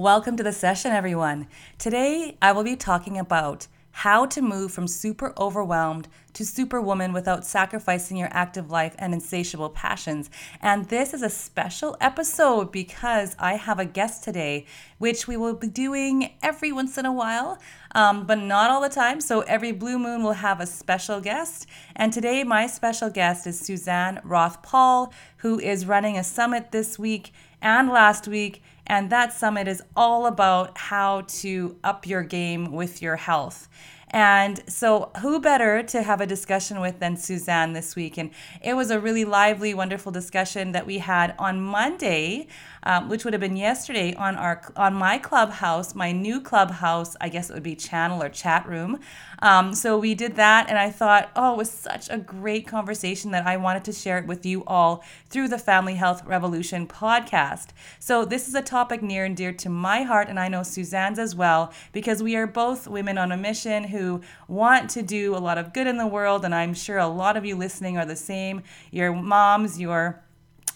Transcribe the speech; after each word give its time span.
Welcome 0.00 0.38
to 0.38 0.42
the 0.42 0.54
session, 0.54 0.92
everyone. 0.92 1.46
Today, 1.76 2.38
I 2.40 2.52
will 2.52 2.64
be 2.64 2.74
talking 2.74 3.18
about 3.18 3.66
how 3.90 4.24
to 4.24 4.40
move 4.40 4.72
from 4.72 4.88
super 4.88 5.34
overwhelmed 5.36 6.08
to 6.32 6.46
superwoman 6.46 7.12
without 7.12 7.44
sacrificing 7.44 8.16
your 8.16 8.30
active 8.32 8.70
life 8.70 8.94
and 8.98 9.12
insatiable 9.12 9.68
passions. 9.68 10.30
And 10.62 10.88
this 10.88 11.12
is 11.12 11.20
a 11.20 11.28
special 11.28 11.98
episode 12.00 12.72
because 12.72 13.36
I 13.38 13.56
have 13.56 13.78
a 13.78 13.84
guest 13.84 14.24
today, 14.24 14.64
which 14.96 15.28
we 15.28 15.36
will 15.36 15.52
be 15.52 15.66
doing 15.66 16.32
every 16.42 16.72
once 16.72 16.96
in 16.96 17.04
a 17.04 17.12
while, 17.12 17.58
um, 17.94 18.26
but 18.26 18.38
not 18.38 18.70
all 18.70 18.80
the 18.80 18.88
time. 18.88 19.20
So 19.20 19.42
every 19.42 19.72
blue 19.72 19.98
moon 19.98 20.22
will 20.22 20.32
have 20.32 20.62
a 20.62 20.66
special 20.66 21.20
guest. 21.20 21.66
And 21.94 22.10
today, 22.10 22.42
my 22.42 22.68
special 22.68 23.10
guest 23.10 23.46
is 23.46 23.60
Suzanne 23.60 24.22
Roth 24.24 24.62
Paul, 24.62 25.12
who 25.38 25.60
is 25.60 25.84
running 25.84 26.16
a 26.16 26.24
summit 26.24 26.72
this 26.72 26.98
week 26.98 27.34
and 27.60 27.90
last 27.90 28.26
week. 28.26 28.62
And 28.90 29.08
that 29.10 29.32
summit 29.32 29.68
is 29.68 29.84
all 29.94 30.26
about 30.26 30.76
how 30.76 31.20
to 31.20 31.76
up 31.84 32.08
your 32.08 32.24
game 32.24 32.72
with 32.72 33.00
your 33.00 33.14
health. 33.14 33.68
And 34.08 34.60
so, 34.68 35.12
who 35.20 35.38
better 35.40 35.84
to 35.84 36.02
have 36.02 36.20
a 36.20 36.26
discussion 36.26 36.80
with 36.80 36.98
than 36.98 37.16
Suzanne 37.16 37.72
this 37.72 37.94
week? 37.94 38.18
And 38.18 38.32
it 38.60 38.74
was 38.74 38.90
a 38.90 38.98
really 38.98 39.24
lively, 39.24 39.74
wonderful 39.74 40.10
discussion 40.10 40.72
that 40.72 40.86
we 40.86 40.98
had 40.98 41.36
on 41.38 41.60
Monday 41.60 42.48
um, 42.82 43.08
which 43.08 43.24
would 43.24 43.34
have 43.34 43.40
been 43.40 43.56
yesterday 43.56 44.14
on 44.14 44.36
our 44.36 44.62
on 44.76 44.94
my 44.94 45.18
clubhouse, 45.18 45.94
my 45.94 46.12
new 46.12 46.40
clubhouse. 46.40 47.16
I 47.20 47.28
guess 47.28 47.50
it 47.50 47.54
would 47.54 47.62
be 47.62 47.76
channel 47.76 48.22
or 48.22 48.28
chat 48.28 48.66
room. 48.68 49.00
Um, 49.42 49.74
so 49.74 49.98
we 49.98 50.14
did 50.14 50.36
that, 50.36 50.68
and 50.68 50.78
I 50.78 50.90
thought, 50.90 51.30
oh, 51.34 51.54
it 51.54 51.56
was 51.56 51.70
such 51.70 52.08
a 52.10 52.18
great 52.18 52.66
conversation 52.66 53.30
that 53.30 53.46
I 53.46 53.56
wanted 53.56 53.84
to 53.84 53.92
share 53.92 54.18
it 54.18 54.26
with 54.26 54.44
you 54.44 54.64
all 54.66 55.02
through 55.28 55.48
the 55.48 55.58
Family 55.58 55.94
Health 55.94 56.24
Revolution 56.26 56.86
podcast. 56.86 57.68
So 57.98 58.24
this 58.24 58.48
is 58.48 58.54
a 58.54 58.62
topic 58.62 59.02
near 59.02 59.24
and 59.24 59.36
dear 59.36 59.52
to 59.52 59.70
my 59.70 60.02
heart, 60.02 60.28
and 60.28 60.38
I 60.38 60.48
know 60.48 60.62
Suzanne's 60.62 61.18
as 61.18 61.34
well, 61.34 61.72
because 61.92 62.22
we 62.22 62.36
are 62.36 62.46
both 62.46 62.86
women 62.86 63.16
on 63.16 63.32
a 63.32 63.36
mission 63.36 63.84
who 63.84 64.20
want 64.46 64.90
to 64.90 65.02
do 65.02 65.34
a 65.34 65.38
lot 65.38 65.56
of 65.56 65.72
good 65.72 65.86
in 65.86 65.96
the 65.96 66.06
world, 66.06 66.44
and 66.44 66.54
I'm 66.54 66.74
sure 66.74 66.98
a 66.98 67.08
lot 67.08 67.36
of 67.36 67.44
you 67.44 67.56
listening 67.56 67.96
are 67.96 68.06
the 68.06 68.16
same. 68.16 68.62
Your 68.90 69.14
moms, 69.14 69.80
your 69.80 70.22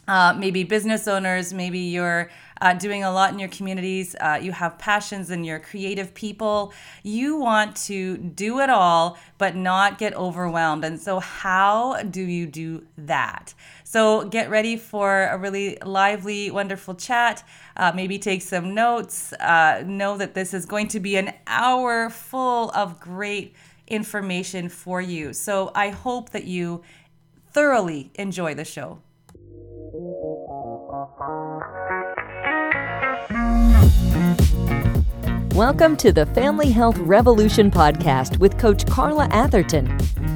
uh, 0.06 0.34
maybe 0.36 0.64
business 0.64 1.08
owners, 1.08 1.54
maybe 1.54 1.78
you're 1.78 2.30
uh, 2.60 2.72
doing 2.74 3.02
a 3.02 3.10
lot 3.10 3.32
in 3.32 3.38
your 3.38 3.48
communities, 3.48 4.14
uh, 4.20 4.38
you 4.40 4.52
have 4.52 4.78
passions 4.78 5.30
and 5.30 5.44
you're 5.44 5.58
creative 5.58 6.14
people. 6.14 6.72
You 7.02 7.36
want 7.36 7.76
to 7.86 8.16
do 8.18 8.60
it 8.60 8.70
all, 8.70 9.18
but 9.38 9.56
not 9.56 9.98
get 9.98 10.14
overwhelmed. 10.14 10.84
And 10.84 11.00
so, 11.00 11.20
how 11.20 12.02
do 12.02 12.22
you 12.22 12.46
do 12.46 12.86
that? 12.98 13.54
So, 13.82 14.24
get 14.24 14.50
ready 14.50 14.76
for 14.76 15.24
a 15.26 15.38
really 15.38 15.78
lively, 15.84 16.50
wonderful 16.50 16.94
chat. 16.94 17.42
Uh, 17.76 17.92
maybe 17.94 18.18
take 18.18 18.42
some 18.42 18.74
notes. 18.74 19.32
Uh, 19.34 19.82
know 19.86 20.16
that 20.16 20.34
this 20.34 20.54
is 20.54 20.64
going 20.64 20.88
to 20.88 21.00
be 21.00 21.16
an 21.16 21.32
hour 21.46 22.08
full 22.08 22.70
of 22.70 23.00
great 23.00 23.54
information 23.88 24.68
for 24.68 25.00
you. 25.00 25.32
So, 25.32 25.72
I 25.74 25.90
hope 25.90 26.30
that 26.30 26.44
you 26.44 26.82
thoroughly 27.52 28.10
enjoy 28.14 28.54
the 28.54 28.64
show. 28.64 29.00
Welcome 35.54 35.98
to 35.98 36.10
the 36.10 36.26
Family 36.32 36.70
Health 36.70 36.96
Revolution 36.96 37.70
podcast 37.70 38.38
with 38.38 38.56
Coach 38.56 38.86
Carla 38.86 39.28
Atherton, 39.30 39.90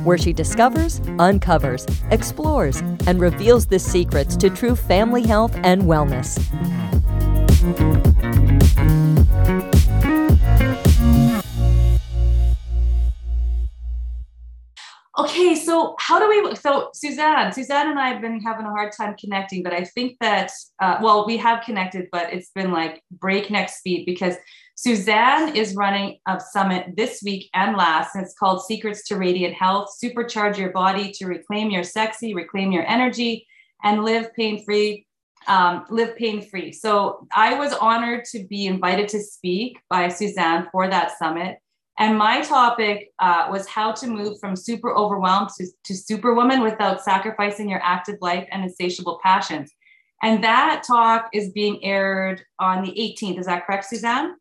where 0.04 0.18
she 0.18 0.34
discovers, 0.34 1.00
uncovers, 1.18 1.86
explores, 2.10 2.82
and 3.06 3.18
reveals 3.18 3.64
the 3.64 3.78
secrets 3.78 4.36
to 4.36 4.50
true 4.50 4.76
family 4.76 5.26
health 5.26 5.56
and 5.62 5.84
wellness. 5.84 6.36
So 15.78 15.94
how 15.98 16.18
do 16.18 16.28
we? 16.28 16.54
So 16.56 16.90
Suzanne, 16.92 17.52
Suzanne 17.52 17.90
and 17.90 17.98
I 17.98 18.08
have 18.08 18.20
been 18.20 18.40
having 18.40 18.66
a 18.66 18.70
hard 18.70 18.92
time 18.92 19.14
connecting, 19.18 19.62
but 19.62 19.72
I 19.72 19.84
think 19.84 20.16
that 20.20 20.50
uh, 20.80 20.98
well, 21.00 21.26
we 21.26 21.36
have 21.36 21.64
connected, 21.64 22.08
but 22.10 22.32
it's 22.32 22.50
been 22.50 22.72
like 22.72 23.02
breakneck 23.10 23.68
speed 23.68 24.04
because 24.06 24.34
Suzanne 24.76 25.56
is 25.56 25.74
running 25.74 26.18
a 26.26 26.40
summit 26.40 26.96
this 26.96 27.20
week 27.24 27.50
and 27.54 27.76
last, 27.76 28.14
and 28.14 28.24
it's 28.24 28.34
called 28.34 28.64
Secrets 28.64 29.04
to 29.08 29.16
Radiant 29.16 29.54
Health. 29.54 29.90
Supercharge 30.02 30.56
your 30.56 30.70
body 30.70 31.12
to 31.12 31.26
reclaim 31.26 31.70
your 31.70 31.84
sexy, 31.84 32.34
reclaim 32.34 32.72
your 32.72 32.86
energy, 32.86 33.46
and 33.82 34.04
live 34.04 34.32
pain 34.34 34.64
free. 34.64 35.04
Um, 35.46 35.86
live 35.88 36.14
pain 36.16 36.42
free. 36.42 36.72
So 36.72 37.26
I 37.34 37.54
was 37.54 37.72
honored 37.72 38.24
to 38.32 38.44
be 38.44 38.66
invited 38.66 39.08
to 39.10 39.20
speak 39.20 39.78
by 39.88 40.08
Suzanne 40.08 40.68
for 40.70 40.88
that 40.88 41.16
summit. 41.16 41.58
And 41.98 42.16
my 42.16 42.42
topic 42.42 43.12
uh, 43.18 43.48
was 43.50 43.66
how 43.66 43.92
to 43.92 44.06
move 44.06 44.38
from 44.38 44.54
super 44.54 44.94
overwhelmed 44.94 45.50
to, 45.58 45.66
to 45.84 45.94
superwoman 45.94 46.62
without 46.62 47.02
sacrificing 47.02 47.68
your 47.68 47.80
active 47.82 48.16
life 48.20 48.46
and 48.52 48.62
insatiable 48.62 49.18
passions. 49.22 49.72
And 50.22 50.42
that 50.44 50.84
talk 50.86 51.28
is 51.32 51.50
being 51.50 51.84
aired 51.84 52.42
on 52.60 52.82
the 52.82 52.90
18th. 52.90 53.38
Is 53.38 53.46
that 53.46 53.66
correct, 53.66 53.86
Suzanne? 53.86 54.34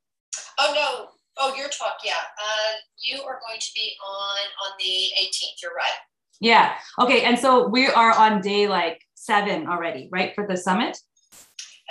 Oh, 0.59 0.73
no. 0.73 1.07
Oh, 1.39 1.55
your 1.55 1.69
talk. 1.69 1.97
Yeah. 2.03 2.13
Uh, 2.13 2.73
you 3.03 3.21
are 3.21 3.39
going 3.47 3.59
to 3.59 3.71
be 3.75 3.93
on 4.05 4.37
on 4.65 4.77
the 4.79 5.09
18th. 5.21 5.61
You're 5.61 5.73
right. 5.73 5.91
Yeah. 6.39 6.73
Okay. 6.99 7.23
And 7.23 7.37
so 7.37 7.67
we 7.67 7.87
are 7.87 8.11
on 8.11 8.41
day 8.41 8.67
like 8.67 9.01
seven 9.13 9.67
already, 9.67 10.09
right? 10.11 10.33
For 10.35 10.47
the 10.47 10.57
summit? 10.57 10.97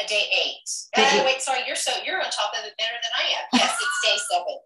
A 0.02 0.06
day 0.06 0.24
eight. 0.44 0.68
Uh, 0.96 1.22
wait, 1.24 1.40
sorry, 1.40 1.60
you're 1.66 1.76
so 1.76 1.92
you're 2.04 2.18
on 2.18 2.30
top 2.30 2.52
of 2.58 2.64
it 2.64 2.74
better 2.78 2.92
than 3.02 3.12
I 3.16 3.24
am. 3.36 3.44
Yes, 3.54 3.76
it's 3.80 3.98
day 4.04 4.16
seven. 4.30 4.56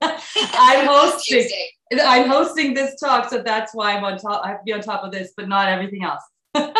I'm 0.55 0.87
hosting. 0.91 1.49
I'm 2.03 2.29
hosting 2.29 2.75
this 2.75 2.99
talk, 3.01 3.31
so 3.31 3.43
that's 3.43 3.75
why 3.75 3.97
I'm 3.97 4.05
on 4.05 4.19
top. 4.19 4.43
I 4.45 4.49
have 4.49 4.59
to 4.59 4.65
be 4.65 4.73
on 4.73 4.81
top 4.81 5.05
of 5.05 5.13
this, 5.13 5.33
but 5.37 5.49
not 5.49 5.69
everything 5.69 6.05
else. 6.05 6.23
you 6.55 6.63
got 6.63 6.75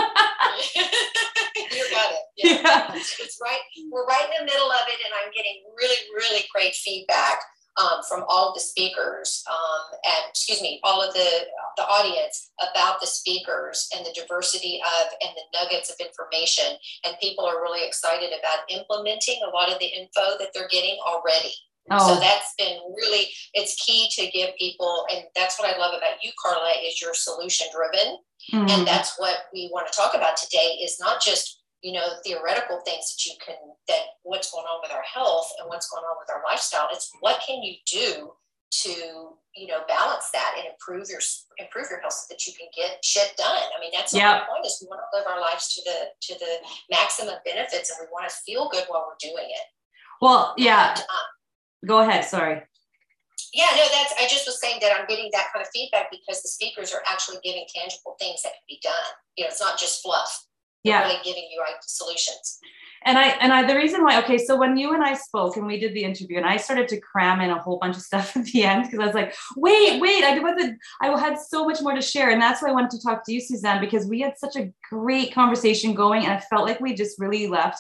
it. 2.13 2.25
Yeah. 2.37 2.61
yeah. 2.63 2.95
It's, 2.95 3.19
it's 3.21 3.39
right. 3.43 3.61
We're 3.91 4.07
right 4.07 4.25
in 4.25 4.47
the 4.47 4.53
middle 4.53 4.71
of 4.71 4.83
it, 4.89 4.99
and 5.05 5.15
I'm 5.23 5.31
getting 5.33 5.63
really, 5.77 5.97
really 6.15 6.45
great 6.53 6.75
feedback 6.75 7.41
um, 7.81 8.03
from 8.09 8.25
all 8.29 8.49
of 8.49 8.55
the 8.55 8.61
speakers 8.61 9.45
um, 9.49 9.99
and 10.05 10.25
excuse 10.29 10.61
me, 10.61 10.81
all 10.85 11.03
of 11.03 11.15
the 11.15 11.47
the 11.77 11.85
audience 11.85 12.51
about 12.61 13.01
the 13.01 13.07
speakers 13.07 13.89
and 13.97 14.05
the 14.05 14.13
diversity 14.13 14.81
of 14.85 15.09
and 15.23 15.31
the 15.35 15.59
nuggets 15.59 15.91
of 15.91 15.97
information. 16.05 16.77
And 17.05 17.17
people 17.21 17.45
are 17.45 17.63
really 17.63 17.87
excited 17.87 18.31
about 18.39 18.69
implementing 18.69 19.41
a 19.47 19.55
lot 19.55 19.73
of 19.73 19.79
the 19.79 19.87
info 19.87 20.37
that 20.39 20.51
they're 20.53 20.69
getting 20.69 20.99
already. 21.07 21.55
Oh. 21.91 22.15
So 22.15 22.21
that's 22.21 22.55
been 22.59 22.79
really 22.95 23.29
it's 23.55 23.75
key 23.85 24.09
to 24.17 24.31
give 24.31 24.51
people, 24.59 25.07
and 25.11 25.25
that's 25.35 25.59
what 25.59 25.75
I 25.75 25.79
love 25.79 25.95
about 25.97 26.23
you, 26.23 26.31
Carla, 26.43 26.73
is 26.85 27.01
you're 27.01 27.15
solution 27.15 27.67
driven. 27.75 28.19
Mm-hmm. 28.53 28.69
And 28.71 28.87
that's 28.87 29.19
what 29.19 29.37
we 29.53 29.71
want 29.73 29.87
to 29.91 29.97
talk 29.97 30.15
about 30.15 30.37
today 30.37 30.79
is 30.83 30.99
not 30.99 31.23
just 31.23 31.60
you 31.83 31.93
know 31.93 32.07
theoretical 32.25 32.81
things 32.85 33.15
that 33.15 33.27
you 33.27 33.33
can 33.45 33.57
that 33.89 34.21
what's 34.23 34.51
going 34.51 34.65
on 34.65 34.81
with 34.83 34.93
our 34.93 35.03
health 35.03 35.51
and 35.59 35.69
what's 35.69 35.89
going 35.89 36.05
on 36.05 36.17
with 36.21 36.31
our 36.35 36.43
lifestyle 36.45 36.89
it's 36.93 37.11
what 37.21 37.41
can 37.47 37.63
you 37.63 37.75
do 37.91 38.31
to 38.71 39.35
you 39.57 39.67
know 39.67 39.81
balance 39.89 40.31
that 40.33 40.55
and 40.57 40.67
improve 40.71 41.09
your 41.11 41.21
improve 41.59 41.91
your 41.91 42.01
health 42.01 42.15
so 42.15 42.27
that 42.31 42.47
you 42.47 42.53
can 42.55 42.69
get 42.77 43.05
shit 43.05 43.35
done? 43.37 43.67
I 43.77 43.81
mean 43.81 43.91
that's 43.93 44.13
the 44.13 44.19
yep. 44.19 44.43
whole 44.47 44.57
point 44.57 44.67
is 44.67 44.79
we 44.81 44.89
want 44.89 45.03
to 45.03 45.19
live 45.19 45.27
our 45.27 45.41
lives 45.41 45.75
to 45.75 45.83
the 45.83 45.99
to 46.23 46.39
the 46.39 46.53
maximum 46.91 47.35
benefits 47.45 47.91
and 47.91 47.99
we 48.01 48.07
want 48.13 48.29
to 48.29 48.35
feel 48.47 48.69
good 48.71 48.85
while 48.89 49.07
we're 49.09 49.19
doing 49.21 49.51
it. 49.51 49.67
Well 50.21 50.55
yeah. 50.57 50.91
And, 50.91 51.01
um, 51.01 51.29
go 51.87 51.99
ahead 52.01 52.25
sorry. 52.25 52.63
Yeah 53.53 53.71
no 53.75 53.83
that's 53.91 54.15
i 54.21 54.29
just 54.31 54.47
was 54.47 54.61
saying 54.61 54.79
that 54.81 54.95
i'm 54.97 55.07
getting 55.09 55.29
that 55.33 55.49
kind 55.53 55.65
of 55.65 55.71
feedback 55.75 56.07
because 56.11 56.41
the 56.43 56.49
speakers 56.49 56.93
are 56.95 57.03
actually 57.11 57.39
giving 57.43 57.67
tangible 57.75 58.15
things 58.21 58.43
that 58.43 58.55
can 58.55 58.67
be 58.69 58.79
done. 58.83 59.11
You 59.37 59.45
know 59.45 59.49
it's 59.51 59.61
not 59.61 59.79
just 59.79 60.03
fluff 60.03 60.47
yeah. 60.85 61.03
really 61.03 61.21
giving 61.25 61.45
you 61.51 61.61
right 61.61 61.77
solutions. 61.83 62.59
And 63.03 63.17
I 63.17 63.29
and 63.41 63.51
I 63.51 63.67
the 63.67 63.77
reason 63.77 64.05
why 64.05 64.19
okay 64.23 64.37
so 64.37 64.59
when 64.59 64.77
you 64.77 64.93
and 64.93 65.03
I 65.03 65.15
spoke 65.15 65.57
and 65.57 65.67
we 65.67 65.81
did 65.81 65.95
the 65.95 66.05
interview 66.05 66.37
and 66.37 66.45
I 66.45 66.59
started 66.59 66.87
to 66.89 67.01
cram 67.01 67.41
in 67.41 67.49
a 67.49 67.61
whole 67.61 67.79
bunch 67.79 67.97
of 67.97 68.03
stuff 68.11 68.37
at 68.37 68.45
the 68.45 68.65
end 68.65 68.85
because 68.85 69.01
I 69.01 69.07
was 69.07 69.15
like 69.15 69.35
wait 69.57 70.01
wait 70.01 70.23
I 70.23 70.39
wasn't 70.39 70.79
I 71.01 71.09
had 71.19 71.39
so 71.39 71.65
much 71.65 71.81
more 71.81 71.95
to 71.95 72.03
share. 72.03 72.31
And 72.31 72.41
that's 72.41 72.61
why 72.61 72.69
I 72.69 72.73
wanted 72.73 72.91
to 72.93 73.03
talk 73.03 73.25
to 73.25 73.33
you 73.33 73.41
Suzanne 73.41 73.81
because 73.81 74.07
we 74.07 74.21
had 74.21 74.39
such 74.39 74.57
a 74.57 74.71
great 74.91 75.33
conversation 75.33 75.95
going 75.95 76.25
and 76.25 76.33
I 76.33 76.41
felt 76.41 76.67
like 76.67 76.81
we 76.81 76.95
just 76.95 77.19
really 77.19 77.47
left 77.47 77.79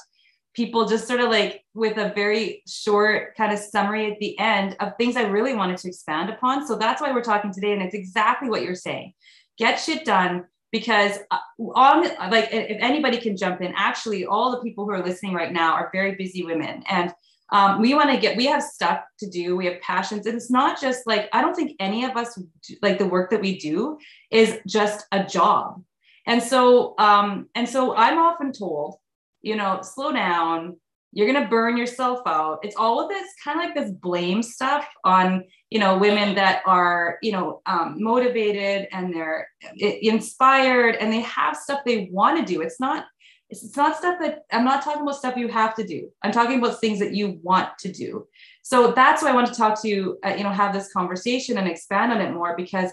people 0.55 0.87
just 0.87 1.07
sort 1.07 1.21
of 1.21 1.31
like 1.31 1.65
with 1.75 1.97
a 1.97 2.13
very 2.15 2.63
short 2.67 3.37
kind 3.37 3.53
of 3.53 3.59
summary 3.59 4.11
at 4.11 4.19
the 4.19 4.39
end 4.39 4.77
of 4.81 4.97
things 4.97 5.17
I 5.17 5.23
really 5.23 5.55
wanted 5.55 5.77
to 5.79 5.89
expand 5.89 6.31
upon. 6.31 6.67
So 6.67 6.77
that's 6.77 7.01
why 7.01 7.13
we're 7.13 7.23
talking 7.23 7.53
today 7.53 7.73
and 7.73 7.83
it's 7.83 7.95
exactly 7.95 8.49
what 8.49 8.63
you're 8.63 8.75
saying. 8.75 9.13
Get 9.59 9.77
shit 9.77 10.05
done 10.05 10.47
because 10.73 11.19
uh, 11.31 11.39
on 11.75 12.03
like 12.31 12.49
if 12.53 12.79
anybody 12.81 13.19
can 13.19 13.37
jump 13.37 13.61
in 13.61 13.73
actually 13.77 14.25
all 14.25 14.51
the 14.51 14.61
people 14.61 14.85
who 14.85 14.93
are 14.93 15.05
listening 15.05 15.35
right 15.35 15.53
now 15.53 15.73
are 15.73 15.91
very 15.93 16.15
busy 16.15 16.45
women. 16.45 16.83
And 16.89 17.13
um, 17.53 17.81
we 17.81 17.95
want 17.95 18.11
to 18.11 18.17
get 18.17 18.37
we 18.37 18.47
have 18.47 18.63
stuff 18.63 19.01
to 19.19 19.29
do. 19.29 19.57
We 19.57 19.67
have 19.67 19.81
passions. 19.81 20.27
And 20.27 20.37
it's 20.37 20.51
not 20.51 20.81
just 20.81 21.07
like 21.07 21.29
i 21.33 21.41
don't 21.41 21.55
think 21.55 21.77
any 21.81 22.05
of 22.05 22.17
us 22.17 22.39
like 22.83 22.99
the 22.99 23.07
work 23.07 23.31
that 23.31 23.41
we 23.41 23.59
do 23.59 23.99
is 24.31 24.59
just 24.67 25.07
a 25.13 25.25
job. 25.25 25.83
And 26.27 26.43
so 26.43 26.95
um 26.99 27.49
and 27.55 27.69
so 27.69 27.97
i'm 27.97 28.19
often 28.19 28.53
told 28.53 28.97
you 29.43 29.57
know 29.57 29.81
slow 29.83 30.13
down 30.13 30.77
you're 31.13 31.31
going 31.31 31.43
to 31.43 31.51
burn 31.51 31.77
yourself 31.77 32.21
out. 32.27 32.61
It's 32.63 32.77
all 32.77 33.01
of 33.01 33.09
this 33.09 33.29
kind 33.43 33.59
of 33.59 33.67
like 33.67 33.75
this 33.75 33.91
blame 33.91 34.43
stuff 34.43 34.87
on, 35.05 35.45
you 35.71 35.81
know, 35.81 35.99
women 35.99 36.35
that 36.37 36.63
are, 36.67 37.19
you 37.23 37.33
know, 37.33 37.63
um, 37.67 37.97
motivated 37.99 38.87
and 38.93 39.15
they're 39.15 39.49
inspired 39.77 40.97
and 40.97 41.13
they 41.13 41.21
have 41.21 41.57
stuff 41.57 41.81
they 41.85 42.09
want 42.13 42.39
to 42.39 42.53
do. 42.53 42.61
It's 42.61 42.79
not, 42.79 43.07
it's 43.49 43.77
not 43.77 43.97
stuff 43.97 44.19
that 44.21 44.45
I'm 44.53 44.65
not 44.65 44.85
talking 44.85 45.03
about 45.03 45.17
stuff 45.17 45.37
you 45.37 45.49
have 45.49 45.75
to 45.77 45.85
do. 45.85 46.09
I'm 46.23 46.31
talking 46.31 46.59
about 46.61 46.81
things 46.81 47.01
that 47.01 47.15
you 47.15 47.41
want 47.43 47.71
to 47.81 47.93
do. 47.93 48.29
So 48.63 48.93
that's 48.93 49.23
why 49.23 49.31
I 49.31 49.35
want 49.35 49.49
to 49.49 49.55
talk 49.55 49.83
to 49.83 49.89
you, 49.89 50.19
uh, 50.25 50.35
you 50.37 50.45
know, 50.45 50.51
have 50.51 50.73
this 50.73 50.93
conversation 50.93 51.59
and 51.59 51.67
expand 51.67 52.13
on 52.13 52.21
it 52.21 52.33
more 52.33 52.55
because 52.57 52.93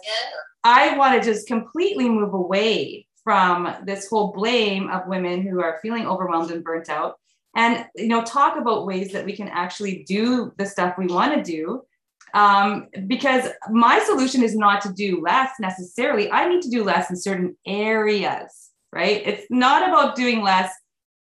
I 0.64 0.98
want 0.98 1.22
to 1.22 1.30
just 1.30 1.46
completely 1.46 2.10
move 2.10 2.34
away 2.34 3.06
from 3.24 3.76
this 3.86 4.08
whole 4.10 4.32
blame 4.32 4.90
of 4.90 5.08
women 5.08 5.44
who 5.44 5.62
are 5.62 5.80
feeling 5.84 6.08
overwhelmed 6.08 6.50
and 6.50 6.64
burnt 6.64 6.90
out 6.90 7.20
and 7.58 7.86
you 7.96 8.08
know 8.08 8.24
talk 8.24 8.58
about 8.58 8.86
ways 8.86 9.12
that 9.12 9.26
we 9.26 9.36
can 9.36 9.50
actually 9.50 10.06
do 10.08 10.54
the 10.58 10.66
stuff 10.66 10.98
we 10.98 11.08
want 11.08 11.34
to 11.34 11.44
do. 11.44 11.82
Um, 12.34 12.88
because 13.08 13.50
my 13.72 14.00
solution 14.00 14.44
is 14.44 14.56
not 14.56 14.82
to 14.82 14.94
do 14.94 15.22
less 15.22 15.52
necessarily. 15.60 16.30
I 16.30 16.48
need 16.48 16.62
to 16.62 16.70
do 16.70 16.84
less 16.84 17.10
in 17.10 17.16
certain 17.16 17.58
areas 17.66 18.68
right? 18.94 19.22
It's 19.26 19.46
not 19.50 19.88
about 19.88 20.16
doing 20.16 20.42
less 20.42 20.74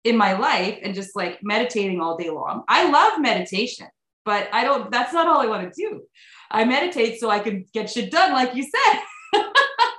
in 0.03 0.17
my 0.17 0.35
life 0.35 0.79
and 0.83 0.95
just 0.95 1.17
like 1.17 1.39
meditating 1.43 2.01
all 2.01 2.17
day 2.17 2.31
long. 2.31 2.65
I 2.69 2.91
love 2.91 3.21
meditation 3.21 3.87
but 4.25 4.49
i 4.55 4.65
don't 4.65 4.91
that's 4.91 5.13
not 5.13 5.27
all 5.27 5.41
i 5.41 5.47
want 5.47 5.71
to 5.71 5.83
do. 5.83 6.03
I 6.51 6.65
meditate 6.65 7.21
so 7.21 7.31
i 7.31 7.39
can 7.39 7.65
get 7.73 7.91
shit 7.91 8.11
done 8.11 8.33
like 8.33 8.55
you 8.55 8.63
said 8.63 9.01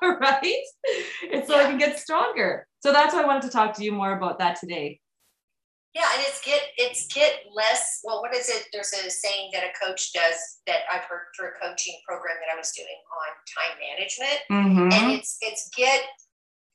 right? 0.02 0.64
And 1.32 1.46
so 1.46 1.56
yeah. 1.56 1.62
i 1.62 1.66
can 1.66 1.78
get 1.78 2.00
stronger. 2.00 2.68
So 2.80 2.92
that's 2.92 3.14
why 3.14 3.22
i 3.22 3.26
wanted 3.26 3.44
to 3.44 3.50
talk 3.50 3.74
to 3.76 3.84
you 3.84 3.92
more 3.92 4.16
about 4.18 4.40
that 4.40 4.60
today 4.60 5.00
yeah, 5.96 6.12
and 6.14 6.22
it's 6.28 6.42
get 6.44 6.60
it's 6.76 7.08
get 7.08 7.48
less. 7.56 8.02
Well, 8.04 8.22
what 8.22 8.36
is 8.36 8.50
it? 8.50 8.68
There's 8.74 8.92
a 8.92 9.10
saying 9.10 9.52
that 9.54 9.64
a 9.64 9.72
coach 9.80 10.12
does 10.12 10.60
that 10.68 10.84
I've 10.92 11.06
heard 11.06 11.32
for 11.38 11.48
a 11.48 11.60
coaching 11.60 11.96
program 12.06 12.36
that 12.44 12.54
I 12.54 12.58
was 12.58 12.72
doing 12.76 13.00
on 13.16 13.32
time 13.56 13.80
management, 13.80 14.40
mm-hmm. 14.52 14.92
and 14.92 15.14
it's 15.14 15.38
it's 15.40 15.70
get 15.76 16.04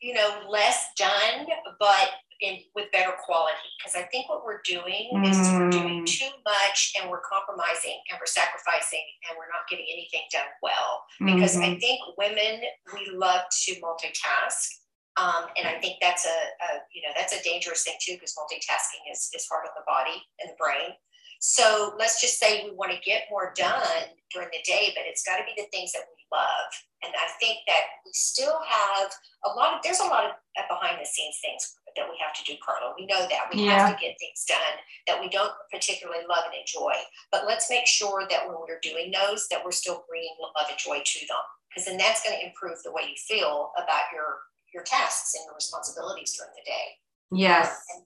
you 0.01 0.15
know 0.15 0.49
less 0.49 0.87
done, 0.97 1.47
but 1.79 2.09
in 2.41 2.61
with 2.75 2.91
better 2.93 3.13
quality. 3.23 3.69
Because 3.77 3.95
I 3.95 4.09
think 4.09 4.31
what 4.31 4.43
we're 4.43 4.65
doing 4.65 5.13
mm. 5.13 5.29
is 5.29 5.37
we're 5.53 5.69
doing 5.69 6.01
mm. 6.01 6.07
too 6.07 6.33
much, 6.47 6.95
and 6.99 7.11
we're 7.11 7.21
compromising, 7.21 8.01
and 8.09 8.17
we're 8.19 8.25
sacrificing, 8.25 9.05
and 9.29 9.37
we're 9.37 9.53
not 9.53 9.69
getting 9.69 9.85
anything 9.93 10.25
done 10.33 10.49
well. 10.63 11.05
Because 11.21 11.61
mm-hmm. 11.61 11.77
I 11.77 11.79
think 11.79 12.01
women 12.17 12.65
we 12.95 13.13
love 13.13 13.43
to 13.69 13.73
multitask 13.85 14.80
um, 15.17 15.51
and 15.59 15.67
I 15.67 15.81
think 15.81 15.99
that's 16.01 16.27
a, 16.27 16.29
a, 16.29 16.69
you 16.95 17.03
know 17.03 17.11
that's 17.17 17.35
a 17.35 17.43
dangerous 17.43 17.83
thing 17.83 17.97
too 18.01 18.15
because 18.15 18.35
multitasking 18.39 19.11
is, 19.11 19.31
is 19.35 19.47
hard 19.51 19.67
on 19.67 19.75
the 19.75 19.87
body 19.87 20.23
and 20.41 20.51
the 20.51 20.59
brain. 20.59 20.95
So 21.41 21.97
let's 21.99 22.21
just 22.21 22.39
say 22.39 22.65
we 22.65 22.77
want 22.77 22.93
to 22.93 23.01
get 23.01 23.25
more 23.31 23.53
done 23.57 24.13
during 24.31 24.53
the 24.53 24.61
day, 24.63 24.93
but 24.95 25.09
it's 25.09 25.25
got 25.25 25.39
to 25.39 25.45
be 25.49 25.57
the 25.57 25.69
things 25.73 25.93
that 25.97 26.05
we 26.05 26.21
love. 26.29 26.71
And 27.03 27.17
I 27.17 27.33
think 27.41 27.65
that 27.67 28.05
we 28.05 28.13
still 28.13 28.61
have 28.61 29.09
a 29.49 29.57
lot 29.57 29.73
of 29.73 29.81
there's 29.83 30.05
a 30.05 30.11
lot 30.11 30.29
of 30.29 30.37
behind 30.69 31.01
the 31.01 31.09
scenes 31.09 31.41
things 31.41 31.75
that 31.97 32.07
we 32.07 32.15
have 32.21 32.37
to 32.37 32.45
do, 32.45 32.61
Carla. 32.63 32.95
We 32.97 33.07
know 33.07 33.27
that 33.27 33.49
we 33.53 33.65
yeah. 33.65 33.89
have 33.89 33.97
to 33.97 34.01
get 34.01 34.21
things 34.21 34.45
done 34.47 34.77
that 35.07 35.21
we 35.21 35.29
don't 35.29 35.53
particularly 35.73 36.23
love 36.29 36.45
and 36.47 36.55
enjoy. 36.55 36.93
But 37.33 37.47
let's 37.47 37.71
make 37.71 37.87
sure 37.87 38.29
that 38.29 38.47
when 38.47 38.57
we're 38.61 38.81
doing 38.83 39.11
those, 39.11 39.49
that 39.49 39.65
we're 39.65 39.73
still 39.73 40.05
bringing 40.09 40.37
love 40.39 40.69
and 40.69 40.79
joy 40.79 41.03
to 41.03 41.21
them, 41.27 41.45
because 41.69 41.87
then 41.89 41.97
that's 41.97 42.23
going 42.23 42.39
to 42.39 42.47
improve 42.47 42.79
the 42.85 42.93
way 42.93 43.09
you 43.09 43.17
feel 43.17 43.73
about 43.77 44.13
your 44.13 44.45
your 44.73 44.83
tasks 44.83 45.35
and 45.35 45.45
your 45.47 45.55
responsibilities 45.55 46.37
during 46.37 46.53
the 46.55 46.63
day. 46.65 46.99
Yes. 47.33 47.83
And, 47.95 48.05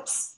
oops. 0.00 0.36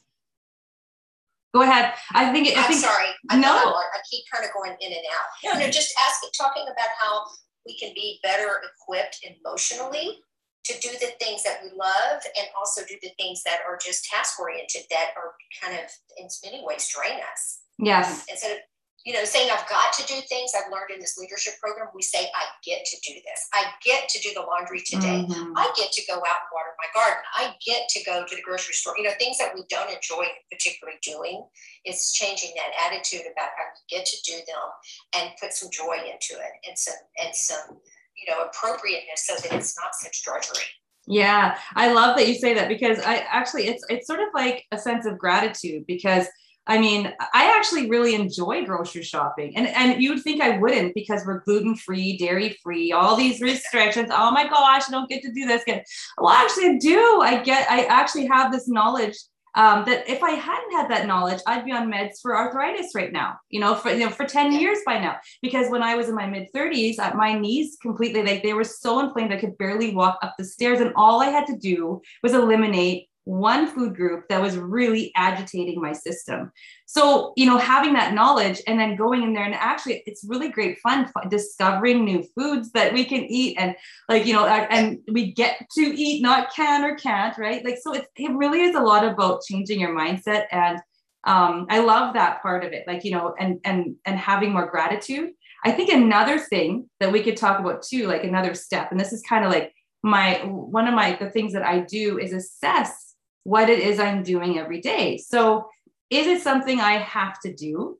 Go 1.52 1.62
ahead. 1.62 1.94
I 2.12 2.32
think. 2.32 2.56
I 2.56 2.64
am 2.64 2.72
sorry. 2.72 3.08
I 3.28 3.36
no. 3.36 3.50
I 3.50 4.00
keep 4.08 4.24
kind 4.32 4.44
of 4.44 4.52
going 4.54 4.76
in 4.80 4.92
and 4.92 5.04
out. 5.12 5.26
You 5.42 5.58
know, 5.58 5.70
just 5.70 5.92
asking, 6.08 6.30
talking 6.38 6.62
about 6.62 6.90
how 6.96 7.24
we 7.66 7.76
can 7.76 7.92
be 7.94 8.20
better 8.22 8.62
equipped 8.62 9.18
emotionally 9.24 10.22
to 10.64 10.78
do 10.80 10.90
the 11.00 11.10
things 11.18 11.42
that 11.42 11.58
we 11.62 11.70
love 11.76 12.22
and 12.38 12.46
also 12.56 12.82
do 12.86 12.94
the 13.02 13.10
things 13.18 13.42
that 13.44 13.58
are 13.66 13.76
just 13.84 14.04
task 14.04 14.38
oriented 14.38 14.82
that 14.90 15.10
are 15.16 15.34
kind 15.60 15.74
of 15.74 15.90
in 16.18 16.28
many 16.44 16.62
ways 16.64 16.88
drain 16.94 17.18
us. 17.32 17.62
Yes. 17.78 18.26
Instead 18.30 18.52
of 18.52 18.58
you 19.04 19.14
know, 19.14 19.24
saying 19.24 19.48
I've 19.50 19.68
got 19.68 19.92
to 19.94 20.06
do 20.06 20.20
things 20.28 20.52
I've 20.54 20.70
learned 20.70 20.92
in 20.92 21.00
this 21.00 21.16
leadership 21.16 21.54
program, 21.58 21.88
we 21.94 22.02
say, 22.02 22.20
I 22.20 22.44
get 22.62 22.84
to 22.84 22.96
do 23.00 23.14
this. 23.14 23.48
I 23.54 23.64
get 23.82 24.10
to 24.10 24.20
do 24.20 24.30
the 24.34 24.42
laundry 24.42 24.82
today. 24.84 25.24
Mm-hmm. 25.26 25.56
I 25.56 25.72
get 25.74 25.90
to 25.92 26.02
go 26.06 26.16
out 26.16 26.44
and 26.44 26.52
water 26.52 26.76
my 26.76 26.90
garden. 26.92 27.22
I 27.34 27.54
get 27.64 27.88
to 27.90 28.04
go 28.04 28.26
to 28.26 28.36
the 28.36 28.42
grocery 28.42 28.74
store. 28.74 28.94
You 28.98 29.04
know, 29.04 29.16
things 29.18 29.38
that 29.38 29.54
we 29.54 29.64
don't 29.70 29.90
enjoy 29.90 30.26
particularly 30.52 30.98
doing. 31.02 31.46
It's 31.84 32.12
changing 32.12 32.50
that 32.56 32.92
attitude 32.92 33.24
about 33.32 33.48
how 33.56 33.64
we 33.72 33.96
get 33.96 34.04
to 34.04 34.16
do 34.22 34.36
them 34.36 34.68
and 35.16 35.30
put 35.40 35.54
some 35.54 35.70
joy 35.70 35.96
into 36.04 36.36
it 36.36 36.52
and 36.68 36.76
some 36.76 37.00
and 37.24 37.34
some, 37.34 37.80
you 38.16 38.30
know, 38.30 38.44
appropriateness 38.44 39.24
so 39.24 39.34
that 39.36 39.56
it's 39.56 39.78
not 39.78 39.94
such 39.94 40.22
drudgery. 40.22 40.64
Yeah, 41.06 41.56
I 41.74 41.92
love 41.92 42.18
that 42.18 42.28
you 42.28 42.34
say 42.34 42.52
that 42.52 42.68
because 42.68 42.98
I 43.00 43.24
actually 43.30 43.66
it's 43.68 43.82
it's 43.88 44.06
sort 44.06 44.20
of 44.20 44.28
like 44.34 44.66
a 44.72 44.78
sense 44.78 45.06
of 45.06 45.18
gratitude 45.18 45.86
because 45.86 46.26
I 46.66 46.78
mean, 46.78 47.12
I 47.34 47.56
actually 47.56 47.88
really 47.88 48.14
enjoy 48.14 48.64
grocery 48.64 49.02
shopping. 49.02 49.56
And 49.56 49.68
and 49.68 50.02
you'd 50.02 50.22
think 50.22 50.40
I 50.40 50.58
wouldn't 50.58 50.94
because 50.94 51.22
we're 51.26 51.40
gluten-free, 51.40 52.18
dairy-free, 52.18 52.92
all 52.92 53.16
these 53.16 53.40
restrictions. 53.40 54.10
Oh 54.12 54.30
my 54.30 54.44
gosh, 54.48 54.84
I 54.88 54.90
don't 54.90 55.08
get 55.08 55.22
to 55.22 55.32
do 55.32 55.46
this. 55.46 55.62
Again. 55.62 55.82
Well, 56.18 56.30
actually 56.30 56.66
I 56.66 56.78
do. 56.78 57.20
I 57.22 57.42
get 57.42 57.70
I 57.70 57.84
actually 57.84 58.26
have 58.26 58.52
this 58.52 58.68
knowledge 58.68 59.16
um, 59.54 59.84
that 59.86 60.08
if 60.08 60.22
I 60.22 60.30
hadn't 60.30 60.72
had 60.72 60.90
that 60.90 61.06
knowledge, 61.06 61.40
I'd 61.46 61.64
be 61.64 61.72
on 61.72 61.90
meds 61.90 62.20
for 62.22 62.36
arthritis 62.36 62.94
right 62.94 63.12
now, 63.12 63.34
you 63.48 63.60
know, 63.60 63.74
for 63.74 63.90
you 63.90 64.04
know, 64.04 64.10
for 64.10 64.24
10 64.24 64.52
years 64.52 64.78
by 64.86 64.98
now. 64.98 65.16
Because 65.42 65.70
when 65.70 65.82
I 65.82 65.96
was 65.96 66.08
in 66.08 66.14
my 66.14 66.26
mid 66.26 66.48
30s, 66.54 66.98
uh, 66.98 67.14
my 67.14 67.38
knees 67.38 67.76
completely 67.82 68.22
like 68.22 68.42
they 68.42 68.52
were 68.52 68.64
so 68.64 69.00
inflamed, 69.00 69.32
I 69.32 69.40
could 69.40 69.58
barely 69.58 69.94
walk 69.94 70.18
up 70.22 70.34
the 70.38 70.44
stairs. 70.44 70.80
And 70.80 70.92
all 70.94 71.20
I 71.20 71.30
had 71.30 71.46
to 71.48 71.56
do 71.56 72.00
was 72.22 72.34
eliminate 72.34 73.09
one 73.24 73.66
food 73.66 73.94
group 73.94 74.24
that 74.28 74.40
was 74.40 74.56
really 74.56 75.12
agitating 75.14 75.80
my 75.80 75.92
system. 75.92 76.50
So, 76.86 77.32
you 77.36 77.46
know, 77.46 77.58
having 77.58 77.92
that 77.92 78.14
knowledge 78.14 78.60
and 78.66 78.80
then 78.80 78.96
going 78.96 79.22
in 79.22 79.32
there 79.34 79.44
and 79.44 79.54
actually 79.54 80.02
it's 80.06 80.24
really 80.24 80.48
great 80.48 80.78
fun 80.78 81.10
discovering 81.28 82.04
new 82.04 82.24
foods 82.36 82.72
that 82.72 82.92
we 82.92 83.04
can 83.04 83.24
eat 83.24 83.56
and 83.58 83.76
like, 84.08 84.26
you 84.26 84.32
know, 84.32 84.46
and 84.46 84.98
we 85.12 85.32
get 85.32 85.64
to 85.76 85.82
eat, 85.82 86.22
not 86.22 86.52
can 86.52 86.82
or 86.82 86.96
can't, 86.96 87.36
right? 87.38 87.64
Like, 87.64 87.78
so 87.80 87.94
it's, 87.94 88.08
it 88.16 88.32
really 88.32 88.62
is 88.62 88.74
a 88.74 88.80
lot 88.80 89.04
about 89.04 89.42
changing 89.42 89.80
your 89.80 89.96
mindset. 89.96 90.46
And 90.50 90.80
um, 91.24 91.66
I 91.68 91.80
love 91.80 92.14
that 92.14 92.40
part 92.42 92.64
of 92.64 92.72
it, 92.72 92.84
like, 92.86 93.04
you 93.04 93.12
know, 93.12 93.34
and, 93.38 93.60
and, 93.64 93.94
and 94.06 94.18
having 94.18 94.52
more 94.52 94.70
gratitude. 94.70 95.30
I 95.64 95.72
think 95.72 95.90
another 95.90 96.38
thing 96.38 96.88
that 97.00 97.12
we 97.12 97.22
could 97.22 97.36
talk 97.36 97.60
about 97.60 97.82
too, 97.82 98.06
like 98.06 98.24
another 98.24 98.54
step, 98.54 98.90
and 98.90 98.98
this 98.98 99.12
is 99.12 99.22
kind 99.22 99.44
of 99.44 99.52
like 99.52 99.74
my, 100.02 100.40
one 100.46 100.88
of 100.88 100.94
my, 100.94 101.18
the 101.20 101.28
things 101.28 101.52
that 101.52 101.62
I 101.62 101.80
do 101.80 102.18
is 102.18 102.32
assess 102.32 103.09
what 103.44 103.70
it 103.70 103.78
is 103.78 103.98
I'm 103.98 104.22
doing 104.22 104.58
every 104.58 104.80
day. 104.80 105.18
So, 105.18 105.68
is 106.10 106.26
it 106.26 106.42
something 106.42 106.80
I 106.80 106.98
have 106.98 107.40
to 107.40 107.54
do? 107.54 107.98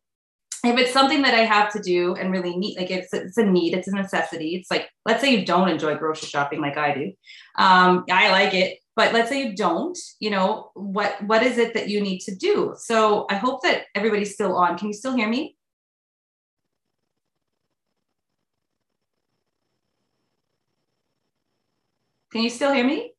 If 0.62 0.78
it's 0.78 0.92
something 0.92 1.22
that 1.22 1.32
I 1.32 1.44
have 1.44 1.72
to 1.72 1.80
do 1.80 2.14
and 2.16 2.32
really 2.32 2.56
need, 2.56 2.76
like 2.76 2.90
it's, 2.90 3.14
it's 3.14 3.38
a 3.38 3.44
need, 3.44 3.72
it's 3.72 3.88
a 3.88 3.92
necessity. 3.92 4.56
It's 4.56 4.70
like, 4.70 4.90
let's 5.06 5.22
say 5.22 5.34
you 5.34 5.46
don't 5.46 5.70
enjoy 5.70 5.94
grocery 5.94 6.28
shopping 6.28 6.60
like 6.60 6.76
I 6.76 6.92
do. 6.92 7.12
Um, 7.56 8.04
I 8.10 8.30
like 8.30 8.52
it, 8.52 8.78
but 8.94 9.14
let's 9.14 9.30
say 9.30 9.42
you 9.42 9.56
don't, 9.56 9.96
you 10.18 10.28
know, 10.28 10.70
what, 10.74 11.22
what 11.22 11.42
is 11.42 11.56
it 11.56 11.72
that 11.74 11.88
you 11.88 12.02
need 12.02 12.18
to 12.22 12.34
do? 12.34 12.74
So 12.76 13.26
I 13.30 13.36
hope 13.36 13.62
that 13.62 13.84
everybody's 13.94 14.34
still 14.34 14.54
on. 14.54 14.76
Can 14.76 14.88
you 14.88 14.92
still 14.92 15.14
hear 15.14 15.28
me? 15.28 15.56
Can 22.32 22.42
you 22.42 22.50
still 22.50 22.72
hear 22.72 22.84
me? 22.84 23.12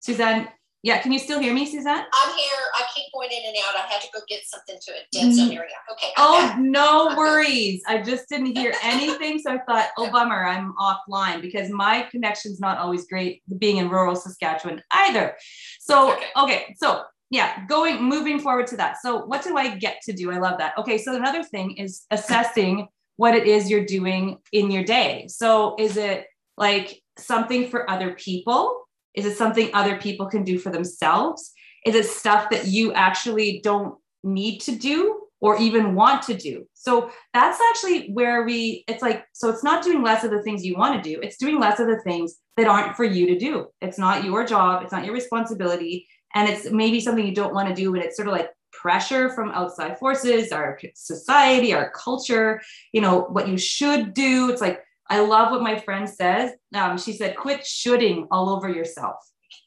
Suzanne, 0.00 0.48
yeah, 0.82 1.00
can 1.00 1.12
you 1.12 1.18
still 1.18 1.38
hear 1.38 1.54
me, 1.54 1.64
Suzanne? 1.64 2.04
I'm 2.12 2.34
here. 2.34 2.58
I 2.74 2.84
keep 2.94 3.06
going 3.14 3.30
in 3.30 3.42
and 3.46 3.56
out. 3.68 3.76
I 3.76 3.86
had 3.86 4.00
to 4.02 4.08
go 4.12 4.18
get 4.28 4.42
something 4.44 4.76
to 4.80 4.92
a 4.92 5.02
dead 5.12 5.32
zone 5.32 5.52
area. 5.52 5.70
Okay. 5.92 6.08
I'm 6.16 6.26
oh, 6.26 6.48
back. 6.48 6.58
no 6.58 7.08
I'm 7.10 7.16
worries. 7.16 7.82
Back. 7.84 8.00
I 8.00 8.02
just 8.02 8.28
didn't 8.28 8.56
hear 8.56 8.74
anything. 8.82 9.38
so 9.38 9.52
I 9.52 9.58
thought, 9.58 9.90
oh, 9.96 10.10
bummer, 10.10 10.44
I'm 10.44 10.74
offline 10.74 11.40
because 11.40 11.70
my 11.70 12.02
connection's 12.10 12.58
not 12.58 12.78
always 12.78 13.06
great 13.06 13.42
being 13.58 13.76
in 13.76 13.90
rural 13.90 14.16
Saskatchewan 14.16 14.82
either. 14.90 15.36
So, 15.78 16.14
okay, 16.14 16.26
okay 16.36 16.74
so 16.78 17.02
yeah, 17.32 17.64
going, 17.66 18.02
moving 18.02 18.38
forward 18.38 18.66
to 18.68 18.76
that. 18.76 18.96
So, 19.00 19.24
what 19.24 19.42
do 19.42 19.56
I 19.56 19.76
get 19.76 20.02
to 20.02 20.12
do? 20.12 20.30
I 20.30 20.38
love 20.38 20.58
that. 20.58 20.76
Okay, 20.76 20.98
so 20.98 21.16
another 21.16 21.42
thing 21.42 21.76
is 21.78 22.04
assessing 22.10 22.88
what 23.16 23.34
it 23.34 23.46
is 23.46 23.70
you're 23.70 23.86
doing 23.86 24.36
in 24.52 24.70
your 24.70 24.84
day. 24.84 25.26
So, 25.28 25.74
is 25.78 25.96
it 25.96 26.26
like 26.58 27.00
something 27.16 27.70
for 27.70 27.88
other 27.88 28.12
people? 28.12 28.82
Is 29.14 29.24
it 29.26 29.36
something 29.36 29.70
other 29.74 29.96
people 29.96 30.26
can 30.26 30.44
do 30.44 30.58
for 30.58 30.70
themselves? 30.70 31.52
Is 31.84 31.94
it 31.94 32.06
stuff 32.06 32.50
that 32.50 32.66
you 32.66 32.92
actually 32.92 33.60
don't 33.62 33.96
need 34.22 34.60
to 34.60 34.72
do 34.76 35.20
or 35.40 35.58
even 35.58 35.94
want 35.94 36.22
to 36.22 36.34
do? 36.34 36.66
So 36.74 37.10
that's 37.34 37.60
actually 37.70 38.10
where 38.12 38.44
we, 38.44 38.84
it's 38.88 39.02
like, 39.02 39.24
so 39.32 39.48
it's 39.50 39.64
not 39.64 39.84
doing 39.84 40.02
less 40.02 40.24
of 40.24 40.30
the 40.30 40.42
things 40.42 40.64
you 40.64 40.76
want 40.76 41.02
to 41.02 41.10
do, 41.10 41.20
it's 41.20 41.36
doing 41.36 41.58
less 41.58 41.80
of 41.80 41.88
the 41.88 42.00
things 42.00 42.36
that 42.56 42.66
aren't 42.68 42.96
for 42.96 43.04
you 43.04 43.26
to 43.26 43.38
do. 43.38 43.66
It's 43.80 43.98
not 43.98 44.24
your 44.24 44.44
job, 44.46 44.82
it's 44.82 44.92
not 44.92 45.04
your 45.04 45.14
responsibility. 45.14 46.06
and 46.34 46.48
it's 46.48 46.70
maybe 46.70 47.00
something 47.00 47.26
you 47.26 47.34
don't 47.34 47.54
want 47.54 47.68
to 47.68 47.74
do 47.74 47.94
and 47.94 48.02
it's 48.02 48.16
sort 48.16 48.28
of 48.28 48.32
like 48.32 48.50
pressure 48.72 49.28
from 49.30 49.50
outside 49.50 49.98
forces 49.98 50.50
our 50.50 50.78
society 50.94 51.74
our 51.74 51.90
culture 51.90 52.60
you 52.92 53.00
know 53.00 53.20
what 53.30 53.48
you 53.48 53.58
should 53.58 54.14
do 54.14 54.50
it's 54.50 54.62
like 54.62 54.80
i 55.08 55.20
love 55.20 55.50
what 55.50 55.62
my 55.62 55.78
friend 55.78 56.08
says. 56.08 56.52
Um, 56.74 56.98
she 56.98 57.12
said 57.12 57.36
quit 57.36 57.66
shooting 57.66 58.26
all 58.30 58.48
over 58.48 58.68
yourself 58.68 59.16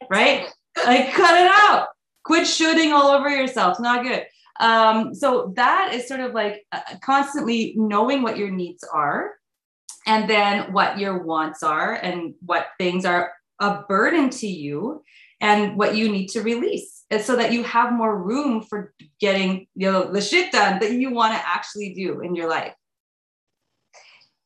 right? 0.09 0.47
Like 0.77 1.13
cut 1.13 1.39
it 1.39 1.51
out. 1.51 1.89
Quit 2.23 2.47
shooting 2.47 2.93
all 2.93 3.07
over 3.07 3.29
yourself. 3.29 3.71
It's 3.71 3.79
not 3.79 4.03
good. 4.03 4.25
Um, 4.59 5.13
so 5.13 5.53
that 5.55 5.93
is 5.93 6.07
sort 6.07 6.21
of 6.21 6.33
like 6.33 6.65
uh, 6.71 6.81
constantly 7.01 7.73
knowing 7.75 8.21
what 8.21 8.37
your 8.37 8.49
needs 8.49 8.83
are 8.83 9.31
and 10.07 10.29
then 10.29 10.71
what 10.71 10.97
your 10.97 11.23
wants 11.23 11.61
are 11.61 11.93
and 11.93 12.33
what 12.45 12.67
things 12.77 13.05
are 13.05 13.33
a 13.59 13.81
burden 13.83 14.29
to 14.29 14.47
you 14.47 15.03
and 15.41 15.77
what 15.77 15.95
you 15.95 16.09
need 16.09 16.27
to 16.27 16.41
release. 16.41 17.03
So 17.21 17.35
that 17.35 17.51
you 17.51 17.63
have 17.63 17.93
more 17.93 18.21
room 18.21 18.63
for 18.63 18.93
getting 19.19 19.67
you 19.75 19.91
know 19.91 20.11
the 20.11 20.21
shit 20.21 20.51
done 20.51 20.79
that 20.79 20.93
you 20.93 21.11
want 21.11 21.33
to 21.33 21.47
actually 21.47 21.93
do 21.93 22.21
in 22.21 22.35
your 22.35 22.49
life 22.49 22.73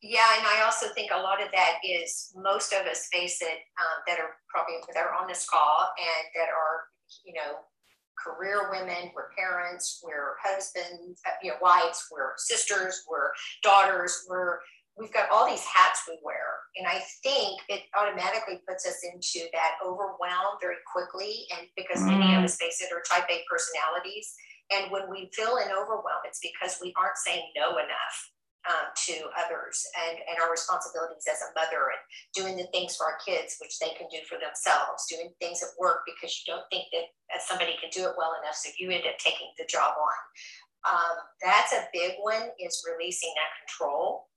yeah 0.01 0.37
and 0.37 0.47
i 0.47 0.63
also 0.63 0.87
think 0.95 1.11
a 1.13 1.21
lot 1.21 1.41
of 1.41 1.49
that 1.51 1.75
is 1.83 2.31
most 2.35 2.73
of 2.73 2.85
us 2.87 3.07
face 3.11 3.41
it 3.41 3.59
um, 3.79 3.97
that 4.07 4.19
are 4.19 4.37
probably 4.47 4.75
that 4.93 5.05
are 5.05 5.15
on 5.15 5.27
this 5.27 5.47
call 5.49 5.89
and 5.97 6.25
that 6.35 6.49
are 6.49 6.87
you 7.25 7.33
know 7.33 7.59
career 8.17 8.69
women 8.71 9.11
we're 9.15 9.31
parents 9.37 10.01
we're 10.03 10.35
husbands 10.43 11.21
uh, 11.25 11.31
you 11.41 11.49
know 11.49 11.57
wives 11.61 12.05
we're 12.11 12.33
sisters 12.37 13.03
we're 13.09 13.31
daughters 13.63 14.25
we're 14.29 14.59
we've 14.99 15.13
got 15.13 15.31
all 15.31 15.47
these 15.49 15.63
hats 15.63 16.03
we 16.07 16.19
wear. 16.21 16.59
And 16.77 16.85
I 16.85 17.01
think 17.23 17.61
it 17.69 17.83
automatically 17.97 18.61
puts 18.67 18.85
us 18.85 18.99
into 19.01 19.47
that 19.53 19.79
overwhelm 19.83 20.59
very 20.61 20.83
quickly. 20.91 21.47
And 21.57 21.67
because 21.75 22.03
mm. 22.03 22.19
many 22.19 22.35
of 22.35 22.41
mm. 22.41 22.45
us 22.45 22.57
face 22.57 22.83
it 22.83 22.91
are 22.93 23.01
type 23.07 23.25
A 23.31 23.41
personalities. 23.49 24.35
And 24.69 24.91
when 24.91 25.09
we 25.09 25.31
feel 25.33 25.57
an 25.57 25.71
overwhelm, 25.71 26.21
it's 26.25 26.43
because 26.43 26.77
we 26.83 26.93
aren't 26.99 27.17
saying 27.17 27.47
no 27.55 27.79
enough 27.79 28.17
um, 28.67 28.91
to 29.07 29.15
others 29.39 29.87
and, 29.95 30.19
and 30.27 30.35
our 30.43 30.51
responsibilities 30.51 31.23
as 31.31 31.39
a 31.39 31.55
mother 31.55 31.95
and 31.95 32.03
doing 32.35 32.59
the 32.59 32.67
things 32.75 32.99
for 32.99 33.07
our 33.07 33.19
kids, 33.23 33.55
which 33.63 33.79
they 33.79 33.95
can 33.95 34.11
do 34.11 34.19
for 34.27 34.35
themselves, 34.35 35.07
doing 35.07 35.31
things 35.39 35.63
at 35.63 35.71
work 35.79 36.03
because 36.03 36.35
you 36.35 36.51
don't 36.51 36.67
think 36.67 36.91
that 36.91 37.07
somebody 37.39 37.79
can 37.79 37.87
do 37.93 38.03
it 38.03 38.19
well 38.19 38.35
enough. 38.43 38.59
So 38.59 38.69
you 38.75 38.91
end 38.91 39.07
up 39.07 39.15
taking 39.19 39.47
the 39.55 39.69
job 39.69 39.95
on. 39.95 40.19
Um, 40.87 41.15
that's 41.43 41.71
a 41.73 41.87
big 41.91 42.19
one 42.19 42.51
is 42.59 42.83
releasing 42.87 43.31
that 43.35 43.51
control 43.63 44.27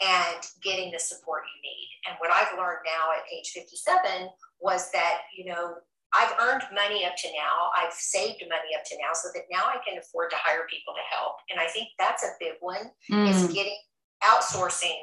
and 0.00 0.40
getting 0.64 0.92
the 0.92 1.00
support 1.00 1.44
you 1.44 1.60
need. 1.60 1.88
And 2.08 2.16
what 2.20 2.32
I've 2.32 2.56
learned 2.56 2.84
now 2.84 3.12
at 3.12 3.28
age 3.32 3.52
57 3.52 4.28
was 4.60 4.90
that, 4.92 5.28
you 5.36 5.44
know, 5.44 5.76
I've 6.12 6.34
earned 6.40 6.64
money 6.74 7.06
up 7.06 7.14
to 7.18 7.28
now. 7.28 7.70
I've 7.78 7.92
saved 7.92 8.42
money 8.48 8.74
up 8.74 8.84
to 8.86 8.96
now 8.98 9.14
so 9.14 9.28
that 9.34 9.44
now 9.50 9.70
I 9.70 9.78
can 9.86 9.98
afford 9.98 10.30
to 10.30 10.36
hire 10.38 10.66
people 10.68 10.94
to 10.94 11.04
help. 11.06 11.36
And 11.50 11.60
I 11.60 11.66
think 11.66 11.88
that's 11.98 12.24
a 12.24 12.34
big 12.40 12.58
one 12.60 12.90
mm. 13.10 13.30
is 13.30 13.46
getting 13.52 13.78
outsourcing 14.22 14.98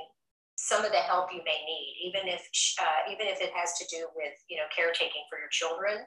some 0.58 0.84
of 0.84 0.92
the 0.92 0.98
help 0.98 1.30
you 1.32 1.40
may 1.46 1.62
need, 1.64 1.94
even 2.10 2.28
if 2.28 2.42
uh, 2.82 3.14
even 3.14 3.30
if 3.30 3.40
it 3.40 3.54
has 3.54 3.78
to 3.78 3.86
do 3.94 4.10
with 4.18 4.34
you 4.50 4.58
know 4.58 4.66
caretaking 4.74 5.22
for 5.30 5.38
your 5.38 5.54
children, 5.54 6.02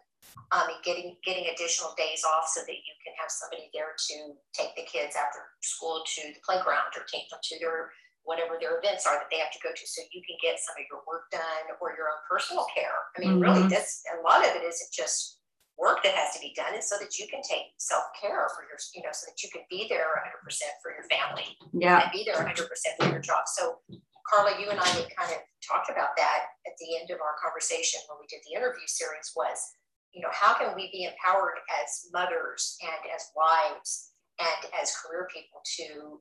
um, 0.51 0.67
and 0.67 0.83
getting 0.83 1.17
getting 1.25 1.47
additional 1.55 1.95
days 1.97 2.27
off 2.27 2.51
so 2.51 2.61
that 2.67 2.75
you 2.75 2.95
can 3.07 3.15
have 3.15 3.31
somebody 3.31 3.71
there 3.73 3.95
to 3.95 4.35
take 4.53 4.75
the 4.75 4.83
kids 4.83 5.15
after 5.15 5.55
school 5.63 6.03
to 6.03 6.35
the 6.35 6.43
playground 6.43 6.91
or 6.99 7.07
take 7.07 7.31
them 7.31 7.39
to 7.41 7.55
their 7.63 7.95
whatever 8.25 8.61
their 8.61 8.79
events 8.79 9.07
are 9.07 9.17
that 9.17 9.29
they 9.31 9.41
have 9.41 9.51
to 9.51 9.63
go 9.65 9.73
to 9.73 9.85
so 9.87 10.03
you 10.13 10.23
can 10.23 10.37
get 10.43 10.61
some 10.61 10.77
of 10.77 10.85
your 10.87 11.01
work 11.09 11.31
done 11.33 11.73
or 11.81 11.97
your 11.97 12.13
own 12.13 12.21
personal 12.29 12.67
care. 12.75 12.95
I 13.17 13.21
mean, 13.21 13.41
mm-hmm. 13.41 13.49
really, 13.49 13.67
this 13.67 14.05
a 14.13 14.21
lot 14.23 14.45
of 14.45 14.53
it 14.55 14.63
isn't 14.63 14.93
just 14.93 15.41
work 15.81 16.05
that 16.05 16.13
has 16.13 16.37
to 16.37 16.41
be 16.45 16.53
done, 16.53 16.77
it's 16.77 16.93
so 16.93 17.01
that 17.01 17.17
you 17.17 17.25
can 17.27 17.41
take 17.41 17.73
self 17.81 18.05
care 18.21 18.47
for 18.53 18.69
your, 18.69 18.77
you 18.93 19.01
know, 19.01 19.11
so 19.17 19.25
that 19.33 19.41
you 19.41 19.49
can 19.49 19.65
be 19.73 19.89
there 19.89 20.13
100% 20.21 20.37
for 20.85 20.93
your 20.93 21.09
family. 21.09 21.57
Yeah. 21.73 22.05
And 22.05 22.13
be 22.13 22.23
there 22.29 22.37
100% 22.37 22.69
for 23.01 23.09
your 23.09 23.25
job. 23.25 23.49
So, 23.49 23.81
Carla, 24.29 24.61
you 24.61 24.69
and 24.69 24.79
I 24.79 24.87
had 24.87 25.09
kind 25.17 25.33
of 25.33 25.41
talked 25.65 25.89
about 25.89 26.15
that 26.21 26.53
at 26.69 26.77
the 26.79 27.01
end 27.01 27.09
of 27.11 27.19
our 27.25 27.35
conversation 27.41 28.05
when 28.07 28.21
we 28.21 28.29
did 28.29 28.45
the 28.45 28.55
interview 28.55 28.85
series 28.87 29.33
was, 29.35 29.57
you 30.13 30.21
know, 30.21 30.31
how 30.31 30.55
can 30.55 30.77
we 30.77 30.93
be 30.93 31.09
empowered 31.09 31.59
as 31.81 32.13
mothers 32.13 32.77
and 32.85 33.01
as 33.11 33.33
wives 33.33 34.13
and 34.39 34.61
as 34.77 34.95
career 35.01 35.27
people 35.33 35.65
to 35.81 36.21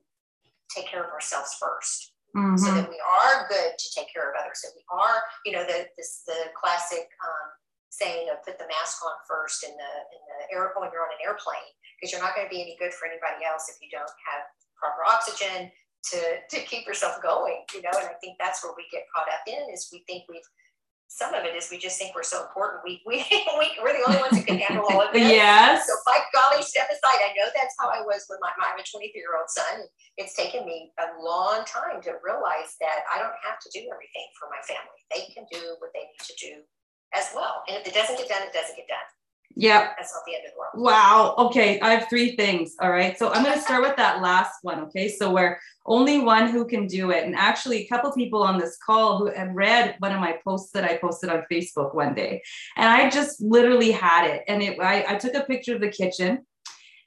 take 0.74 0.86
care 0.86 1.02
of 1.02 1.10
ourselves 1.10 1.56
1st 1.58 1.98
mm-hmm. 2.36 2.56
so 2.56 2.74
that 2.74 2.88
we 2.88 2.98
are 2.98 3.48
good 3.48 3.74
to 3.76 3.86
take 3.94 4.12
care 4.12 4.30
of 4.30 4.38
others. 4.38 4.62
That 4.62 4.74
we 4.74 4.84
are, 4.90 5.22
you 5.44 5.52
know, 5.52 5.64
the 5.66 5.86
this 5.98 6.22
the 6.26 6.54
classic 6.54 7.10
um, 7.20 7.46
saying 7.90 8.30
of 8.30 8.42
put 8.46 8.58
the 8.58 8.70
mask 8.70 9.02
on 9.02 9.18
first 9.26 9.64
in 9.66 9.74
the 9.74 9.92
in 10.14 10.22
the 10.30 10.38
air 10.54 10.70
when 10.78 10.90
you're 10.94 11.02
on 11.02 11.14
an 11.14 11.22
airplane 11.26 11.70
because 11.98 12.14
you're 12.14 12.22
not 12.22 12.34
going 12.38 12.46
to 12.46 12.52
be 12.52 12.62
any 12.62 12.78
good 12.78 12.94
for 12.94 13.10
anybody 13.10 13.44
else 13.44 13.68
if 13.68 13.76
you 13.82 13.90
don't 13.90 14.14
have 14.24 14.46
proper 14.78 15.02
oxygen 15.04 15.68
to 16.14 16.20
to 16.48 16.58
keep 16.64 16.86
yourself 16.86 17.18
going. 17.20 17.66
You 17.74 17.82
know, 17.82 17.94
and 17.98 18.08
I 18.08 18.16
think 18.22 18.38
that's 18.38 18.62
where 18.62 18.72
we 18.78 18.86
get 18.88 19.04
caught 19.10 19.28
up 19.28 19.44
in 19.46 19.68
is 19.74 19.90
we 19.92 20.06
think 20.06 20.24
we've 20.30 20.46
some 21.10 21.34
of 21.34 21.42
it 21.42 21.58
is 21.58 21.66
we 21.74 21.76
just 21.76 21.98
think 21.98 22.14
we're 22.14 22.22
so 22.22 22.46
important. 22.46 22.86
We, 22.86 23.02
we, 23.02 23.18
we, 23.58 23.66
we're 23.82 23.98
the 23.98 24.06
only 24.06 24.22
ones 24.22 24.38
who 24.38 24.46
can 24.46 24.62
handle 24.62 24.86
all 24.86 25.02
of 25.02 25.10
this. 25.12 25.26
yes. 25.26 25.82
So 25.82 25.98
by 26.06 26.22
golly, 26.30 26.62
step 26.62 26.86
aside. 26.86 27.18
I 27.18 27.34
know 27.34 27.50
that's 27.50 27.74
how 27.82 27.90
I 27.90 28.06
was 28.06 28.30
with 28.30 28.38
my, 28.38 28.54
my 28.62 28.78
23 28.78 29.10
year 29.10 29.34
old 29.34 29.50
son. 29.50 29.90
It's 30.22 30.38
taken 30.38 30.62
me 30.62 30.94
a 31.02 31.18
long 31.18 31.66
time 31.66 31.98
to 32.06 32.14
realize 32.22 32.78
that 32.78 33.02
I 33.10 33.18
don't 33.18 33.34
have 33.42 33.58
to 33.58 33.68
do 33.74 33.90
everything 33.90 34.28
for 34.38 34.46
my 34.54 34.62
family. 34.62 35.02
They 35.10 35.26
can 35.34 35.50
do 35.50 35.74
what 35.82 35.90
they 35.98 36.06
need 36.06 36.22
to 36.30 36.36
do 36.38 36.62
as 37.10 37.34
well. 37.34 37.66
And 37.66 37.82
if 37.82 37.90
it 37.90 37.94
doesn't 37.94 38.14
get 38.14 38.30
done, 38.30 38.46
it 38.46 38.54
doesn't 38.54 38.78
get 38.78 38.86
done. 38.86 39.08
Yeah. 39.56 39.92
That's 39.98 40.14
not 40.14 40.22
the 40.26 40.34
end 40.36 40.44
of 40.46 40.52
the 40.52 40.58
world. 40.58 40.86
Wow. 40.86 41.34
Okay. 41.46 41.80
I 41.80 41.92
have 41.92 42.08
three 42.08 42.36
things. 42.36 42.76
All 42.80 42.90
right. 42.90 43.18
So 43.18 43.32
I'm 43.32 43.42
going 43.42 43.56
to 43.56 43.60
start 43.60 43.82
with 43.82 43.96
that 43.96 44.22
last 44.22 44.52
one. 44.62 44.80
Okay. 44.84 45.08
So 45.08 45.32
we're 45.32 45.58
only 45.86 46.20
one 46.20 46.48
who 46.48 46.64
can 46.66 46.86
do 46.86 47.10
it. 47.10 47.24
And 47.24 47.34
actually, 47.34 47.78
a 47.78 47.88
couple 47.88 48.12
people 48.12 48.42
on 48.42 48.58
this 48.58 48.78
call 48.84 49.18
who 49.18 49.26
had 49.26 49.54
read 49.54 49.96
one 49.98 50.12
of 50.12 50.20
my 50.20 50.38
posts 50.44 50.70
that 50.72 50.84
I 50.84 50.98
posted 50.98 51.30
on 51.30 51.44
Facebook 51.50 51.94
one 51.94 52.14
day. 52.14 52.42
And 52.76 52.88
I 52.88 53.10
just 53.10 53.40
literally 53.40 53.90
had 53.90 54.26
it. 54.26 54.44
And 54.46 54.62
it, 54.62 54.78
I, 54.80 55.04
I 55.08 55.16
took 55.16 55.34
a 55.34 55.42
picture 55.42 55.74
of 55.74 55.80
the 55.80 55.90
kitchen. 55.90 56.46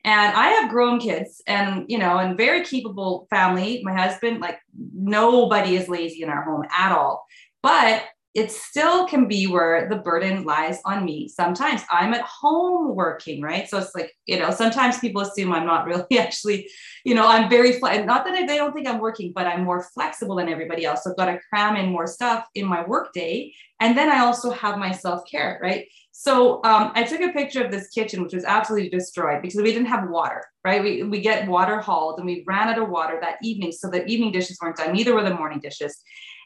And 0.06 0.36
I 0.36 0.50
have 0.50 0.70
grown 0.70 1.00
kids 1.00 1.42
and, 1.48 1.86
you 1.88 1.98
know, 1.98 2.18
and 2.18 2.36
very 2.36 2.66
capable 2.66 3.26
family. 3.30 3.82
My 3.86 3.94
husband, 3.94 4.42
like, 4.42 4.60
nobody 4.94 5.78
is 5.78 5.88
lazy 5.88 6.24
in 6.24 6.30
our 6.30 6.44
home 6.44 6.66
at 6.70 6.92
all. 6.92 7.26
But 7.62 8.04
it 8.34 8.52
still 8.52 9.08
can 9.08 9.28
be 9.28 9.46
where 9.46 9.88
the 9.90 9.98
burden 9.98 10.44
lies 10.44 10.80
on 10.86 11.06
me. 11.06 11.28
Sometimes 11.28 11.82
I'm 11.92 12.14
at 12.16 12.22
home 12.22 12.96
working, 12.96 13.42
right? 13.42 13.70
So 13.70 13.78
it's 13.78 13.94
like, 13.94 14.12
you 14.26 14.40
know, 14.40 14.50
sometimes 14.50 14.98
people 14.98 15.22
assume 15.22 15.54
I'm 15.54 15.68
not 15.68 15.86
really 15.86 16.18
actually, 16.18 16.68
you 17.06 17.14
know, 17.14 17.28
I'm 17.28 17.48
very, 17.48 17.74
fle- 17.74 18.04
not 18.06 18.26
that 18.26 18.48
they 18.48 18.58
don't 18.58 18.74
think 18.74 18.88
I'm 18.88 19.00
working, 19.00 19.34
but 19.36 19.46
I'm 19.46 19.64
more 19.64 19.84
flexible 19.94 20.36
than 20.38 20.50
everybody 20.50 20.84
else. 20.84 21.04
So 21.04 21.12
I've 21.12 21.18
got 21.18 21.26
to 21.26 21.40
cram 21.50 21.76
in 21.76 21.92
more 21.92 22.08
stuff 22.08 22.46
in 22.56 22.66
my 22.66 22.84
workday. 22.86 23.54
And 23.80 23.96
then 23.96 24.10
I 24.10 24.20
also 24.20 24.50
have 24.50 24.80
my 24.80 24.92
self 24.92 25.30
care, 25.30 25.60
right? 25.62 25.86
So 26.12 26.64
um, 26.64 26.92
I 26.96 27.04
took 27.04 27.22
a 27.22 27.34
picture 27.34 27.64
of 27.64 27.72
this 27.72 27.90
kitchen, 27.90 28.24
which 28.24 28.34
was 28.34 28.46
absolutely 28.46 28.90
destroyed 28.90 29.42
because 29.42 29.60
we 29.60 29.74
didn't 29.74 29.88
have 29.88 30.10
water, 30.10 30.44
right? 30.64 30.82
We, 30.82 31.04
we 31.04 31.22
get 31.22 31.48
water 31.48 31.80
hauled 31.80 32.20
and 32.20 32.26
we 32.26 32.44
ran 32.48 32.70
out 32.70 32.80
of 32.80 32.90
water 32.90 33.18
that 33.22 33.38
evening. 33.44 33.72
So 33.72 33.90
the 33.90 34.06
evening 34.06 34.32
dishes 34.32 34.58
weren't 34.62 34.78
done, 34.78 34.94
neither 34.94 35.14
were 35.14 35.24
the 35.24 35.34
morning 35.34 35.60
dishes. 35.60 36.02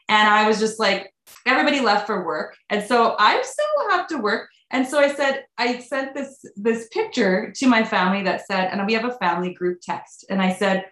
And 0.08 0.28
I 0.28 0.48
was 0.48 0.58
just 0.58 0.78
like, 0.78 1.12
everybody 1.46 1.80
left 1.80 2.06
for 2.06 2.24
work. 2.24 2.56
And 2.70 2.86
so 2.86 3.16
I 3.18 3.42
still 3.42 3.90
have 3.90 4.06
to 4.08 4.18
work. 4.18 4.48
And 4.70 4.86
so 4.86 4.98
I 4.98 5.12
said, 5.14 5.44
I 5.56 5.78
sent 5.78 6.14
this 6.14 6.44
this 6.56 6.88
picture 6.88 7.52
to 7.56 7.66
my 7.66 7.84
family 7.84 8.22
that 8.24 8.46
said, 8.46 8.68
and 8.70 8.86
we 8.86 8.94
have 8.94 9.04
a 9.04 9.16
family 9.18 9.54
group 9.54 9.80
text. 9.82 10.26
And 10.28 10.42
I 10.42 10.52
said, 10.52 10.86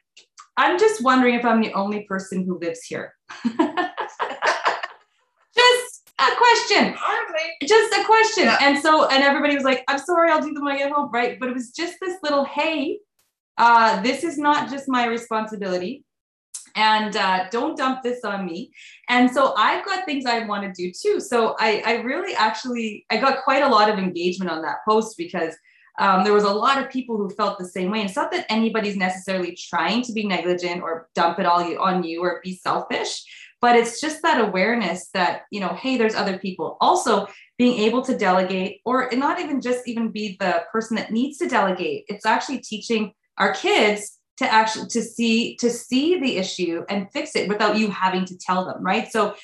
I'm 0.56 0.78
just 0.78 1.02
wondering 1.02 1.34
if 1.34 1.44
I'm 1.44 1.60
the 1.60 1.74
only 1.74 2.04
person 2.04 2.44
who 2.44 2.58
lives 2.58 2.82
here. 2.82 3.12
just 3.44 3.60
a 6.18 6.36
question. 6.36 6.94
Hardly. 6.96 7.50
Just 7.62 7.94
a 7.94 8.04
question. 8.04 8.44
Yeah. 8.44 8.58
And 8.62 8.78
so, 8.78 9.06
and 9.08 9.22
everybody 9.22 9.54
was 9.54 9.64
like, 9.64 9.84
I'm 9.88 9.98
sorry, 9.98 10.30
I'll 10.30 10.40
do 10.40 10.54
them 10.54 10.64
when 10.64 10.74
I 10.74 10.78
get 10.78 10.92
home. 10.92 11.10
Right. 11.12 11.38
But 11.38 11.50
it 11.50 11.54
was 11.54 11.72
just 11.72 11.96
this 12.00 12.16
little, 12.22 12.46
hey, 12.46 13.00
uh, 13.58 14.00
this 14.00 14.24
is 14.24 14.38
not 14.38 14.70
just 14.70 14.88
my 14.88 15.06
responsibility 15.06 16.04
and 16.76 17.16
uh, 17.16 17.46
don't 17.50 17.76
dump 17.76 18.02
this 18.02 18.22
on 18.22 18.44
me. 18.46 18.70
And 19.08 19.30
so 19.30 19.54
I've 19.56 19.84
got 19.84 20.04
things 20.04 20.26
I 20.26 20.46
want 20.46 20.62
to 20.62 20.72
do 20.72 20.92
too. 20.92 21.20
So 21.20 21.56
I, 21.58 21.82
I 21.84 21.94
really 22.02 22.34
actually 22.34 23.04
I 23.10 23.16
got 23.16 23.42
quite 23.42 23.62
a 23.62 23.68
lot 23.68 23.90
of 23.90 23.98
engagement 23.98 24.50
on 24.50 24.62
that 24.62 24.78
post 24.86 25.16
because 25.16 25.54
um, 25.98 26.24
there 26.24 26.34
was 26.34 26.44
a 26.44 26.52
lot 26.52 26.78
of 26.78 26.90
people 26.90 27.16
who 27.16 27.30
felt 27.30 27.58
the 27.58 27.64
same 27.64 27.90
way. 27.90 28.00
And 28.00 28.08
it's 28.08 28.16
not 28.16 28.30
that 28.32 28.44
anybody's 28.50 28.96
necessarily 28.96 29.56
trying 29.56 30.02
to 30.02 30.12
be 30.12 30.26
negligent 30.26 30.82
or 30.82 31.08
dump 31.14 31.38
it 31.38 31.46
all 31.46 31.82
on 31.82 32.04
you 32.04 32.20
or 32.20 32.42
be 32.44 32.54
selfish, 32.54 33.24
but 33.62 33.76
it's 33.76 33.98
just 33.98 34.20
that 34.20 34.40
awareness 34.40 35.08
that 35.14 35.42
you 35.50 35.60
know, 35.60 35.74
hey, 35.80 35.96
there's 35.96 36.14
other 36.14 36.38
people. 36.38 36.76
Also, 36.82 37.26
being 37.56 37.80
able 37.80 38.02
to 38.02 38.18
delegate, 38.18 38.82
or 38.84 39.08
not 39.12 39.40
even 39.40 39.62
just 39.62 39.88
even 39.88 40.10
be 40.10 40.36
the 40.38 40.64
person 40.70 40.96
that 40.96 41.10
needs 41.10 41.38
to 41.38 41.48
delegate. 41.48 42.04
It's 42.08 42.26
actually 42.26 42.58
teaching 42.58 43.12
our 43.38 43.54
kids 43.54 44.15
to 44.36 44.52
actually 44.52 44.86
to 44.88 45.02
see 45.02 45.56
to 45.56 45.70
see 45.70 46.18
the 46.18 46.36
issue 46.36 46.84
and 46.88 47.10
fix 47.12 47.36
it 47.36 47.48
without 47.48 47.76
you 47.76 47.90
having 47.90 48.24
to 48.24 48.36
tell 48.38 48.64
them 48.64 48.82
right 48.82 49.10
so 49.10 49.34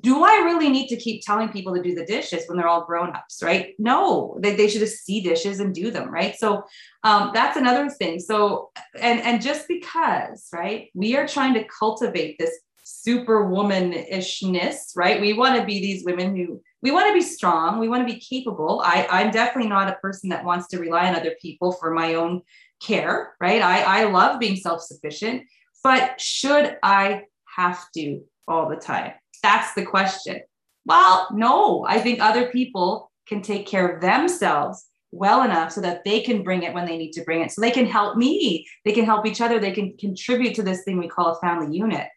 do 0.00 0.24
I 0.24 0.42
really 0.44 0.68
need 0.68 0.88
to 0.88 0.96
keep 0.96 1.24
telling 1.24 1.50
people 1.50 1.74
to 1.74 1.82
do 1.82 1.94
the 1.94 2.06
dishes 2.06 2.44
when 2.46 2.56
they're 2.56 2.68
all 2.68 2.84
grown 2.84 3.14
ups, 3.14 3.42
right? 3.42 3.74
No, 3.78 4.38
they, 4.40 4.56
they 4.56 4.68
should 4.68 4.80
just 4.80 5.04
see 5.04 5.20
dishes 5.20 5.60
and 5.60 5.74
do 5.74 5.90
them, 5.90 6.10
right? 6.10 6.34
So 6.36 6.64
um, 7.04 7.30
that's 7.34 7.56
another 7.56 7.90
thing. 7.90 8.18
So, 8.18 8.70
and 8.98 9.20
and 9.20 9.42
just 9.42 9.68
because, 9.68 10.48
right, 10.52 10.90
we 10.94 11.16
are 11.16 11.28
trying 11.28 11.54
to 11.54 11.64
cultivate 11.64 12.38
this 12.38 12.58
superwoman-ishness, 12.84 14.94
right? 14.96 15.20
We 15.20 15.34
want 15.34 15.58
to 15.58 15.66
be 15.66 15.80
these 15.80 16.04
women 16.04 16.36
who 16.36 16.60
we 16.80 16.90
want 16.90 17.08
to 17.08 17.14
be 17.14 17.22
strong, 17.22 17.78
we 17.78 17.88
want 17.88 18.06
to 18.06 18.12
be 18.12 18.20
capable. 18.20 18.82
I, 18.84 19.06
I'm 19.10 19.30
definitely 19.30 19.70
not 19.70 19.88
a 19.88 19.96
person 19.96 20.30
that 20.30 20.44
wants 20.44 20.68
to 20.68 20.80
rely 20.80 21.08
on 21.08 21.14
other 21.14 21.36
people 21.40 21.72
for 21.72 21.92
my 21.92 22.14
own 22.14 22.42
care, 22.82 23.34
right? 23.40 23.62
I, 23.62 24.02
I 24.02 24.04
love 24.10 24.40
being 24.40 24.56
self-sufficient, 24.56 25.44
but 25.84 26.20
should 26.20 26.76
I 26.82 27.24
have 27.56 27.84
to 27.96 28.22
all 28.48 28.68
the 28.68 28.76
time? 28.76 29.12
That's 29.42 29.74
the 29.74 29.84
question. 29.84 30.40
Well, 30.84 31.28
no, 31.32 31.84
I 31.86 32.00
think 32.00 32.20
other 32.20 32.50
people 32.50 33.10
can 33.28 33.40
take 33.42 33.66
care 33.66 33.88
of 33.88 34.00
themselves 34.00 34.84
well 35.12 35.42
enough 35.42 35.72
so 35.72 35.80
that 35.80 36.02
they 36.04 36.20
can 36.20 36.42
bring 36.42 36.62
it 36.62 36.74
when 36.74 36.86
they 36.86 36.96
need 36.96 37.12
to 37.12 37.22
bring 37.22 37.42
it. 37.42 37.52
So 37.52 37.60
they 37.60 37.70
can 37.70 37.86
help 37.86 38.16
me, 38.16 38.66
they 38.84 38.92
can 38.92 39.04
help 39.04 39.26
each 39.26 39.40
other, 39.40 39.60
they 39.60 39.72
can 39.72 39.96
contribute 39.98 40.54
to 40.54 40.62
this 40.62 40.82
thing 40.84 40.98
we 40.98 41.08
call 41.08 41.32
a 41.32 41.40
family 41.40 41.76
unit. 41.76 42.08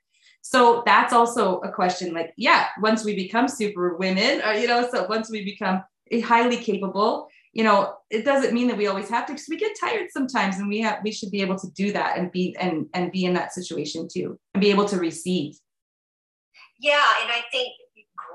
So 0.42 0.84
that's 0.86 1.12
also 1.12 1.60
a 1.60 1.72
question 1.72 2.14
like, 2.14 2.34
yeah, 2.38 2.68
once 2.80 3.04
we 3.04 3.16
become 3.16 3.48
super 3.48 3.98
women, 3.98 4.42
or, 4.42 4.46
uh, 4.46 4.54
you 4.54 4.68
know, 4.68 4.88
so 4.90 5.06
once 5.08 5.30
we 5.30 5.44
become 5.44 5.84
highly 6.24 6.58
capable, 6.58 7.28
you 7.56 7.64
know, 7.64 7.96
it 8.10 8.26
doesn't 8.26 8.54
mean 8.54 8.68
that 8.68 8.78
we 8.78 8.88
always 8.88 9.10
have 9.10 9.26
to 9.26 9.34
because 9.34 9.48
we 9.50 9.56
get 9.56 9.80
tired 9.80 10.12
sometimes 10.12 10.58
and 10.58 10.68
we 10.68 10.80
have 10.82 11.00
we 11.04 11.12
should 11.12 11.32
be 11.32 11.42
able 11.42 11.58
to 11.58 11.72
do 11.72 11.94
that 11.94 12.18
and 12.18 12.30
be 12.32 12.56
and 12.60 12.86
and 12.94 13.12
be 13.12 13.24
in 13.24 13.34
that 13.34 13.54
situation 13.54 14.08
too 14.12 14.38
and 14.54 14.62
be 14.62 14.70
able 14.70 14.86
to 14.86 14.98
receive. 14.98 15.56
Yeah, 16.78 17.08
and 17.24 17.32
I 17.32 17.42
think 17.54 17.72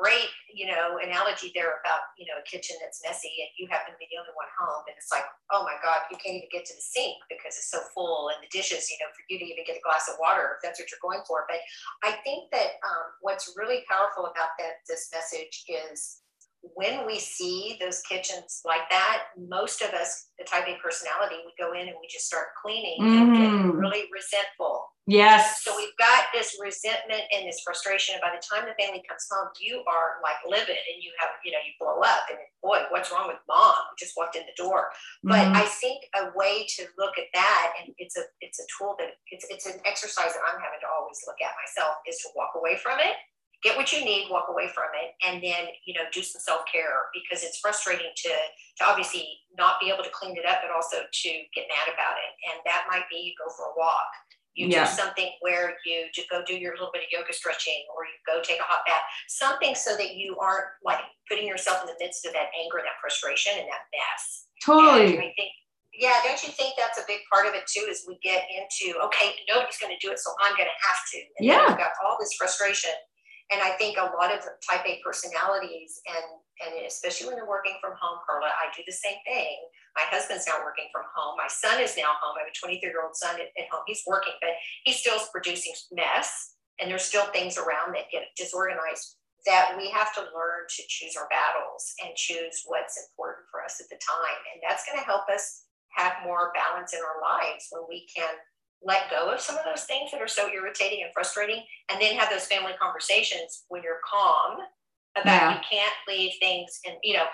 great, 0.01 0.33
you 0.49 0.65
know, 0.65 0.97
analogy 1.05 1.53
there 1.53 1.77
about, 1.85 2.09
you 2.17 2.25
know, 2.25 2.41
a 2.41 2.45
kitchen 2.49 2.73
that's 2.81 3.05
messy 3.05 3.29
and 3.45 3.53
you 3.61 3.69
happen 3.69 3.93
to 3.93 4.01
be 4.01 4.09
the 4.09 4.17
only 4.17 4.33
one 4.33 4.49
home. 4.57 4.89
And 4.89 4.97
it's 4.97 5.13
like, 5.13 5.29
oh 5.53 5.61
my 5.69 5.77
God, 5.85 6.09
you 6.09 6.17
can't 6.17 6.41
even 6.41 6.49
get 6.49 6.65
to 6.65 6.73
the 6.73 6.81
sink 6.81 7.21
because 7.29 7.61
it's 7.61 7.69
so 7.69 7.85
full 7.93 8.33
and 8.33 8.41
the 8.41 8.49
dishes, 8.49 8.89
you 8.89 8.97
know, 9.05 9.13
for 9.13 9.21
you 9.29 9.37
to 9.37 9.45
even 9.45 9.69
get 9.69 9.77
a 9.77 9.85
glass 9.85 10.09
of 10.09 10.17
water, 10.17 10.57
if 10.57 10.65
that's 10.65 10.81
what 10.81 10.89
you're 10.89 11.05
going 11.05 11.21
for. 11.29 11.45
But 11.53 11.61
I 12.01 12.17
think 12.25 12.49
that 12.57 12.81
um, 12.81 13.13
what's 13.21 13.53
really 13.53 13.85
powerful 13.85 14.33
about 14.33 14.57
that, 14.57 14.81
this 14.89 15.13
message 15.13 15.69
is 15.69 16.25
when 16.63 17.07
we 17.07 17.19
see 17.19 17.77
those 17.81 18.01
kitchens 18.03 18.61
like 18.65 18.89
that, 18.91 19.33
most 19.49 19.81
of 19.83 19.91
us, 19.95 20.29
the 20.39 20.45
type 20.45 20.69
A 20.69 20.77
personality, 20.83 21.37
we 21.45 21.53
go 21.59 21.73
in 21.73 21.89
and 21.89 21.97
we 22.01 22.09
just 22.09 22.27
start 22.27 22.53
cleaning 22.61 23.01
mm. 23.01 23.17
and 23.17 23.33
get 23.33 23.49
mm-hmm. 23.49 23.71
really 23.79 24.05
resentful. 24.13 24.85
Yes. 25.07 25.65
So 25.65 25.73
we've 25.75 25.97
got 25.99 26.31
this 26.33 26.55
resentment 26.61 27.25
and 27.35 27.49
this 27.49 27.65
frustration. 27.65 28.15
And 28.15 28.23
by 28.23 28.37
the 28.37 28.45
time 28.45 28.69
the 28.69 28.77
family 28.79 29.03
comes 29.09 29.27
home, 29.27 29.49
you 29.59 29.83
are 29.89 30.21
like 30.23 30.39
livid 30.47 30.77
and 30.77 30.99
you 31.01 31.11
have, 31.19 31.33
you 31.43 31.51
know, 31.51 31.59
you 31.65 31.73
blow 31.81 31.99
up 32.05 32.29
and 32.31 32.39
boy, 32.63 32.85
what's 32.93 33.11
wrong 33.11 33.27
with 33.27 33.41
mom? 33.49 33.75
We 33.91 33.99
just 33.99 34.15
walked 34.15 34.37
in 34.37 34.45
the 34.45 34.55
door. 34.55 34.93
But 35.25 35.51
mm. 35.51 35.57
I 35.57 35.65
think 35.67 36.05
a 36.15 36.31
way 36.37 36.69
to 36.79 36.87
look 37.01 37.17
at 37.19 37.33
that, 37.35 37.73
and 37.81 37.91
it's 37.99 38.17
a 38.17 38.23
it's 38.45 38.61
a 38.61 38.67
tool 38.77 38.95
that 39.01 39.17
it's 39.33 39.49
it's 39.51 39.67
an 39.67 39.81
exercise 39.89 40.31
that 40.37 40.45
I'm 40.47 40.61
having 40.61 40.79
to 40.85 40.91
always 40.93 41.19
look 41.27 41.41
at 41.43 41.59
myself, 41.59 41.99
is 42.07 42.21
to 42.23 42.29
walk 42.37 42.55
away 42.55 42.77
from 42.77 43.01
it 43.01 43.17
get 43.63 43.77
what 43.77 43.93
you 43.93 44.05
need, 44.05 44.29
walk 44.31 44.47
away 44.49 44.69
from 44.75 44.89
it, 44.97 45.13
and 45.27 45.43
then 45.43 45.69
you 45.85 45.95
know 45.95 46.05
do 46.13 46.23
some 46.23 46.41
self 46.41 46.63
care 46.71 47.11
because 47.13 47.45
it's 47.45 47.59
frustrating 47.59 48.11
to 48.17 48.33
to 48.79 48.85
obviously 48.85 49.27
not 49.57 49.81
be 49.81 49.91
able 49.93 50.05
to 50.05 50.11
clean 50.11 50.37
it 50.37 50.47
up, 50.47 50.61
but 50.63 50.75
also 50.75 51.05
to 51.11 51.31
get 51.55 51.69
mad 51.69 51.93
about 51.93 52.17
it. 52.17 52.33
And 52.51 52.61
that 52.65 52.87
might 52.91 53.05
be 53.11 53.17
you 53.21 53.33
go 53.37 53.53
for 53.53 53.73
a 53.73 53.75
walk, 53.77 54.11
you 54.55 54.69
yeah. 54.69 54.85
do 54.85 54.91
something 54.91 55.31
where 55.41 55.77
you 55.85 56.07
just 56.13 56.29
go 56.29 56.43
do 56.45 56.55
your 56.55 56.73
little 56.73 56.91
bit 56.93 57.05
of 57.05 57.11
yoga 57.13 57.33
stretching, 57.33 57.85
or 57.95 58.05
you 58.05 58.17
go 58.27 58.43
take 58.43 58.61
a 58.61 58.67
hot 58.67 58.83
bath, 58.87 59.03
something 59.29 59.75
so 59.75 59.97
that 59.97 60.17
you 60.17 60.37
aren't 60.41 60.67
like 60.85 61.01
putting 61.29 61.47
yourself 61.47 61.83
in 61.83 61.87
the 61.87 61.99
midst 62.01 62.27
of 62.27 62.33
that 62.33 62.51
anger, 62.59 62.83
that 62.83 62.99
frustration, 63.01 63.53
and 63.57 63.69
that 63.69 63.87
mess. 63.93 64.47
Totally. 64.65 65.17
And 65.17 65.25
I 65.25 65.33
think 65.37 65.51
yeah, 65.93 66.17
don't 66.25 66.41
you 66.43 66.51
think 66.51 66.75
that's 66.79 66.99
a 66.99 67.05
big 67.07 67.21
part 67.33 67.47
of 67.47 67.55
it 67.55 67.67
too? 67.67 67.87
Is 67.91 68.05
we 68.09 68.19
get 68.23 68.47
into 68.49 68.99
okay, 69.07 69.35
nobody's 69.49 69.79
going 69.79 69.93
to 69.93 70.01
do 70.01 70.13
it, 70.13 70.19
so 70.19 70.31
I'm 70.41 70.57
going 70.57 70.71
to 70.71 70.81
have 70.87 71.01
to. 71.13 71.19
And 71.39 71.45
yeah, 71.47 71.69
we've 71.69 71.77
got 71.77 71.93
all 72.05 72.17
this 72.19 72.33
frustration, 72.35 72.91
and 73.51 73.61
I 73.61 73.75
think 73.75 73.99
a 73.99 74.15
lot 74.15 74.31
of 74.31 74.47
type 74.63 74.87
A 74.87 75.03
personalities, 75.05 76.01
and 76.07 76.27
and 76.61 76.87
especially 76.87 77.27
when 77.27 77.37
they're 77.37 77.49
working 77.49 77.75
from 77.81 77.97
home, 77.97 78.21
Carla, 78.29 78.47
I 78.47 78.69
do 78.77 78.85
the 78.87 78.93
same 78.93 79.17
thing. 79.25 79.57
My 79.97 80.05
husband's 80.07 80.47
now 80.47 80.61
working 80.63 80.93
from 80.93 81.09
home. 81.17 81.35
My 81.41 81.49
son 81.49 81.81
is 81.81 81.97
now 81.97 82.21
home. 82.21 82.37
I 82.37 82.45
have 82.45 82.53
a 82.53 82.61
23 82.61 82.85
year 82.85 83.03
old 83.03 83.17
son 83.17 83.41
at, 83.41 83.51
at 83.57 83.71
home. 83.73 83.83
He's 83.87 84.05
working, 84.07 84.37
but 84.41 84.55
he 84.85 84.93
still 84.93 85.17
is 85.17 85.33
producing 85.33 85.75
mess, 85.91 86.55
and 86.79 86.91
there's 86.91 87.07
still 87.07 87.27
things 87.33 87.59
around 87.59 87.95
that 87.95 88.13
get 88.13 88.31
disorganized. 88.37 89.17
That 89.47 89.73
we 89.81 89.89
have 89.91 90.13
to 90.15 90.31
learn 90.37 90.69
to 90.69 90.83
choose 90.87 91.17
our 91.17 91.27
battles 91.33 91.97
and 92.05 92.13
choose 92.15 92.61
what's 92.69 93.01
important 93.01 93.49
for 93.51 93.65
us 93.65 93.81
at 93.81 93.89
the 93.89 93.99
time, 93.99 94.41
and 94.53 94.61
that's 94.63 94.85
going 94.85 95.01
to 95.01 95.09
help 95.09 95.27
us 95.33 95.65
have 95.97 96.23
more 96.23 96.53
balance 96.55 96.93
in 96.93 97.01
our 97.01 97.19
lives 97.19 97.67
when 97.73 97.83
we 97.89 98.07
can 98.15 98.31
let 98.83 99.11
go 99.11 99.31
of 99.31 99.41
some 99.41 99.57
of 99.57 99.65
those 99.65 99.85
things 99.85 100.11
that 100.11 100.21
are 100.21 100.29
so 100.29 100.49
irritating 100.49 101.03
and 101.03 101.13
frustrating 101.13 101.63
and 101.91 102.01
then 102.01 102.17
have 102.17 102.31
those 102.31 102.47
family 102.47 102.73
conversations 102.81 103.65
when 103.69 103.83
you're 103.83 104.01
calm 104.09 104.59
about 105.17 105.27
yeah. 105.27 105.55
you 105.55 105.61
can't 105.69 105.95
leave 106.09 106.33
things 106.41 106.81
and 106.87 106.97
you 107.03 107.15
know 107.15 107.25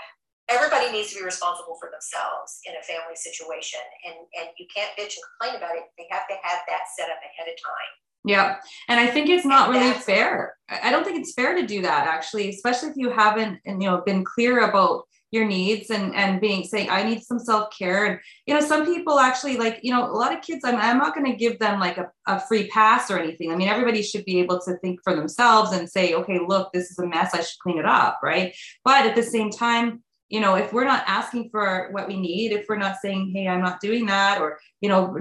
everybody 0.48 0.90
needs 0.92 1.10
to 1.10 1.18
be 1.18 1.24
responsible 1.24 1.76
for 1.80 1.90
themselves 1.90 2.60
in 2.66 2.74
a 2.74 2.82
family 2.82 3.14
situation 3.14 3.80
and 4.06 4.14
and 4.40 4.48
you 4.58 4.66
can't 4.74 4.90
bitch 4.98 5.14
and 5.14 5.24
complain 5.38 5.56
about 5.58 5.76
it. 5.76 5.84
They 5.98 6.06
have 6.10 6.26
to 6.28 6.34
have 6.42 6.60
that 6.68 6.82
set 6.96 7.10
up 7.10 7.18
ahead 7.18 7.52
of 7.52 7.56
time. 7.62 7.92
Yeah 8.24 8.56
and 8.88 8.98
i 8.98 9.06
think 9.06 9.28
it's 9.28 9.46
not 9.46 9.70
really 9.70 9.92
fair. 9.92 10.56
I 10.68 10.90
don't 10.90 11.04
think 11.04 11.20
it's 11.20 11.32
fair 11.34 11.54
to 11.54 11.66
do 11.66 11.82
that 11.82 12.06
actually 12.06 12.48
especially 12.48 12.90
if 12.90 12.96
you 12.96 13.10
haven't 13.10 13.60
and 13.66 13.82
you 13.82 13.88
know 13.88 14.02
been 14.04 14.24
clear 14.24 14.68
about 14.68 15.04
your 15.30 15.44
needs 15.44 15.90
and 15.90 16.14
and 16.14 16.40
being 16.40 16.64
saying 16.64 16.88
i 16.88 17.02
need 17.02 17.22
some 17.22 17.38
self-care. 17.38 18.06
And 18.06 18.20
you 18.46 18.54
know 18.54 18.60
some 18.60 18.86
people 18.86 19.18
actually 19.18 19.56
like 19.56 19.80
you 19.82 19.92
know 19.92 20.08
a 20.08 20.12
lot 20.12 20.34
of 20.34 20.42
kids 20.42 20.64
i'm, 20.64 20.76
I'm 20.76 20.98
not 20.98 21.14
going 21.14 21.30
to 21.30 21.36
give 21.36 21.58
them 21.58 21.80
like 21.80 21.98
a, 21.98 22.10
a 22.26 22.40
free 22.40 22.68
pass 22.68 23.10
or 23.10 23.18
anything. 23.18 23.52
I 23.52 23.56
mean 23.56 23.68
everybody 23.68 24.02
should 24.02 24.24
be 24.24 24.38
able 24.38 24.60
to 24.60 24.76
think 24.78 25.00
for 25.02 25.14
themselves 25.14 25.72
and 25.72 25.90
say 25.90 26.14
okay 26.14 26.38
look 26.46 26.72
this 26.72 26.90
is 26.90 26.98
a 26.98 27.06
mess 27.06 27.34
i 27.34 27.38
should 27.38 27.58
clean 27.62 27.78
it 27.78 27.86
up 27.86 28.20
right? 28.22 28.54
But 28.84 29.06
at 29.06 29.14
the 29.14 29.22
same 29.22 29.50
time 29.50 30.02
you 30.28 30.40
know 30.40 30.54
if 30.54 30.72
we're 30.72 30.84
not 30.84 31.04
asking 31.06 31.50
for 31.50 31.88
what 31.92 32.08
we 32.08 32.18
need 32.18 32.52
if 32.52 32.66
we're 32.68 32.76
not 32.76 32.96
saying 33.00 33.30
hey 33.32 33.46
i'm 33.46 33.62
not 33.62 33.78
doing 33.78 34.06
that 34.06 34.40
or 34.40 34.58
you 34.80 34.88
know 34.88 35.16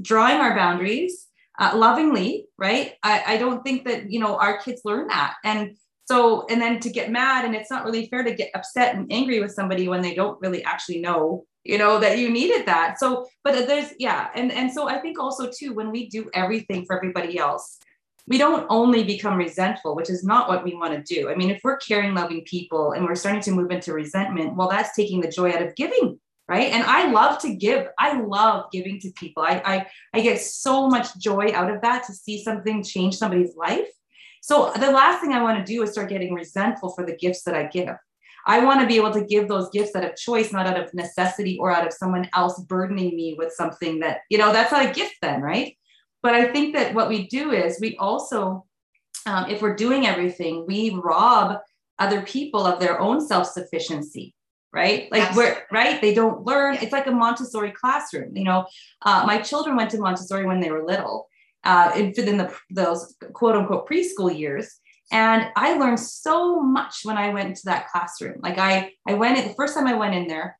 drawing 0.00 0.36
our 0.36 0.54
boundaries 0.54 1.26
uh, 1.58 1.72
lovingly 1.74 2.44
right? 2.58 2.94
I, 3.02 3.22
I 3.26 3.36
don't 3.36 3.62
think 3.64 3.84
that 3.86 4.10
you 4.10 4.20
know 4.20 4.36
our 4.36 4.58
kids 4.58 4.82
learn 4.84 5.08
that. 5.08 5.34
And 5.44 5.76
so 6.06 6.46
and 6.48 6.60
then 6.60 6.80
to 6.80 6.90
get 6.90 7.10
mad 7.10 7.44
and 7.44 7.54
it's 7.54 7.70
not 7.70 7.84
really 7.84 8.06
fair 8.06 8.22
to 8.22 8.34
get 8.34 8.50
upset 8.54 8.94
and 8.94 9.10
angry 9.10 9.40
with 9.40 9.52
somebody 9.52 9.88
when 9.88 10.02
they 10.02 10.14
don't 10.14 10.40
really 10.40 10.62
actually 10.64 11.00
know 11.00 11.44
you 11.64 11.78
know 11.78 11.98
that 11.98 12.18
you 12.18 12.30
needed 12.30 12.66
that. 12.66 12.98
So 12.98 13.26
but 13.42 13.66
there's 13.66 13.92
yeah 13.98 14.28
and 14.34 14.52
and 14.52 14.70
so 14.72 14.88
i 14.88 14.98
think 14.98 15.18
also 15.18 15.50
too 15.50 15.74
when 15.74 15.90
we 15.90 16.08
do 16.08 16.30
everything 16.34 16.84
for 16.84 16.96
everybody 16.96 17.38
else 17.38 17.78
we 18.26 18.38
don't 18.38 18.66
only 18.70 19.04
become 19.04 19.36
resentful 19.36 19.94
which 19.94 20.08
is 20.08 20.24
not 20.24 20.48
what 20.48 20.64
we 20.64 20.74
want 20.74 20.94
to 20.94 21.14
do. 21.14 21.30
I 21.30 21.34
mean 21.34 21.50
if 21.50 21.60
we're 21.64 21.78
caring 21.78 22.14
loving 22.14 22.42
people 22.44 22.92
and 22.92 23.04
we're 23.04 23.14
starting 23.14 23.42
to 23.42 23.52
move 23.52 23.70
into 23.70 23.92
resentment 23.92 24.56
well 24.56 24.68
that's 24.68 24.94
taking 24.94 25.20
the 25.20 25.30
joy 25.30 25.50
out 25.50 25.62
of 25.62 25.74
giving 25.74 26.20
right? 26.46 26.72
And 26.72 26.82
i 26.82 27.10
love 27.10 27.40
to 27.40 27.54
give. 27.54 27.86
I 27.98 28.20
love 28.20 28.70
giving 28.70 29.00
to 29.00 29.10
people. 29.12 29.42
I 29.42 29.62
i, 29.64 29.86
I 30.12 30.20
get 30.20 30.40
so 30.40 30.88
much 30.88 31.16
joy 31.18 31.52
out 31.54 31.70
of 31.70 31.80
that 31.80 32.04
to 32.06 32.12
see 32.12 32.44
something 32.44 32.82
change 32.82 33.16
somebody's 33.16 33.56
life 33.56 33.88
so 34.44 34.70
the 34.78 34.90
last 34.90 35.22
thing 35.22 35.32
I 35.32 35.42
want 35.42 35.56
to 35.56 35.64
do 35.64 35.82
is 35.82 35.92
start 35.92 36.10
getting 36.10 36.34
resentful 36.34 36.90
for 36.90 37.06
the 37.06 37.16
gifts 37.16 37.44
that 37.44 37.54
I 37.54 37.64
give. 37.64 37.96
I 38.46 38.62
want 38.62 38.78
to 38.82 38.86
be 38.86 38.96
able 38.96 39.10
to 39.12 39.24
give 39.24 39.48
those 39.48 39.70
gifts 39.70 39.96
out 39.96 40.04
of 40.04 40.16
choice, 40.16 40.52
not 40.52 40.66
out 40.66 40.78
of 40.78 40.92
necessity 40.92 41.56
or 41.58 41.70
out 41.70 41.86
of 41.86 41.94
someone 41.94 42.28
else 42.34 42.60
burdening 42.60 43.16
me 43.16 43.36
with 43.38 43.54
something 43.54 44.00
that, 44.00 44.18
you 44.28 44.36
know, 44.36 44.52
that's 44.52 44.70
not 44.70 44.84
a 44.84 44.92
gift 44.92 45.14
then, 45.22 45.40
right? 45.40 45.78
But 46.22 46.34
I 46.34 46.52
think 46.52 46.74
that 46.74 46.92
what 46.92 47.08
we 47.08 47.26
do 47.26 47.52
is 47.52 47.80
we 47.80 47.96
also, 47.96 48.66
um, 49.24 49.48
if 49.48 49.62
we're 49.62 49.76
doing 49.76 50.06
everything, 50.06 50.66
we 50.66 50.90
rob 50.90 51.56
other 51.98 52.20
people 52.20 52.66
of 52.66 52.80
their 52.80 53.00
own 53.00 53.26
self 53.26 53.46
sufficiency 53.46 54.34
right 54.74 55.10
like 55.12 55.22
Absolutely. 55.22 55.54
we're 55.54 55.66
right 55.70 56.00
they 56.00 56.12
don't 56.12 56.44
learn 56.44 56.74
it's 56.82 56.90
like 56.90 57.06
a 57.06 57.10
montessori 57.12 57.70
classroom 57.70 58.36
you 58.36 58.42
know 58.42 58.66
uh, 59.02 59.22
my 59.24 59.40
children 59.40 59.76
went 59.76 59.88
to 59.88 59.98
montessori 59.98 60.44
when 60.44 60.58
they 60.58 60.72
were 60.72 60.84
little 60.84 61.28
uh, 61.64 61.92
within 61.94 62.36
the, 62.36 62.54
those 62.70 63.14
quote 63.32 63.56
unquote 63.56 63.88
preschool 63.88 64.36
years. 64.36 64.80
And 65.12 65.48
I 65.56 65.74
learned 65.74 66.00
so 66.00 66.60
much 66.60 67.00
when 67.04 67.16
I 67.16 67.28
went 67.28 67.48
into 67.48 67.62
that 67.66 67.88
classroom. 67.88 68.40
Like 68.42 68.58
I, 68.58 68.92
I 69.06 69.14
went 69.14 69.38
in, 69.38 69.48
the 69.48 69.54
first 69.54 69.74
time 69.74 69.86
I 69.86 69.94
went 69.94 70.14
in 70.14 70.26
there, 70.26 70.58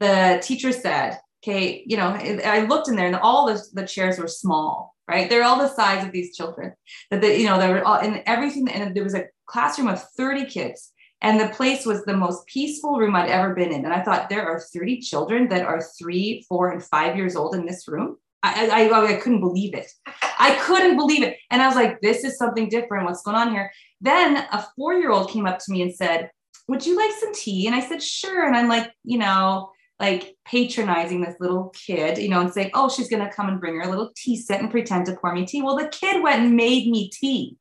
the 0.00 0.40
teacher 0.42 0.70
said, 0.70 1.18
okay, 1.42 1.82
you 1.86 1.96
know, 1.96 2.08
I 2.08 2.66
looked 2.66 2.88
in 2.88 2.96
there 2.96 3.06
and 3.06 3.16
all 3.16 3.46
the, 3.46 3.62
the 3.72 3.86
chairs 3.86 4.18
were 4.18 4.28
small, 4.28 4.94
right? 5.08 5.28
They're 5.28 5.44
all 5.44 5.58
the 5.58 5.74
size 5.74 6.04
of 6.04 6.12
these 6.12 6.36
children 6.36 6.74
that 7.10 7.20
they, 7.20 7.40
you 7.40 7.46
know, 7.46 7.58
they 7.58 7.68
were 7.68 7.84
all 7.84 8.00
in 8.00 8.22
everything. 8.26 8.68
And 8.68 8.94
there 8.94 9.04
was 9.04 9.14
a 9.14 9.26
classroom 9.46 9.88
of 9.88 10.02
30 10.16 10.46
kids 10.46 10.92
and 11.24 11.40
the 11.40 11.48
place 11.48 11.86
was 11.86 12.04
the 12.04 12.16
most 12.16 12.46
peaceful 12.46 12.98
room 12.98 13.16
I'd 13.16 13.30
ever 13.30 13.54
been 13.54 13.72
in. 13.72 13.86
And 13.86 13.94
I 13.94 14.02
thought 14.02 14.28
there 14.28 14.46
are 14.46 14.60
30 14.60 15.00
children 15.00 15.48
that 15.48 15.64
are 15.64 15.80
three, 15.98 16.44
four, 16.46 16.70
and 16.70 16.84
five 16.84 17.16
years 17.16 17.34
old 17.34 17.54
in 17.54 17.64
this 17.64 17.88
room. 17.88 18.18
I, 18.44 18.88
I, 18.88 19.14
I 19.14 19.14
couldn't 19.14 19.40
believe 19.40 19.74
it. 19.74 19.90
I 20.38 20.56
couldn't 20.60 20.96
believe 20.96 21.22
it. 21.22 21.38
And 21.50 21.62
I 21.62 21.66
was 21.66 21.76
like, 21.76 22.00
this 22.00 22.24
is 22.24 22.36
something 22.36 22.68
different. 22.68 23.06
What's 23.06 23.22
going 23.22 23.36
on 23.36 23.50
here? 23.50 23.70
then 24.04 24.36
a 24.36 24.64
four 24.76 24.94
year 24.94 25.10
old 25.10 25.30
came 25.30 25.46
up 25.46 25.58
to 25.58 25.72
me 25.72 25.82
and 25.82 25.94
said, 25.94 26.30
Would 26.68 26.86
you 26.86 26.96
like 26.96 27.12
some 27.12 27.34
tea? 27.34 27.66
And 27.66 27.74
I 27.74 27.80
said, 27.80 28.02
Sure. 28.02 28.46
And 28.46 28.56
I'm 28.56 28.68
like, 28.68 28.92
you 29.02 29.18
know, 29.18 29.70
like 29.98 30.36
patronizing 30.44 31.22
this 31.22 31.36
little 31.40 31.72
kid, 31.74 32.18
you 32.18 32.28
know, 32.28 32.40
and 32.40 32.52
saying, 32.52 32.70
Oh, 32.74 32.88
she's 32.88 33.08
going 33.08 33.24
to 33.24 33.34
come 33.34 33.48
and 33.48 33.60
bring 33.60 33.74
her 33.76 33.82
a 33.82 33.88
little 33.88 34.12
tea 34.16 34.36
set 34.36 34.60
and 34.60 34.70
pretend 34.70 35.06
to 35.06 35.16
pour 35.16 35.34
me 35.34 35.46
tea. 35.46 35.62
Well, 35.62 35.76
the 35.76 35.88
kid 35.88 36.22
went 36.22 36.42
and 36.42 36.54
made 36.54 36.88
me 36.90 37.10
tea. 37.10 37.56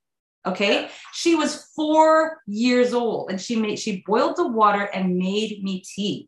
Okay. 0.46 0.90
She 1.14 1.36
was 1.36 1.72
four 1.74 2.42
years 2.46 2.94
old 2.94 3.32
and 3.32 3.40
she 3.40 3.56
made, 3.56 3.80
she 3.80 4.04
boiled 4.06 4.36
the 4.36 4.48
water 4.48 4.90
and 4.94 5.16
made 5.16 5.64
me 5.64 5.82
tea. 5.96 6.28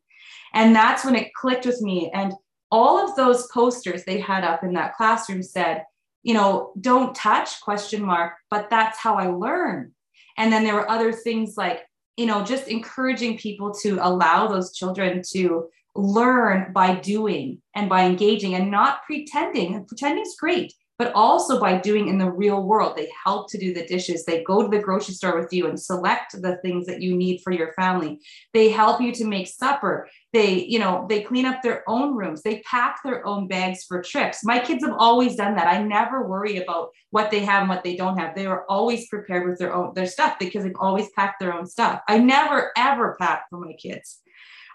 And 0.53 0.73
that's 0.73 1.03
when 1.03 1.15
it 1.15 1.33
clicked 1.33 1.65
with 1.65 1.81
me. 1.81 2.09
And 2.13 2.33
all 2.75 2.97
of 2.97 3.15
those 3.15 3.47
posters 3.47 4.03
they 4.03 4.19
had 4.19 4.43
up 4.43 4.61
in 4.61 4.73
that 4.73 4.95
classroom 4.95 5.41
said, 5.41 5.85
you 6.23 6.33
know, 6.33 6.73
don't 6.81 7.15
touch 7.15 7.61
question 7.61 8.03
mark, 8.03 8.33
but 8.49 8.69
that's 8.69 8.99
how 8.99 9.15
I 9.15 9.27
learn. 9.27 9.93
And 10.37 10.51
then 10.51 10.65
there 10.65 10.73
were 10.73 10.91
other 10.91 11.13
things 11.13 11.55
like, 11.55 11.85
you 12.17 12.25
know, 12.25 12.43
just 12.43 12.67
encouraging 12.67 13.37
people 13.37 13.73
to 13.75 13.99
allow 14.01 14.47
those 14.47 14.73
children 14.73 15.21
to 15.31 15.69
learn 15.95 16.73
by 16.73 16.95
doing 16.95 17.61
and 17.75 17.87
by 17.87 18.03
engaging 18.03 18.55
and 18.55 18.69
not 18.69 19.03
pretending. 19.03 19.85
Pretending 19.85 20.23
is 20.23 20.35
great, 20.37 20.73
but 20.97 21.11
also 21.13 21.59
by 21.59 21.77
doing 21.77 22.07
in 22.07 22.17
the 22.17 22.31
real 22.31 22.63
world. 22.63 22.95
They 22.95 23.11
help 23.23 23.49
to 23.51 23.57
do 23.57 23.73
the 23.73 23.85
dishes. 23.85 24.23
They 24.23 24.43
go 24.43 24.61
to 24.61 24.69
the 24.69 24.83
grocery 24.83 25.13
store 25.13 25.37
with 25.37 25.51
you 25.51 25.67
and 25.67 25.79
select 25.79 26.41
the 26.41 26.57
things 26.57 26.85
that 26.85 27.01
you 27.01 27.15
need 27.15 27.41
for 27.43 27.51
your 27.51 27.73
family. 27.73 28.19
They 28.53 28.69
help 28.69 29.01
you 29.01 29.11
to 29.13 29.25
make 29.25 29.47
supper. 29.47 30.07
They, 30.31 30.63
you 30.65 30.79
know, 30.79 31.05
they 31.09 31.21
clean 31.21 31.45
up 31.45 31.61
their 31.61 31.83
own 31.87 32.15
rooms. 32.15 32.41
They 32.41 32.61
pack 32.61 32.99
their 33.03 33.25
own 33.25 33.47
bags 33.47 33.83
for 33.83 34.01
trips. 34.01 34.43
My 34.43 34.59
kids 34.59 34.85
have 34.85 34.95
always 34.97 35.35
done 35.35 35.55
that. 35.55 35.67
I 35.67 35.81
never 35.83 36.27
worry 36.27 36.57
about 36.57 36.89
what 37.09 37.29
they 37.29 37.39
have 37.39 37.61
and 37.61 37.69
what 37.69 37.83
they 37.83 37.95
don't 37.95 38.17
have. 38.17 38.35
They 38.35 38.45
are 38.45 38.65
always 38.69 39.07
prepared 39.07 39.49
with 39.49 39.59
their 39.59 39.73
own 39.73 39.93
their 39.95 40.07
stuff 40.07 40.37
because 40.39 40.63
they've 40.63 40.73
always 40.79 41.09
packed 41.11 41.39
their 41.39 41.53
own 41.53 41.65
stuff. 41.65 42.01
I 42.07 42.17
never 42.19 42.71
ever 42.77 43.15
pack 43.19 43.45
for 43.49 43.59
my 43.59 43.73
kids. 43.73 44.21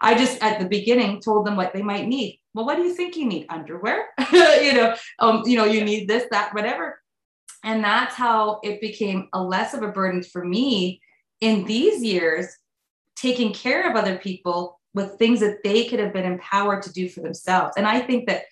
I 0.02 0.14
just 0.14 0.42
at 0.42 0.58
the 0.58 0.68
beginning 0.68 1.20
told 1.20 1.46
them 1.46 1.56
what 1.56 1.72
they 1.74 1.82
might 1.82 2.06
need 2.06 2.39
well, 2.54 2.66
what 2.66 2.76
do 2.76 2.82
you 2.82 2.94
think 2.94 3.16
you 3.16 3.26
need? 3.26 3.46
Underwear, 3.48 4.06
you 4.32 4.72
know, 4.72 4.94
um, 5.18 5.42
you 5.46 5.56
know, 5.56 5.64
you 5.64 5.84
need 5.84 6.08
this, 6.08 6.26
that, 6.30 6.52
whatever. 6.54 7.00
And 7.62 7.84
that's 7.84 8.14
how 8.14 8.60
it 8.62 8.80
became 8.80 9.28
a 9.32 9.42
less 9.42 9.74
of 9.74 9.82
a 9.82 9.88
burden 9.88 10.22
for 10.22 10.44
me 10.44 11.00
in 11.40 11.64
these 11.64 12.02
years, 12.02 12.46
taking 13.16 13.52
care 13.52 13.88
of 13.88 13.96
other 13.96 14.16
people 14.18 14.80
with 14.94 15.18
things 15.18 15.40
that 15.40 15.62
they 15.62 15.84
could 15.84 16.00
have 16.00 16.12
been 16.12 16.24
empowered 16.24 16.82
to 16.82 16.92
do 16.92 17.08
for 17.08 17.20
themselves. 17.20 17.74
And 17.76 17.86
I 17.86 18.00
think 18.00 18.26
that 18.26 18.44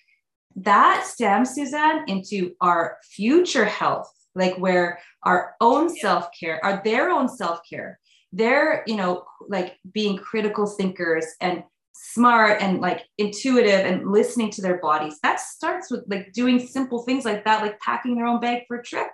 that 0.55 1.05
stems, 1.05 1.53
Suzanne, 1.53 2.05
into 2.07 2.53
our 2.61 2.97
future 3.03 3.65
health, 3.65 4.11
like 4.35 4.57
where 4.57 4.99
our 5.23 5.55
own 5.59 5.89
self 5.89 6.27
care, 6.39 6.63
our 6.63 6.81
their 6.83 7.09
own 7.09 7.27
self 7.27 7.59
care, 7.69 7.99
they're, 8.31 8.83
you 8.87 8.95
know, 8.95 9.25
like 9.47 9.77
being 9.91 10.17
critical 10.17 10.67
thinkers 10.67 11.25
and 11.41 11.63
smart 12.01 12.61
and 12.61 12.79
like 12.79 13.05
intuitive 13.17 13.85
and 13.85 14.09
listening 14.09 14.49
to 14.51 14.61
their 14.61 14.79
bodies. 14.79 15.19
That 15.21 15.39
starts 15.39 15.91
with 15.91 16.05
like 16.07 16.31
doing 16.33 16.59
simple 16.59 17.03
things 17.03 17.25
like 17.25 17.43
that, 17.43 17.61
like 17.61 17.79
packing 17.79 18.15
their 18.15 18.25
own 18.25 18.39
bag 18.39 18.63
for 18.67 18.77
a 18.77 18.83
trip, 18.83 19.07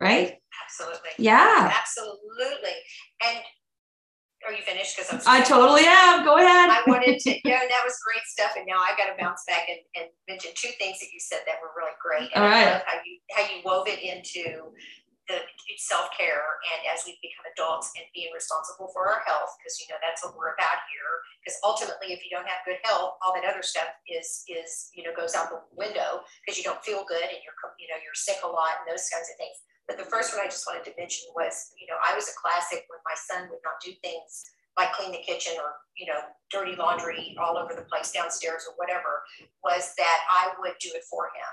right? 0.00 0.34
Absolutely. 0.64 1.10
Yeah. 1.18 1.72
Absolutely. 1.72 2.76
And 3.24 3.38
are 4.44 4.52
you 4.52 4.62
finished? 4.62 4.96
Because 4.96 5.24
I'm. 5.26 5.40
I 5.40 5.44
totally 5.44 5.84
am. 5.86 6.24
Go 6.24 6.36
ahead. 6.36 6.68
I 6.68 6.82
wanted 6.86 7.20
to, 7.20 7.30
yeah, 7.48 7.60
that 7.60 7.82
was 7.84 7.96
great 8.04 8.24
stuff. 8.26 8.52
And 8.56 8.66
now 8.66 8.78
I 8.78 8.94
got 8.98 9.06
to 9.06 9.22
bounce 9.22 9.44
back 9.46 9.68
and, 9.68 9.78
and 9.94 10.10
mention 10.28 10.50
two 10.56 10.70
things 10.80 10.98
that 10.98 11.12
you 11.12 11.20
said 11.20 11.40
that 11.46 11.56
were 11.62 11.70
really 11.76 11.94
great. 12.02 12.30
And 12.34 12.42
All 12.42 12.50
right. 12.50 12.66
I 12.66 12.72
love 12.72 12.82
how 12.86 12.98
you 13.04 13.18
how 13.30 13.42
you 13.42 13.62
wove 13.64 13.86
it 13.86 14.02
into 14.02 14.72
the 15.32 15.74
self 15.80 16.12
care 16.12 16.60
and 16.68 16.84
as 16.92 17.08
we 17.08 17.16
become 17.24 17.48
adults 17.48 17.90
and 17.96 18.04
being 18.12 18.28
responsible 18.36 18.92
for 18.92 19.08
our 19.08 19.24
health, 19.24 19.56
because 19.56 19.80
you 19.80 19.88
know 19.88 19.96
that's 20.04 20.20
what 20.20 20.36
we're 20.36 20.52
about 20.52 20.84
here. 20.92 21.24
Because 21.40 21.56
ultimately, 21.64 22.12
if 22.12 22.20
you 22.20 22.30
don't 22.30 22.46
have 22.46 22.60
good 22.68 22.78
health, 22.84 23.16
all 23.24 23.32
that 23.32 23.48
other 23.48 23.64
stuff 23.64 23.88
is 24.04 24.44
is 24.46 24.92
you 24.92 25.02
know 25.02 25.16
goes 25.16 25.32
out 25.32 25.48
the 25.48 25.64
window 25.72 26.22
because 26.44 26.60
you 26.60 26.64
don't 26.64 26.84
feel 26.84 27.08
good 27.08 27.24
and 27.24 27.40
you're 27.40 27.56
you 27.80 27.88
know 27.88 27.98
you're 28.04 28.16
sick 28.16 28.44
a 28.44 28.50
lot 28.50 28.84
and 28.84 28.86
those 28.86 29.08
kinds 29.08 29.32
of 29.32 29.40
things. 29.40 29.56
But 29.88 29.98
the 29.98 30.06
first 30.06 30.30
one 30.36 30.44
I 30.44 30.52
just 30.52 30.68
wanted 30.68 30.84
to 30.86 30.94
mention 31.00 31.32
was 31.32 31.72
you 31.80 31.88
know 31.88 31.96
I 31.98 32.12
was 32.12 32.28
a 32.28 32.36
classic 32.36 32.84
when 32.92 33.00
my 33.08 33.16
son 33.16 33.48
would 33.48 33.64
not 33.64 33.80
do 33.80 33.96
things 34.04 34.44
like 34.76 34.92
clean 34.92 35.12
the 35.12 35.24
kitchen 35.24 35.56
or 35.60 35.80
you 35.96 36.06
know 36.06 36.20
dirty 36.50 36.76
laundry 36.76 37.36
all 37.40 37.56
over 37.56 37.74
the 37.74 37.88
place 37.88 38.12
downstairs 38.12 38.64
or 38.68 38.74
whatever 38.76 39.24
was 39.64 39.92
that 39.96 40.18
I 40.30 40.52
would 40.60 40.76
do 40.80 40.92
it 40.94 41.04
for 41.08 41.26
him 41.32 41.50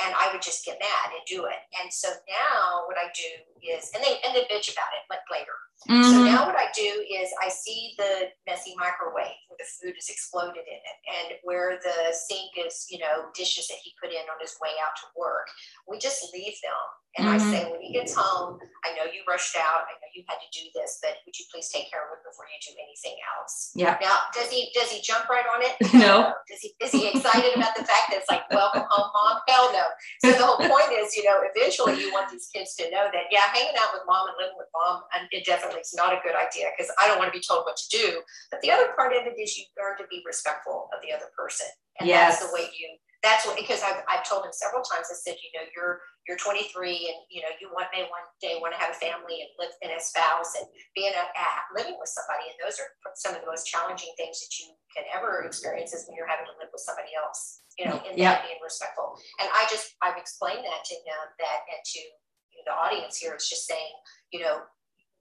and 0.00 0.14
I 0.16 0.32
would 0.32 0.40
just 0.40 0.64
get 0.64 0.80
mad 0.80 1.12
and 1.12 1.22
do 1.28 1.44
it. 1.44 1.60
And 1.80 1.92
so 1.92 2.08
now 2.24 2.88
what 2.88 2.96
I 2.96 3.12
do 3.12 3.30
is, 3.60 3.90
and 3.94 4.02
they 4.02 4.16
and 4.24 4.32
they 4.32 4.48
bitch 4.48 4.72
about 4.72 4.92
it 4.96 5.04
like 5.10 5.24
later. 5.28 5.56
Mm-hmm. 5.90 6.08
So 6.08 6.16
now 6.24 6.46
what 6.46 6.56
I 6.56 6.70
do 6.72 7.04
is 7.04 7.28
I 7.42 7.50
see 7.50 7.92
the 7.98 8.30
messy 8.46 8.72
microwave 8.78 9.36
where 9.50 9.58
the 9.58 9.68
food 9.68 9.98
is 9.98 10.08
exploded 10.08 10.64
in 10.64 10.80
it, 10.80 10.98
and 11.10 11.28
where 11.42 11.76
the 11.82 12.14
sink 12.14 12.56
is, 12.56 12.86
you 12.88 12.98
know, 12.98 13.28
dishes 13.34 13.68
that 13.68 13.82
he 13.82 13.92
put 14.00 14.10
in 14.10 14.24
on 14.30 14.38
his 14.40 14.56
way 14.62 14.72
out 14.80 14.96
to 15.02 15.06
work. 15.18 15.50
We 15.88 15.98
just 15.98 16.32
leave 16.32 16.56
them 16.62 16.84
and 17.18 17.28
mm-hmm. 17.28 17.44
I 17.44 17.52
say, 17.52 17.60
when 17.68 17.80
he 17.84 17.92
gets 17.92 18.16
home, 18.16 18.56
I 18.88 18.96
know 18.96 19.04
you 19.04 19.20
rushed 19.28 19.52
out. 19.56 19.84
I 19.84 20.00
know 20.00 20.08
you 20.16 20.24
had 20.24 20.40
to 20.40 20.48
do 20.48 20.64
this, 20.72 20.96
but 21.04 21.20
would 21.28 21.36
you 21.36 21.44
please 21.52 21.68
take 21.68 21.92
care 21.92 22.08
of 22.08 22.16
it 22.16 22.24
before 22.24 22.48
you 22.48 22.51
do 22.62 22.72
anything 22.78 23.18
else? 23.34 23.74
Yeah. 23.74 23.98
Now, 24.00 24.30
does 24.30 24.50
he 24.50 24.70
does 24.74 24.90
he 24.90 25.02
jump 25.02 25.28
right 25.28 25.44
on 25.46 25.62
it? 25.62 25.74
No. 26.02 26.32
Does 26.48 26.60
he 26.62 26.74
is 26.82 26.90
he 26.90 27.10
excited 27.10 27.54
about 27.54 27.76
the 27.76 27.84
fact 27.84 28.10
that 28.10 28.22
it's 28.22 28.30
like 28.30 28.48
welcome 28.50 28.82
home, 28.88 29.10
mom? 29.12 29.38
Hell 29.46 29.70
no. 29.72 29.86
So 30.24 30.32
the 30.34 30.42
whole 30.42 30.58
point 30.58 30.90
is, 30.98 31.14
you 31.14 31.22
know, 31.22 31.38
eventually 31.42 32.00
you 32.00 32.10
want 32.10 32.30
these 32.30 32.48
kids 32.50 32.74
to 32.76 32.90
know 32.90 33.06
that 33.12 33.30
yeah, 33.30 33.46
hanging 33.52 33.76
out 33.78 33.94
with 33.94 34.02
mom 34.06 34.26
and 34.26 34.36
living 34.40 34.56
with 34.58 34.66
mom, 34.74 35.02
and 35.14 35.28
it 35.30 35.44
definitely 35.44 35.80
is 35.80 35.94
not 35.94 36.12
a 36.12 36.18
good 36.24 36.34
idea 36.34 36.74
because 36.74 36.90
I 36.98 37.06
don't 37.06 37.18
want 37.18 37.32
to 37.32 37.36
be 37.36 37.44
told 37.44 37.62
what 37.64 37.76
to 37.76 37.88
do. 37.92 38.22
But 38.50 38.62
the 38.62 38.72
other 38.72 38.90
part 38.96 39.12
of 39.12 39.26
it 39.26 39.38
is 39.38 39.56
you 39.58 39.64
learn 39.78 39.96
to 39.98 40.06
be 40.10 40.22
respectful 40.26 40.88
of 40.90 40.98
the 41.06 41.14
other 41.14 41.30
person, 41.36 41.68
and 42.00 42.08
yes. 42.08 42.40
that's 42.40 42.50
the 42.50 42.54
way 42.54 42.66
you 42.72 42.98
that's 43.22 43.46
what 43.46 43.54
because 43.54 43.80
I've, 43.86 44.02
I've 44.10 44.26
told 44.26 44.44
him 44.44 44.50
several 44.50 44.82
times 44.82 45.06
i 45.06 45.14
said 45.14 45.38
you 45.38 45.50
know 45.54 45.64
you're 45.74 46.02
you're 46.26 46.38
23 46.38 46.66
and 47.10 47.18
you 47.30 47.42
know 47.42 47.50
you 47.58 47.70
want 47.74 47.90
may 47.90 48.06
one 48.06 48.26
day 48.38 48.58
want 48.62 48.74
to 48.74 48.80
have 48.82 48.94
a 48.94 48.98
family 48.98 49.42
and 49.42 49.50
live 49.58 49.74
in 49.82 49.90
a 49.90 49.98
spouse 49.98 50.54
and 50.54 50.66
be 50.94 51.10
in 51.10 51.14
a 51.14 51.26
living 51.74 51.96
with 51.98 52.10
somebody. 52.12 52.52
And 52.52 52.58
those 52.60 52.78
are 52.78 52.88
some 53.16 53.34
of 53.34 53.40
the 53.42 53.48
most 53.48 53.66
challenging 53.66 54.12
things 54.14 54.38
that 54.38 54.52
you 54.60 54.70
can 54.92 55.08
ever 55.10 55.42
experience 55.42 55.96
is 55.96 56.06
when 56.06 56.14
you're 56.14 56.30
having 56.30 56.46
to 56.46 56.54
live 56.60 56.70
with 56.70 56.84
somebody 56.84 57.10
else 57.16 57.64
you 57.80 57.88
know 57.88 57.96
in 58.04 58.14
that 58.20 58.44
being 58.44 58.60
respectful. 58.62 59.16
And 59.40 59.48
i 59.50 59.66
just 59.70 59.96
i've 60.04 60.20
explained 60.20 60.62
that 60.62 60.82
to 60.86 60.94
him 60.94 61.20
that 61.40 61.60
and 61.70 61.82
to 61.82 62.00
you 62.00 62.60
know, 62.60 62.64
the 62.70 62.76
audience 62.76 63.18
here 63.18 63.32
it's 63.32 63.48
just 63.48 63.66
saying 63.66 63.94
you 64.30 64.44
know 64.44 64.68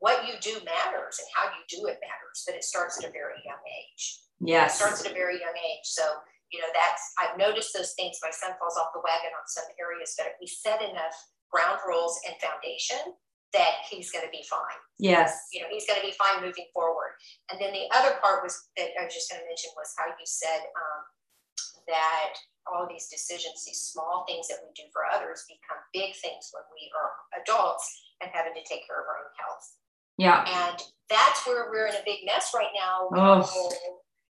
what 0.03 0.25
you 0.27 0.33
do 0.41 0.57
matters 0.65 1.21
and 1.21 1.29
how 1.33 1.47
you 1.53 1.63
do 1.69 1.87
it 1.87 2.01
matters 2.01 2.43
but 2.45 2.57
it 2.57 2.65
starts 2.65 2.99
at 2.99 3.09
a 3.09 3.13
very 3.13 3.39
young 3.45 3.61
age. 3.65 4.21
Yes. 4.41 4.73
it 4.73 4.77
starts 4.81 5.05
at 5.05 5.11
a 5.11 5.13
very 5.13 5.39
young 5.39 5.53
age. 5.53 5.85
So 5.85 6.03
you 6.51 6.59
know, 6.59 6.71
that's, 6.75 7.03
I've 7.15 7.39
noticed 7.39 7.71
those 7.71 7.95
things. 7.95 8.19
My 8.19 8.31
son 8.31 8.51
falls 8.59 8.75
off 8.75 8.91
the 8.93 9.03
wagon 9.03 9.31
on 9.31 9.47
some 9.47 9.67
areas, 9.79 10.13
but 10.19 10.27
if 10.27 10.35
we 10.39 10.47
set 10.47 10.83
enough 10.83 11.15
ground 11.47 11.79
rules 11.87 12.19
and 12.27 12.35
foundation, 12.43 13.15
that 13.51 13.83
he's 13.87 14.11
going 14.11 14.23
to 14.23 14.31
be 14.31 14.43
fine. 14.47 14.79
Yes. 14.99 15.35
You 15.51 15.63
know, 15.63 15.71
he's 15.71 15.87
going 15.87 15.99
to 15.99 16.07
be 16.07 16.15
fine 16.15 16.39
moving 16.39 16.67
forward. 16.71 17.19
And 17.51 17.59
then 17.59 17.75
the 17.75 17.87
other 17.91 18.15
part 18.23 18.43
was 18.43 18.55
that 18.79 18.95
I 18.95 19.03
was 19.03 19.15
just 19.15 19.27
going 19.27 19.43
to 19.43 19.47
mention 19.47 19.75
was 19.75 19.91
how 19.99 20.07
you 20.07 20.27
said 20.27 20.63
um, 20.71 21.01
that 21.91 22.39
all 22.69 22.87
these 22.87 23.11
decisions, 23.11 23.67
these 23.67 23.91
small 23.91 24.23
things 24.23 24.47
that 24.47 24.63
we 24.63 24.71
do 24.71 24.87
for 24.95 25.03
others 25.03 25.43
become 25.51 25.83
big 25.91 26.15
things 26.15 26.47
when 26.55 26.63
we 26.71 26.87
are 26.95 27.11
adults 27.43 27.83
and 28.23 28.31
having 28.31 28.55
to 28.55 28.63
take 28.63 28.87
care 28.87 29.03
of 29.03 29.07
our 29.07 29.19
own 29.19 29.33
health. 29.35 29.65
Yeah. 30.15 30.47
And 30.47 30.79
that's 31.09 31.43
where 31.47 31.67
we're 31.71 31.91
in 31.91 31.99
a 31.99 32.05
big 32.05 32.23
mess 32.23 32.55
right 32.55 32.71
now 32.71 33.11
with 33.11 33.19
oh. 33.19 33.43
the 33.43 33.51
whole 33.51 33.73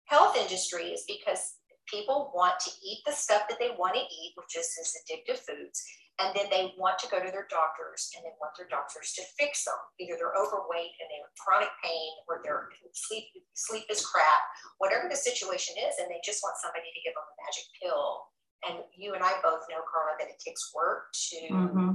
health 0.07 0.37
industry 0.37 0.95
is 0.95 1.05
because 1.09 1.58
people 1.91 2.31
want 2.37 2.61
to 2.61 2.71
eat 2.85 3.01
the 3.05 3.13
stuff 3.13 3.49
that 3.49 3.59
they 3.59 3.75
want 3.77 3.97
to 3.97 4.05
eat, 4.05 4.33
which 4.37 4.55
is 4.57 4.69
these 4.77 4.95
addictive 5.03 5.41
foods, 5.43 5.83
and 6.21 6.35
then 6.35 6.47
they 6.51 6.75
want 6.77 6.99
to 6.99 7.11
go 7.11 7.23
to 7.23 7.31
their 7.31 7.47
doctors 7.47 8.11
and 8.15 8.27
they 8.27 8.35
want 8.43 8.51
their 8.59 8.67
doctors 8.67 9.15
to 9.15 9.23
fix 9.39 9.65
them. 9.65 9.79
Either 10.03 10.19
they're 10.19 10.35
overweight 10.35 10.95
and 10.99 11.07
they 11.07 11.23
have 11.23 11.31
chronic 11.39 11.71
pain, 11.83 12.11
or 12.27 12.43
their 12.43 12.69
sleep 12.93 13.31
sleep 13.55 13.87
is 13.91 14.05
crap, 14.05 14.43
whatever 14.79 15.07
the 15.07 15.19
situation 15.19 15.79
is, 15.79 15.97
and 16.03 16.11
they 16.11 16.21
just 16.27 16.43
want 16.43 16.59
somebody 16.59 16.91
to 16.91 17.05
give 17.07 17.15
them 17.15 17.27
a 17.27 17.37
magic 17.43 17.67
pill. 17.79 18.29
And 18.67 18.83
you 18.99 19.15
and 19.15 19.23
I 19.23 19.39
both 19.39 19.63
know, 19.71 19.87
Carla, 19.87 20.19
that 20.19 20.29
it 20.29 20.43
takes 20.43 20.75
work 20.75 21.15
to. 21.31 21.41
Mm-hmm. 21.55 21.91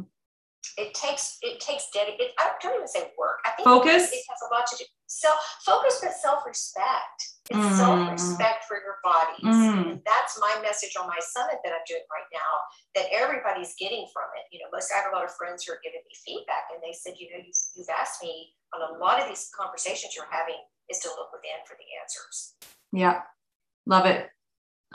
It 0.78 0.93
takes 0.93 1.38
it 1.41 1.60
takes 1.60 1.89
dedicated. 1.93 2.32
I 2.39 2.52
don't 2.62 2.76
even 2.76 2.88
say 2.88 3.12
work. 3.17 3.39
I 3.45 3.52
think 3.52 3.67
focus. 3.67 4.12
It 4.12 4.23
has 4.30 4.39
a 4.49 4.54
lot 4.54 4.65
to 4.67 4.78
do 4.78 4.86
self 5.08 5.39
focus, 5.65 5.99
but 6.02 6.13
self 6.13 6.45
respect 6.45 7.34
it's 7.52 7.60
mm. 7.60 7.76
self-respect 7.76 8.63
for 8.71 8.80
your 8.80 9.04
bodies. 9.04 9.43
Mm. 9.43 9.99
that's 10.08 10.39
my 10.39 10.56
message 10.63 10.95
on 10.95 11.08
my 11.08 11.19
summit 11.19 11.60
that 11.63 11.76
I'm 11.76 11.84
doing 11.84 12.08
right 12.08 12.30
now 12.32 12.54
that 12.95 13.12
everybody's 13.12 13.76
getting 13.76 14.08
from 14.15 14.32
it. 14.39 14.47
You 14.56 14.63
know, 14.63 14.71
most 14.71 14.91
I 14.95 15.04
have 15.04 15.12
a 15.12 15.15
lot 15.15 15.26
of 15.26 15.36
friends 15.36 15.67
who 15.67 15.73
are 15.76 15.84
giving 15.84 15.99
me 16.08 16.15
feedback 16.23 16.71
and 16.71 16.80
they 16.80 16.95
said, 16.95 17.19
you 17.19 17.28
know, 17.32 17.43
you've, 17.43 17.60
you've 17.76 17.91
asked 17.91 18.23
me 18.23 18.56
on 18.71 18.80
a 18.80 18.97
lot 18.97 19.19
of 19.19 19.28
these 19.28 19.52
conversations 19.52 20.15
you're 20.15 20.32
having 20.32 20.56
is 20.88 20.99
to 20.99 21.10
look 21.19 21.36
within 21.36 21.60
for 21.67 21.76
the 21.76 21.88
answers. 21.99 22.56
Yeah. 22.95 23.28
Love 23.86 24.06
it. 24.06 24.30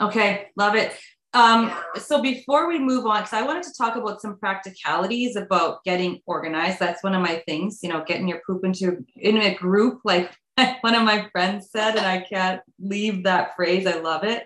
Okay. 0.01 0.49
Love 0.57 0.73
it. 0.73 0.97
Um. 1.33 1.71
So 1.95 2.21
before 2.21 2.67
we 2.67 2.79
move 2.79 3.05
on, 3.05 3.21
because 3.21 3.33
I 3.33 3.43
wanted 3.43 3.63
to 3.63 3.73
talk 3.77 3.95
about 3.95 4.21
some 4.21 4.37
practicalities 4.37 5.35
about 5.35 5.83
getting 5.83 6.21
organized. 6.25 6.79
That's 6.79 7.03
one 7.03 7.13
of 7.13 7.21
my 7.21 7.43
things, 7.47 7.79
you 7.83 7.89
know, 7.89 8.03
getting 8.05 8.27
your 8.27 8.41
poop 8.45 8.65
into 8.65 9.05
in 9.15 9.37
a 9.37 9.53
group, 9.53 10.01
like 10.03 10.31
one 10.81 10.95
of 10.95 11.03
my 11.03 11.27
friends 11.31 11.69
said, 11.71 11.95
and 11.95 12.05
I 12.05 12.21
can't 12.21 12.61
leave 12.79 13.23
that 13.23 13.55
phrase. 13.55 13.85
I 13.85 13.99
love 13.99 14.23
it. 14.23 14.43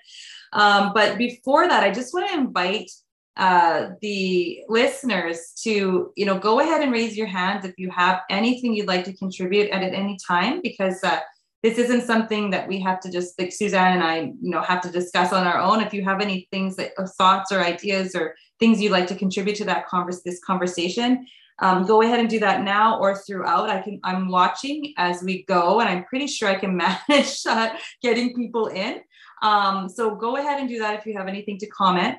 Um, 0.52 0.92
but 0.94 1.18
before 1.18 1.68
that, 1.68 1.84
I 1.84 1.92
just 1.92 2.14
want 2.14 2.30
to 2.30 2.38
invite 2.38 2.92
uh, 3.36 3.90
the 4.02 4.64
listeners 4.68 5.54
to, 5.64 6.12
you 6.16 6.26
know, 6.26 6.38
go 6.38 6.60
ahead 6.60 6.82
and 6.82 6.92
raise 6.92 7.18
your 7.18 7.28
hands 7.28 7.66
if 7.66 7.74
you 7.78 7.90
have 7.90 8.22
anything 8.30 8.74
you'd 8.74 8.88
like 8.88 9.06
to 9.06 9.14
contribute 9.14 9.70
at, 9.72 9.82
at 9.82 9.94
any 9.94 10.18
time, 10.26 10.62
because 10.62 11.04
uh, 11.04 11.20
this 11.64 11.78
isn't 11.78 12.04
something 12.04 12.50
that 12.50 12.68
we 12.68 12.80
have 12.82 13.00
to 13.00 13.10
just 13.10 13.40
like 13.40 13.54
Suzanne 13.54 13.94
and 13.94 14.04
I, 14.04 14.34
you 14.42 14.52
know, 14.52 14.62
have 14.62 14.82
to 14.82 14.92
discuss 14.92 15.32
on 15.32 15.48
our 15.48 15.58
own. 15.58 15.80
If 15.80 15.94
you 15.94 16.04
have 16.04 16.22
any 16.22 16.48
things 16.52 16.76
that 16.76 16.92
or 16.98 17.08
thoughts 17.08 17.54
or 17.54 17.62
ideas 17.62 18.16
or 18.16 18.36
things 18.60 18.82
you'd 18.82 18.92
like 18.92 19.08
to 19.08 19.16
contribute 19.16 19.56
to 19.56 19.66
that 19.66 19.88
converse, 19.88 20.22
this 20.24 20.44
conversation, 20.44 21.26
um, 21.60 21.86
go 21.86 22.02
ahead 22.02 22.20
and 22.20 22.30
do 22.30 22.40
that 22.40 22.64
now 22.64 23.00
or 23.00 23.16
throughout. 23.16 23.70
I 23.70 23.82
can, 23.82 24.02
I'm 24.04 24.28
watching 24.28 24.94
as 24.98 25.24
we 25.24 25.44
go, 25.44 25.80
and 25.80 25.88
I'm 25.88 26.04
pretty 26.04 26.28
sure 26.28 26.50
I 26.50 26.56
can 26.56 26.76
manage 27.10 27.46
uh, 27.48 27.70
getting 28.02 28.36
people 28.36 28.68
in. 28.68 29.00
Um, 29.42 29.88
so 29.88 30.16
go 30.16 30.36
ahead 30.38 30.60
and 30.60 30.68
do 30.68 30.80
that 30.80 31.00
if 31.00 31.06
you 31.06 31.18
have 31.18 31.28
anything 31.28 31.58
to 31.60 31.68
comment. 31.68 32.18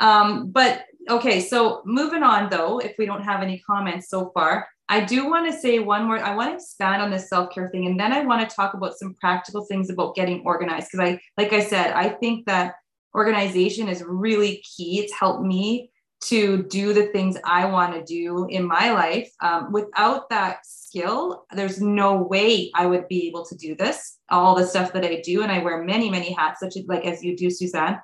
Um, 0.00 0.50
but 0.50 0.84
okay, 1.10 1.40
so 1.40 1.82
moving 1.84 2.22
on 2.22 2.48
though, 2.48 2.78
if 2.78 2.94
we 2.98 3.04
don't 3.04 3.24
have 3.24 3.42
any 3.42 3.58
comments 3.58 4.08
so 4.08 4.30
far, 4.32 4.68
I 4.88 5.04
do 5.04 5.28
want 5.28 5.52
to 5.52 5.58
say 5.58 5.78
one 5.80 6.04
more. 6.04 6.18
I 6.18 6.34
want 6.34 6.50
to 6.50 6.56
expand 6.56 7.02
on 7.02 7.10
this 7.10 7.28
self 7.28 7.52
care 7.52 7.68
thing, 7.68 7.86
and 7.86 7.98
then 7.98 8.12
I 8.12 8.24
want 8.24 8.48
to 8.48 8.56
talk 8.56 8.74
about 8.74 8.96
some 8.96 9.14
practical 9.14 9.64
things 9.64 9.90
about 9.90 10.14
getting 10.14 10.42
organized. 10.46 10.88
Because 10.90 11.08
I, 11.08 11.20
like 11.36 11.52
I 11.52 11.60
said, 11.60 11.92
I 11.92 12.08
think 12.08 12.46
that 12.46 12.74
organization 13.14 13.88
is 13.88 14.02
really 14.02 14.62
key. 14.76 15.00
It's 15.00 15.12
helped 15.12 15.44
me 15.44 15.90
to 16.20 16.64
do 16.64 16.92
the 16.92 17.06
things 17.08 17.36
I 17.44 17.66
want 17.66 17.94
to 17.94 18.02
do 18.02 18.46
in 18.48 18.66
my 18.66 18.90
life. 18.92 19.30
Um, 19.40 19.72
without 19.72 20.28
that 20.30 20.66
skill, 20.66 21.44
there's 21.52 21.80
no 21.80 22.22
way 22.22 22.70
I 22.74 22.86
would 22.86 23.06
be 23.08 23.28
able 23.28 23.44
to 23.46 23.56
do 23.56 23.76
this. 23.76 24.18
All 24.30 24.54
the 24.54 24.66
stuff 24.66 24.92
that 24.94 25.04
I 25.04 25.20
do, 25.24 25.42
and 25.42 25.52
I 25.52 25.60
wear 25.60 25.84
many, 25.84 26.10
many 26.10 26.32
hats, 26.32 26.60
such 26.60 26.76
as 26.76 26.86
like 26.86 27.04
as 27.04 27.22
you 27.22 27.36
do, 27.36 27.50
Suzanne. 27.50 28.00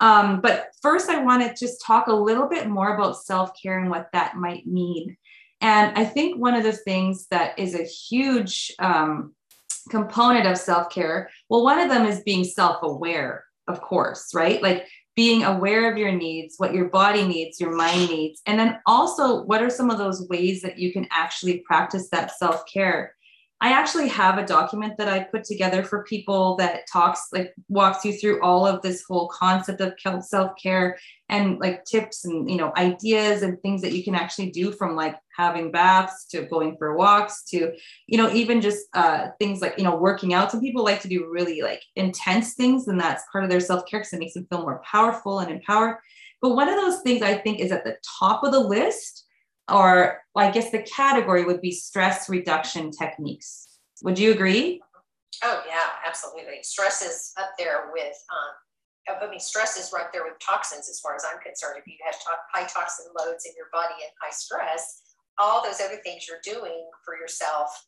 Um, 0.00 0.40
but 0.40 0.68
first, 0.80 1.10
I 1.10 1.22
want 1.22 1.42
to 1.42 1.64
just 1.64 1.84
talk 1.84 2.06
a 2.06 2.12
little 2.12 2.48
bit 2.48 2.68
more 2.68 2.94
about 2.94 3.18
self 3.18 3.50
care 3.60 3.78
and 3.78 3.90
what 3.90 4.08
that 4.12 4.36
might 4.36 4.66
mean. 4.66 5.16
And 5.60 5.96
I 5.96 6.04
think 6.04 6.40
one 6.40 6.54
of 6.54 6.62
the 6.62 6.72
things 6.72 7.26
that 7.30 7.58
is 7.58 7.74
a 7.74 7.84
huge 7.84 8.72
um, 8.78 9.34
component 9.90 10.46
of 10.46 10.56
self 10.56 10.90
care, 10.90 11.30
well, 11.48 11.64
one 11.64 11.78
of 11.78 11.88
them 11.88 12.06
is 12.06 12.22
being 12.22 12.44
self 12.44 12.82
aware, 12.82 13.44
of 13.68 13.80
course, 13.80 14.34
right? 14.34 14.62
Like 14.62 14.86
being 15.16 15.44
aware 15.44 15.90
of 15.90 15.98
your 15.98 16.12
needs, 16.12 16.54
what 16.58 16.72
your 16.72 16.88
body 16.88 17.26
needs, 17.26 17.60
your 17.60 17.74
mind 17.74 18.08
needs. 18.08 18.40
And 18.46 18.58
then 18.58 18.78
also, 18.86 19.42
what 19.42 19.62
are 19.62 19.70
some 19.70 19.90
of 19.90 19.98
those 19.98 20.26
ways 20.28 20.62
that 20.62 20.78
you 20.78 20.92
can 20.92 21.06
actually 21.10 21.58
practice 21.66 22.08
that 22.10 22.36
self 22.38 22.64
care? 22.72 23.14
I 23.62 23.72
actually 23.72 24.08
have 24.08 24.38
a 24.38 24.46
document 24.46 24.96
that 24.96 25.08
I 25.08 25.20
put 25.24 25.44
together 25.44 25.84
for 25.84 26.04
people 26.04 26.56
that 26.56 26.86
talks 26.90 27.28
like 27.30 27.52
walks 27.68 28.06
you 28.06 28.14
through 28.14 28.42
all 28.42 28.66
of 28.66 28.80
this 28.80 29.04
whole 29.06 29.28
concept 29.28 29.82
of 29.82 30.24
self-care 30.24 30.98
and 31.28 31.58
like 31.58 31.84
tips 31.84 32.24
and 32.24 32.50
you 32.50 32.56
know 32.56 32.72
ideas 32.78 33.42
and 33.42 33.60
things 33.60 33.82
that 33.82 33.92
you 33.92 34.02
can 34.02 34.14
actually 34.14 34.50
do 34.50 34.72
from 34.72 34.96
like 34.96 35.16
having 35.36 35.70
baths 35.70 36.26
to 36.28 36.42
going 36.46 36.74
for 36.78 36.96
walks 36.96 37.44
to 37.44 37.72
you 38.06 38.16
know 38.16 38.32
even 38.32 38.62
just 38.62 38.86
uh, 38.94 39.28
things 39.38 39.60
like 39.60 39.74
you 39.76 39.84
know 39.84 39.96
working 39.96 40.32
out. 40.32 40.50
Some 40.50 40.62
people 40.62 40.82
like 40.82 41.02
to 41.02 41.08
do 41.08 41.28
really 41.30 41.60
like 41.60 41.82
intense 41.96 42.54
things 42.54 42.88
and 42.88 42.98
that's 42.98 43.24
part 43.30 43.44
of 43.44 43.50
their 43.50 43.60
self-care 43.60 44.00
because 44.00 44.12
it 44.14 44.20
makes 44.20 44.34
them 44.34 44.46
feel 44.48 44.62
more 44.62 44.82
powerful 44.90 45.40
and 45.40 45.50
empowered. 45.50 45.98
But 46.40 46.54
one 46.54 46.70
of 46.70 46.76
those 46.76 47.02
things 47.02 47.20
I 47.20 47.34
think 47.34 47.60
is 47.60 47.72
at 47.72 47.84
the 47.84 47.98
top 48.18 48.42
of 48.42 48.52
the 48.52 48.60
list 48.60 49.26
or 49.70 50.22
I 50.36 50.50
guess 50.50 50.70
the 50.70 50.82
category 50.82 51.44
would 51.44 51.60
be 51.60 51.72
stress 51.72 52.28
reduction 52.28 52.90
techniques. 52.90 53.78
Would 54.02 54.18
you 54.18 54.32
agree? 54.32 54.80
Oh 55.42 55.62
yeah, 55.66 55.88
absolutely. 56.06 56.62
Stress 56.62 57.02
is 57.02 57.32
up 57.38 57.50
there 57.58 57.90
with, 57.92 58.16
um, 58.30 59.18
I 59.22 59.30
mean, 59.30 59.40
stress 59.40 59.76
is 59.76 59.92
right 59.92 60.12
there 60.12 60.24
with 60.24 60.34
toxins 60.38 60.88
as 60.88 61.00
far 61.00 61.14
as 61.14 61.24
I'm 61.24 61.40
concerned. 61.40 61.76
If 61.78 61.86
you 61.86 61.94
have 62.04 62.18
to- 62.20 62.28
high 62.52 62.66
toxin 62.66 63.06
loads 63.18 63.46
in 63.46 63.52
your 63.56 63.66
body 63.72 63.94
and 64.02 64.12
high 64.20 64.30
stress, 64.30 65.02
all 65.38 65.62
those 65.64 65.80
other 65.80 65.96
things 66.04 66.26
you're 66.28 66.40
doing 66.44 66.88
for 67.04 67.16
yourself 67.16 67.86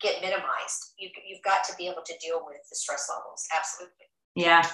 get 0.00 0.20
minimized. 0.20 0.92
You, 0.98 1.08
you've 1.26 1.42
got 1.42 1.64
to 1.64 1.74
be 1.76 1.86
able 1.86 2.02
to 2.04 2.14
deal 2.18 2.42
with 2.46 2.58
the 2.68 2.76
stress 2.76 3.08
levels. 3.10 3.44
Absolutely. 3.56 3.94
Yeah. 4.34 4.68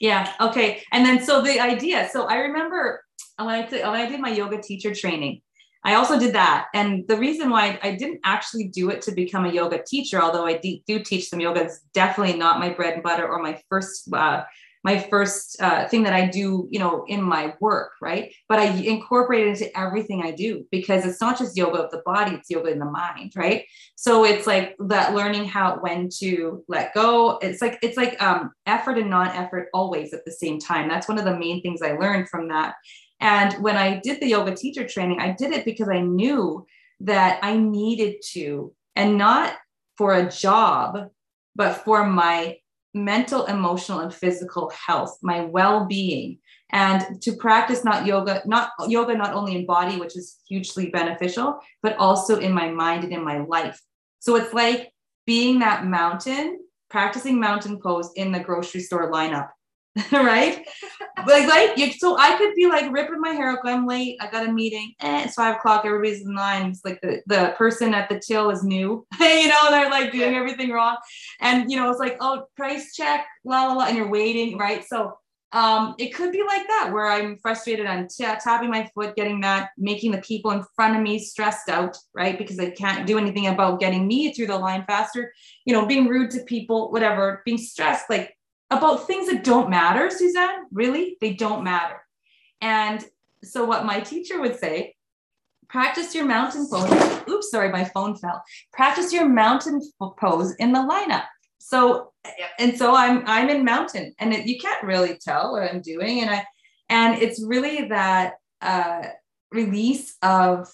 Yeah. 0.00 0.32
Okay. 0.40 0.82
And 0.92 1.04
then 1.04 1.22
so 1.22 1.40
the 1.40 1.58
idea. 1.58 2.08
So 2.12 2.26
I 2.26 2.36
remember 2.36 3.02
when 3.38 3.48
I, 3.48 3.62
when 3.62 4.00
I 4.00 4.06
did 4.06 4.20
my 4.20 4.30
yoga 4.30 4.60
teacher 4.60 4.94
training, 4.94 5.40
I 5.86 5.94
also 5.94 6.18
did 6.18 6.34
that. 6.34 6.66
And 6.74 7.06
the 7.06 7.16
reason 7.16 7.48
why 7.48 7.78
I 7.80 7.92
didn't 7.92 8.18
actually 8.24 8.66
do 8.66 8.90
it 8.90 9.02
to 9.02 9.12
become 9.12 9.46
a 9.46 9.52
yoga 9.52 9.80
teacher, 9.84 10.20
although 10.20 10.44
I 10.44 10.58
do 10.58 10.98
teach 10.98 11.28
some 11.28 11.38
yoga, 11.38 11.62
it's 11.62 11.78
definitely 11.94 12.36
not 12.36 12.58
my 12.58 12.70
bread 12.70 12.94
and 12.94 13.04
butter 13.04 13.26
or 13.26 13.40
my 13.40 13.62
first, 13.70 14.12
uh, 14.12 14.42
my 14.82 14.98
first 14.98 15.62
uh, 15.62 15.86
thing 15.86 16.02
that 16.02 16.12
I 16.12 16.26
do, 16.26 16.66
you 16.70 16.80
know, 16.80 17.04
in 17.06 17.22
my 17.22 17.54
work, 17.60 17.92
right? 18.02 18.32
But 18.48 18.58
I 18.58 18.64
incorporate 18.64 19.46
it 19.46 19.50
into 19.50 19.78
everything 19.78 20.22
I 20.22 20.32
do 20.32 20.64
because 20.72 21.06
it's 21.06 21.20
not 21.20 21.38
just 21.38 21.56
yoga 21.56 21.82
of 21.82 21.92
the 21.92 22.02
body, 22.04 22.34
it's 22.34 22.50
yoga 22.50 22.70
in 22.70 22.80
the 22.80 22.84
mind, 22.84 23.32
right? 23.36 23.64
So 23.94 24.24
it's 24.24 24.46
like 24.46 24.74
that 24.78 25.14
learning 25.14 25.44
how 25.46 25.78
when 25.78 26.08
to 26.18 26.64
let 26.66 26.94
go. 26.94 27.38
It's 27.38 27.62
like 27.62 27.78
it's 27.82 27.96
like 27.96 28.20
um, 28.20 28.50
effort 28.66 28.98
and 28.98 29.10
non-effort 29.10 29.68
always 29.72 30.12
at 30.12 30.24
the 30.24 30.32
same 30.32 30.58
time. 30.58 30.88
That's 30.88 31.08
one 31.08 31.18
of 31.18 31.24
the 31.24 31.38
main 31.38 31.62
things 31.62 31.80
I 31.80 31.92
learned 31.92 32.28
from 32.28 32.48
that. 32.48 32.74
And 33.20 33.54
when 33.62 33.76
I 33.76 34.00
did 34.00 34.20
the 34.20 34.28
yoga 34.28 34.54
teacher 34.54 34.86
training, 34.86 35.20
I 35.20 35.32
did 35.32 35.52
it 35.52 35.64
because 35.64 35.88
I 35.88 36.00
knew 36.00 36.66
that 37.00 37.38
I 37.42 37.56
needed 37.56 38.22
to, 38.32 38.72
and 38.94 39.18
not 39.18 39.54
for 39.96 40.14
a 40.14 40.30
job, 40.30 41.10
but 41.54 41.84
for 41.84 42.06
my 42.06 42.58
mental, 42.94 43.44
emotional, 43.46 44.00
and 44.00 44.14
physical 44.14 44.70
health, 44.70 45.18
my 45.22 45.42
well-being, 45.42 46.38
and 46.70 47.20
to 47.22 47.36
practice 47.36 47.84
not 47.84 48.06
yoga, 48.06 48.42
not 48.46 48.70
yoga, 48.88 49.14
not 49.14 49.34
only 49.34 49.54
in 49.54 49.66
body, 49.66 49.98
which 49.98 50.16
is 50.16 50.38
hugely 50.48 50.90
beneficial, 50.90 51.60
but 51.82 51.96
also 51.98 52.38
in 52.38 52.52
my 52.52 52.70
mind 52.70 53.04
and 53.04 53.12
in 53.12 53.24
my 53.24 53.38
life. 53.40 53.80
So 54.18 54.36
it's 54.36 54.52
like 54.52 54.92
being 55.26 55.58
that 55.60 55.86
mountain, 55.86 56.58
practicing 56.90 57.38
mountain 57.38 57.78
pose 57.78 58.10
in 58.16 58.32
the 58.32 58.40
grocery 58.40 58.80
store 58.80 59.10
lineup 59.10 59.48
right? 60.12 60.66
like, 61.26 61.48
like 61.48 61.78
you, 61.78 61.90
so 61.92 62.18
I 62.18 62.36
could 62.36 62.54
be 62.54 62.66
like 62.66 62.92
ripping 62.92 63.20
my 63.20 63.30
hair 63.30 63.50
up. 63.52 63.60
I'm 63.64 63.86
late. 63.86 64.18
I 64.20 64.30
got 64.30 64.46
a 64.46 64.52
meeting. 64.52 64.94
Eh, 65.00 65.24
it's 65.24 65.34
five 65.34 65.56
o'clock. 65.56 65.84
Everybody's 65.84 66.26
in 66.26 66.34
line. 66.34 66.70
It's 66.70 66.84
like 66.84 67.00
the, 67.00 67.22
the 67.26 67.54
person 67.56 67.94
at 67.94 68.08
the 68.08 68.20
till 68.20 68.50
is 68.50 68.62
new, 68.62 69.06
you 69.20 69.48
know, 69.48 69.70
they're 69.70 69.90
like 69.90 70.12
doing 70.12 70.34
everything 70.34 70.70
wrong. 70.70 70.96
And, 71.40 71.70
you 71.70 71.76
know, 71.76 71.90
it's 71.90 72.00
like, 72.00 72.18
oh, 72.20 72.46
price 72.56 72.94
check, 72.94 73.26
la, 73.44 73.66
la, 73.66 73.72
la. 73.74 73.86
And 73.86 73.96
you're 73.96 74.10
waiting, 74.10 74.58
right? 74.58 74.84
So 74.84 75.16
um, 75.52 75.94
it 75.98 76.14
could 76.14 76.32
be 76.32 76.42
like 76.42 76.66
that 76.66 76.90
where 76.92 77.06
I'm 77.06 77.38
frustrated. 77.38 77.86
I'm 77.86 78.08
t- 78.08 78.24
tapping 78.24 78.68
my 78.68 78.90
foot, 78.94 79.16
getting 79.16 79.40
that, 79.40 79.70
making 79.78 80.10
the 80.10 80.18
people 80.18 80.50
in 80.50 80.62
front 80.74 80.96
of 80.96 81.02
me 81.02 81.18
stressed 81.18 81.70
out, 81.70 81.96
right? 82.14 82.36
Because 82.36 82.58
they 82.58 82.72
can't 82.72 83.06
do 83.06 83.16
anything 83.16 83.46
about 83.46 83.80
getting 83.80 84.06
me 84.06 84.34
through 84.34 84.48
the 84.48 84.58
line 84.58 84.84
faster, 84.86 85.32
you 85.64 85.72
know, 85.72 85.86
being 85.86 86.08
rude 86.08 86.30
to 86.32 86.42
people, 86.44 86.90
whatever, 86.90 87.40
being 87.46 87.56
stressed. 87.56 88.10
Like 88.10 88.35
about 88.70 89.06
things 89.06 89.28
that 89.28 89.44
don't 89.44 89.70
matter, 89.70 90.10
Suzanne. 90.10 90.66
Really, 90.72 91.16
they 91.20 91.34
don't 91.34 91.64
matter. 91.64 92.00
And 92.60 93.04
so, 93.42 93.64
what 93.64 93.84
my 93.84 94.00
teacher 94.00 94.40
would 94.40 94.58
say 94.58 94.96
practice 95.68 96.14
your 96.14 96.24
mountain 96.24 96.66
pose. 96.70 97.22
Oops, 97.28 97.50
sorry, 97.50 97.70
my 97.70 97.84
phone 97.84 98.16
fell. 98.16 98.42
Practice 98.72 99.12
your 99.12 99.28
mountain 99.28 99.80
pose 100.18 100.54
in 100.56 100.72
the 100.72 100.78
lineup. 100.78 101.24
So, 101.58 102.12
and 102.58 102.76
so 102.76 102.94
I'm 102.94 103.24
I'm 103.26 103.48
in 103.48 103.64
mountain, 103.64 104.14
and 104.18 104.32
it, 104.32 104.46
you 104.46 104.58
can't 104.58 104.84
really 104.84 105.18
tell 105.18 105.52
what 105.52 105.70
I'm 105.70 105.80
doing, 105.80 106.20
and 106.20 106.30
I 106.30 106.44
and 106.88 107.20
it's 107.20 107.42
really 107.42 107.88
that 107.88 108.34
uh, 108.60 109.02
release 109.50 110.16
of. 110.22 110.72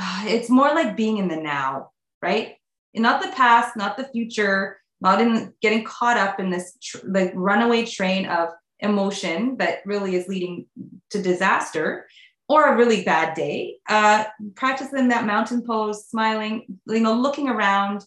Uh, 0.00 0.24
it's 0.26 0.48
more 0.48 0.68
like 0.68 0.96
being 0.96 1.18
in 1.18 1.26
the 1.26 1.36
now, 1.36 1.90
right? 2.22 2.54
Not 2.94 3.20
the 3.20 3.32
past, 3.32 3.76
not 3.76 3.96
the 3.96 4.08
future, 4.08 4.77
not 5.00 5.20
in 5.20 5.52
getting 5.60 5.84
caught 5.84 6.16
up 6.16 6.40
in 6.40 6.50
this 6.50 6.76
tr- 6.82 7.06
like 7.06 7.32
runaway 7.34 7.84
train 7.84 8.26
of 8.26 8.50
emotion 8.80 9.56
that 9.58 9.78
really 9.84 10.14
is 10.14 10.28
leading 10.28 10.66
to 11.10 11.22
disaster 11.22 12.06
or 12.48 12.66
a 12.66 12.76
really 12.76 13.04
bad 13.04 13.34
day. 13.34 13.76
Uh, 13.88 14.24
practicing 14.54 15.08
that 15.08 15.26
mountain 15.26 15.62
pose 15.62 16.06
smiling 16.06 16.64
you 16.86 17.00
know 17.00 17.14
looking 17.14 17.48
around 17.48 18.04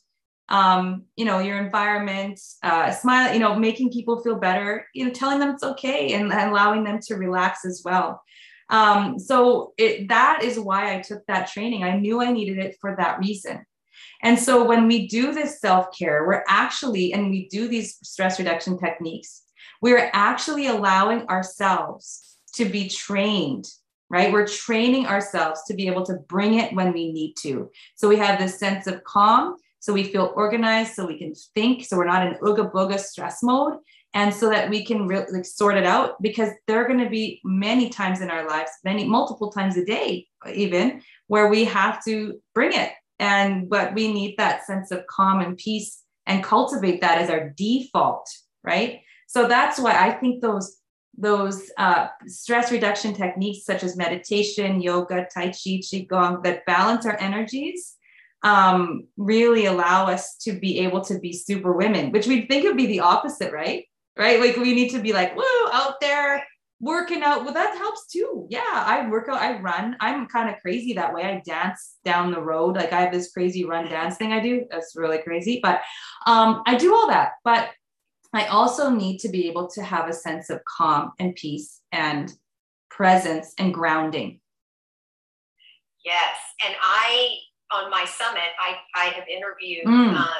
um, 0.50 1.04
you 1.16 1.24
know 1.24 1.40
your 1.40 1.58
environment 1.64 2.40
uh, 2.64 2.92
smile 2.92 3.34
you 3.34 3.40
know 3.40 3.56
making 3.56 3.92
people 3.92 4.22
feel 4.22 4.36
better 4.36 4.86
you 4.94 5.06
know 5.06 5.12
telling 5.12 5.40
them 5.40 5.52
it's 5.52 5.64
okay 5.64 6.14
and 6.14 6.32
allowing 6.32 6.84
them 6.84 7.00
to 7.00 7.16
relax 7.16 7.66
as 7.66 7.82
well. 7.86 8.22
Um, 8.70 9.20
so 9.20 9.74
it, 9.78 10.08
that 10.08 10.44
is 10.44 10.58
why 10.58 10.96
i 10.96 11.02
took 11.02 11.26
that 11.28 11.52
training. 11.52 11.84
I 11.84 11.98
knew 11.98 12.22
i 12.22 12.32
needed 12.32 12.58
it 12.58 12.78
for 12.80 12.96
that 12.98 13.20
reason 13.20 13.66
and 14.24 14.38
so 14.38 14.64
when 14.64 14.88
we 14.88 15.08
do 15.08 15.34
this 15.34 15.60
self 15.60 15.88
care, 15.98 16.26
we're 16.26 16.44
actually, 16.48 17.14
and 17.14 17.30
we 17.30 17.48
do 17.50 17.68
these 17.68 17.98
stress 18.04 18.40
reduction 18.40 18.78
techniques, 18.78 19.44
we're 19.82 20.10
actually 20.14 20.68
allowing 20.68 21.28
ourselves 21.28 22.38
to 22.56 22.66
be 22.66 22.90
trained 22.90 23.68
right? 24.10 24.34
We're 24.34 24.46
training 24.46 25.08
ourselves 25.08 25.62
to 25.68 25.74
be 25.74 25.88
able 25.88 26.06
to 26.08 26.16
bring 26.28 26.56
it 26.56 26.74
when 26.74 26.92
we 26.92 27.14
need 27.14 27.36
to. 27.44 27.72
So 27.96 28.10
we 28.10 28.18
have 28.18 28.38
this 28.38 28.60
sense 28.60 28.86
of 28.86 29.02
calm 29.06 29.56
so 29.82 29.94
we 29.94 30.04
feel 30.04 30.32
organized 30.36 30.94
so 30.94 31.08
we 31.08 31.18
can 31.18 31.34
think 31.56 31.84
so 31.84 31.98
we're 31.98 32.06
not 32.06 32.26
in 32.26 32.36
ooga 32.36 32.72
booga 32.72 32.98
stress 32.98 33.44
mode 33.44 33.74
and 34.14 34.34
so 34.34 34.50
that 34.50 34.70
we 34.70 34.86
can 34.86 35.08
really 35.08 35.26
like, 35.32 35.46
sort 35.46 35.76
it 35.76 35.86
out 35.86 36.22
because 36.22 36.52
there 36.68 36.82
are 36.82 36.88
going 36.88 37.04
to 37.04 37.10
be 37.10 37.42
many 37.44 37.90
times 37.90 38.22
in 38.22 38.30
our 38.30 38.48
lives 38.48 38.72
many 38.86 39.04
multiple 39.04 39.52
times 39.52 39.76
a 39.76 39.84
day 39.84 40.26
even 40.54 41.02
where 41.28 41.50
we 41.50 41.66
have 41.66 42.04
to 42.06 42.40
bring 42.54 42.72
it 42.74 42.92
and 43.22 43.70
but 43.70 43.94
we 43.94 44.12
need 44.12 44.36
that 44.38 44.66
sense 44.66 44.92
of 44.92 45.08
calm 45.08 45.40
and 45.40 45.58
peace 45.58 46.04
and 46.26 46.44
cultivate 46.44 47.00
that 47.02 47.20
as 47.20 47.30
our 47.30 47.50
default 47.52 48.28
right 48.64 49.02
so 49.28 49.48
that's 49.48 49.80
why 49.80 49.94
i 49.94 50.12
think 50.12 50.42
those 50.42 50.78
those 51.18 51.70
uh, 51.78 52.08
stress 52.26 52.72
reduction 52.72 53.14
techniques 53.14 53.66
such 53.66 53.84
as 53.84 53.98
meditation 53.98 54.82
yoga 54.82 55.28
tai 55.34 55.48
chi 55.48 55.80
qigong 55.88 56.44
that 56.44 56.66
balance 56.66 57.06
our 57.06 57.18
energies 57.20 57.96
um, 58.44 59.08
really 59.18 59.66
allow 59.66 60.08
us 60.08 60.36
to 60.38 60.54
be 60.54 60.80
able 60.80 61.02
to 61.02 61.20
be 61.20 61.32
super 61.32 61.74
women 61.74 62.12
which 62.12 62.28
we 62.28 62.48
think 62.48 62.64
would 62.64 62.78
be 62.78 62.88
the 62.88 63.00
opposite 63.00 63.54
right 63.54 63.86
right? 64.18 64.40
Like 64.40 64.58
we 64.58 64.74
need 64.74 64.90
to 64.92 65.00
be 65.00 65.14
like, 65.14 65.36
woo, 65.36 65.44
out 65.72 65.96
there 66.02 66.46
working 66.82 67.22
out. 67.22 67.46
Well, 67.46 67.54
that 67.54 67.78
helps 67.78 68.08
too. 68.08 68.48
Yeah, 68.50 68.62
I 68.66 69.08
work 69.08 69.30
out, 69.30 69.40
I 69.40 69.60
run. 69.60 69.96
I'm 70.00 70.26
kind 70.28 70.50
of 70.50 70.60
crazy 70.62 70.94
that 70.94 71.14
way. 71.14 71.24
I 71.24 71.42
dance 71.46 71.98
down 72.04 72.32
the 72.32 72.42
road. 72.42 72.76
Like 72.76 72.92
I 72.92 73.02
have 73.02 73.14
this 73.14 73.32
crazy 73.32 73.64
run 73.64 73.88
dance 73.88 74.18
thing 74.18 74.34
I 74.34 74.40
do. 74.40 74.66
That's 74.70 74.96
really 74.96 75.20
crazy. 75.20 75.60
But 75.62 75.82
um, 76.26 76.64
I 76.66 76.76
do 76.76 76.94
all 76.94 77.08
that. 77.08 77.34
But 77.44 77.70
I 78.34 78.46
also 78.46 78.90
need 78.90 79.20
to 79.20 79.30
be 79.30 79.48
able 79.48 79.70
to 79.70 79.84
have 79.84 80.10
a 80.10 80.14
sense 80.14 80.50
of 80.50 80.62
calm 80.66 81.12
and 81.20 81.36
peace 81.36 81.82
and 81.92 82.34
presence 82.90 83.54
and 83.58 83.74
grounding. 83.74 84.40
Yes. 86.04 86.36
And 86.66 86.74
I, 86.82 87.36
on 87.72 87.92
my 87.92 88.06
summit, 88.06 88.50
I, 88.60 88.76
I 88.96 89.06
have 89.10 89.28
interviewed 89.28 89.86
mm. 89.86 90.20
uh, 90.20 90.34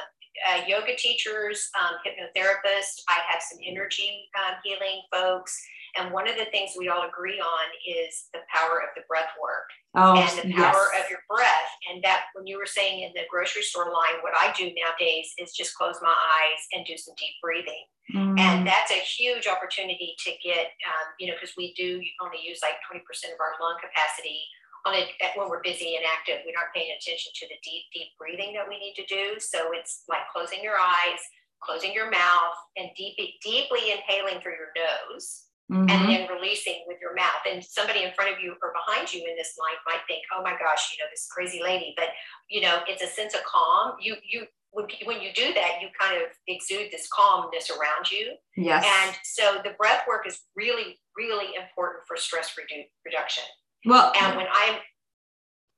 uh, 0.52 0.62
yoga 0.68 0.96
teachers, 0.98 1.70
um, 1.80 1.96
hypnotherapists. 2.06 3.04
I 3.08 3.20
have 3.30 3.42
some 3.42 3.60
energy 3.66 4.30
um, 4.38 4.56
healing 4.64 5.02
folks. 5.12 5.58
And 5.98 6.14
one 6.14 6.28
of 6.28 6.38
the 6.38 6.46
things 6.52 6.72
we 6.78 6.88
all 6.88 7.04
agree 7.04 7.40
on 7.40 7.66
is 7.84 8.28
the 8.32 8.40
power 8.48 8.80
of 8.80 8.96
the 8.96 9.04
breath 9.10 9.36
work 9.36 9.68
oh, 9.96 10.16
and 10.16 10.32
the 10.40 10.56
power 10.56 10.88
yes. 10.94 11.04
of 11.04 11.10
your 11.10 11.20
breath. 11.28 11.72
And 11.92 12.02
that, 12.04 12.32
when 12.34 12.48
you 12.48 12.58
were 12.58 12.70
saying 12.70 13.04
in 13.04 13.12
the 13.12 13.28
grocery 13.30 13.64
store 13.64 13.92
line, 13.92 14.24
what 14.24 14.32
I 14.32 14.54
do 14.56 14.72
nowadays 14.72 15.34
is 15.38 15.52
just 15.52 15.76
close 15.76 16.00
my 16.02 16.16
eyes 16.16 16.62
and 16.72 16.86
do 16.86 16.96
some 16.96 17.16
deep 17.20 17.36
breathing. 17.44 17.84
Mm. 18.16 18.40
And 18.40 18.68
that's 18.68 18.92
a 18.92 19.04
huge 19.04 19.48
opportunity 19.48 20.16
to 20.24 20.32
get, 20.44 20.72
um, 20.88 21.08
you 21.20 21.28
know, 21.28 21.36
because 21.36 21.56
we 21.58 21.74
do 21.76 22.00
only 22.24 22.40
use 22.40 22.60
like 22.64 22.80
20% 22.88 23.04
of 23.36 23.40
our 23.40 23.60
lung 23.60 23.76
capacity 23.84 24.48
on 24.86 24.96
it 24.96 25.10
when 25.36 25.50
we're 25.50 25.62
busy 25.62 25.96
and 25.96 26.06
active, 26.06 26.42
we 26.46 26.54
aren't 26.58 26.74
paying 26.74 26.92
attention 26.92 27.32
to 27.36 27.46
the 27.48 27.58
deep, 27.64 27.84
deep 27.94 28.10
breathing 28.18 28.54
that 28.54 28.68
we 28.68 28.80
need 28.80 28.96
to 28.98 29.06
do. 29.06 29.40
So 29.40 29.72
it's 29.74 30.04
like 30.10 30.26
closing 30.34 30.64
your 30.64 30.76
eyes, 30.76 31.22
closing 31.62 31.94
your 31.94 32.10
mouth, 32.10 32.58
and 32.78 32.90
deep, 32.98 33.18
deeply 33.44 33.92
inhaling 33.92 34.42
through 34.42 34.58
your 34.58 34.74
nose. 34.76 35.46
Mm-hmm. 35.72 35.88
And 35.88 36.10
then 36.10 36.28
releasing 36.28 36.84
with 36.86 36.98
your 37.00 37.16
mouth. 37.16 37.48
And 37.48 37.64
somebody 37.64 38.04
in 38.04 38.12
front 38.12 38.30
of 38.30 38.44
you 38.44 38.56
or 38.62 38.74
behind 38.76 39.08
you 39.14 39.24
in 39.24 39.38
this 39.38 39.56
line 39.56 39.80
might 39.88 40.04
think, 40.06 40.20
"Oh 40.36 40.44
my 40.44 40.52
gosh, 40.60 40.92
you 40.92 41.00
know 41.00 41.08
this 41.10 41.30
crazy 41.32 41.64
lady." 41.64 41.94
But 41.96 42.10
you 42.50 42.60
know, 42.60 42.82
it's 42.90 43.02
a 43.02 43.08
sense 43.08 43.34
of 43.34 43.40
calm. 43.46 43.96
You 44.02 44.18
you 44.22 44.48
when, 44.72 44.88
when 45.06 45.22
you 45.22 45.32
do 45.34 45.54
that, 45.54 45.82
you 45.82 45.90
kind 46.00 46.18
of 46.18 46.30
exude 46.48 46.88
this 46.92 47.08
calmness 47.14 47.70
around 47.70 48.10
you. 48.10 48.36
Yes. 48.56 48.86
And 48.86 49.16
so 49.24 49.62
the 49.64 49.72
breath 49.78 50.04
work 50.08 50.26
is 50.28 50.42
really, 50.56 51.00
really 51.16 51.56
important 51.56 52.04
for 52.08 52.18
stress 52.18 52.56
redu- 52.60 52.88
reduction. 53.06 53.44
Well, 53.86 54.14
and 54.20 54.38
when 54.38 54.48
I'm, 54.52 54.76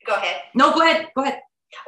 go 0.06 0.16
ahead. 0.16 0.42
No, 0.56 0.74
go 0.74 0.82
ahead. 0.82 1.10
Go 1.16 1.24
ahead. 1.24 1.40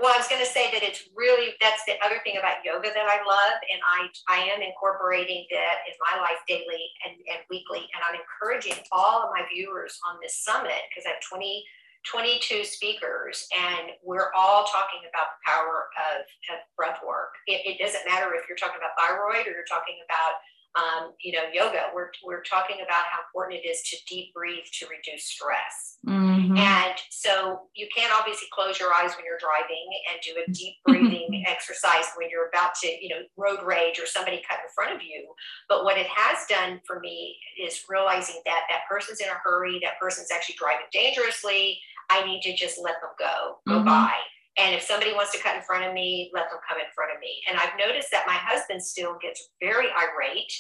Well, 0.02 0.14
I 0.14 0.18
was 0.18 0.28
going 0.28 0.42
to 0.42 0.50
say 0.50 0.72
that 0.74 0.82
it's 0.82 1.06
really 1.14 1.54
that's 1.62 1.86
the 1.86 1.94
other 2.02 2.18
thing 2.26 2.38
about 2.42 2.66
yoga 2.66 2.90
that 2.90 3.06
I 3.06 3.22
love, 3.22 3.58
and 3.70 3.80
I 3.86 4.10
I 4.26 4.40
am 4.50 4.62
incorporating 4.62 5.46
that 5.52 5.86
in 5.86 5.94
my 6.02 6.22
life 6.22 6.42
daily 6.48 6.90
and, 7.06 7.14
and 7.30 7.46
weekly, 7.50 7.86
and 7.94 8.02
I'm 8.02 8.18
encouraging 8.18 8.82
all 8.92 9.24
of 9.24 9.30
my 9.30 9.46
viewers 9.54 10.00
on 10.10 10.18
this 10.22 10.42
summit 10.42 10.90
because 10.90 11.06
I 11.06 11.14
have 11.14 11.22
20, 11.22 11.64
22 12.10 12.66
speakers, 12.66 13.46
and 13.54 13.94
we're 14.02 14.34
all 14.34 14.66
talking 14.66 15.06
about 15.06 15.38
the 15.38 15.42
power 15.46 15.90
of, 16.14 16.26
of 16.50 16.58
breath 16.74 17.00
work. 17.06 17.38
It, 17.46 17.62
it 17.66 17.78
doesn't 17.78 18.10
matter 18.10 18.34
if 18.34 18.50
you're 18.50 18.58
talking 18.58 18.82
about 18.82 18.98
thyroid 18.98 19.46
or 19.46 19.54
you're 19.54 19.70
talking 19.70 20.02
about 20.02 20.42
um, 20.76 21.14
you 21.22 21.32
know, 21.32 21.44
yoga, 21.54 21.88
we're, 21.94 22.10
we're 22.24 22.44
talking 22.44 22.78
about 22.84 23.06
how 23.08 23.24
important 23.28 23.64
it 23.64 23.68
is 23.68 23.82
to 23.84 23.98
deep 24.08 24.34
breathe 24.34 24.66
to 24.80 24.88
reduce 24.88 25.24
stress. 25.24 25.98
Mm-hmm. 26.06 26.58
And 26.58 26.96
so 27.10 27.62
you 27.74 27.88
can't 27.96 28.12
obviously 28.14 28.48
close 28.52 28.78
your 28.80 28.94
eyes 28.94 29.16
when 29.16 29.26
you're 29.26 29.40
driving 29.40 29.88
and 30.12 30.20
do 30.22 30.36
a 30.36 30.52
deep 30.52 30.76
breathing 30.86 31.46
exercise 31.48 32.12
when 32.18 32.30
you're 32.30 32.50
about 32.50 32.76
to, 32.84 32.88
you 32.88 33.10
know, 33.10 33.22
road 33.38 33.60
rage 33.66 34.00
or 34.00 34.06
somebody 34.06 34.44
cut 34.48 34.60
in 34.60 34.70
front 34.76 34.94
of 34.94 35.02
you. 35.02 35.32
But 35.70 35.86
what 35.86 35.98
it 35.98 36.08
has 36.08 36.46
done 36.48 36.82
for 36.86 37.00
me 37.00 37.38
is 37.58 37.86
realizing 37.90 38.42
that 38.46 38.64
that 38.70 38.82
person's 38.90 39.22
in 39.22 39.28
a 39.28 39.40
hurry, 39.44 39.80
that 39.82 40.00
person's 40.00 40.32
actually 40.32 40.56
driving 40.60 40.88
dangerously. 40.92 41.80
I 42.10 42.26
need 42.26 42.42
to 42.42 42.56
just 42.56 42.80
let 42.84 42.96
them 43.02 43.12
go, 43.18 43.58
go 43.68 43.76
mm-hmm. 43.78 43.86
by. 43.86 44.12
And 44.58 44.74
if 44.74 44.82
somebody 44.82 45.14
wants 45.14 45.32
to 45.34 45.40
cut 45.40 45.56
in 45.56 45.62
front 45.64 45.86
of 45.86 45.94
me, 45.94 46.32
let 46.34 46.50
them 46.50 46.60
come 46.68 46.78
in 46.78 46.86
front 46.96 47.12
of 47.14 47.20
me. 47.20 47.42
And 47.50 47.60
I've 47.60 47.78
noticed 47.78 48.10
that 48.12 48.28
my 48.28 48.34
husband 48.34 48.82
still 48.82 49.18
gets 49.22 49.50
very 49.60 49.88
irate. 49.88 50.54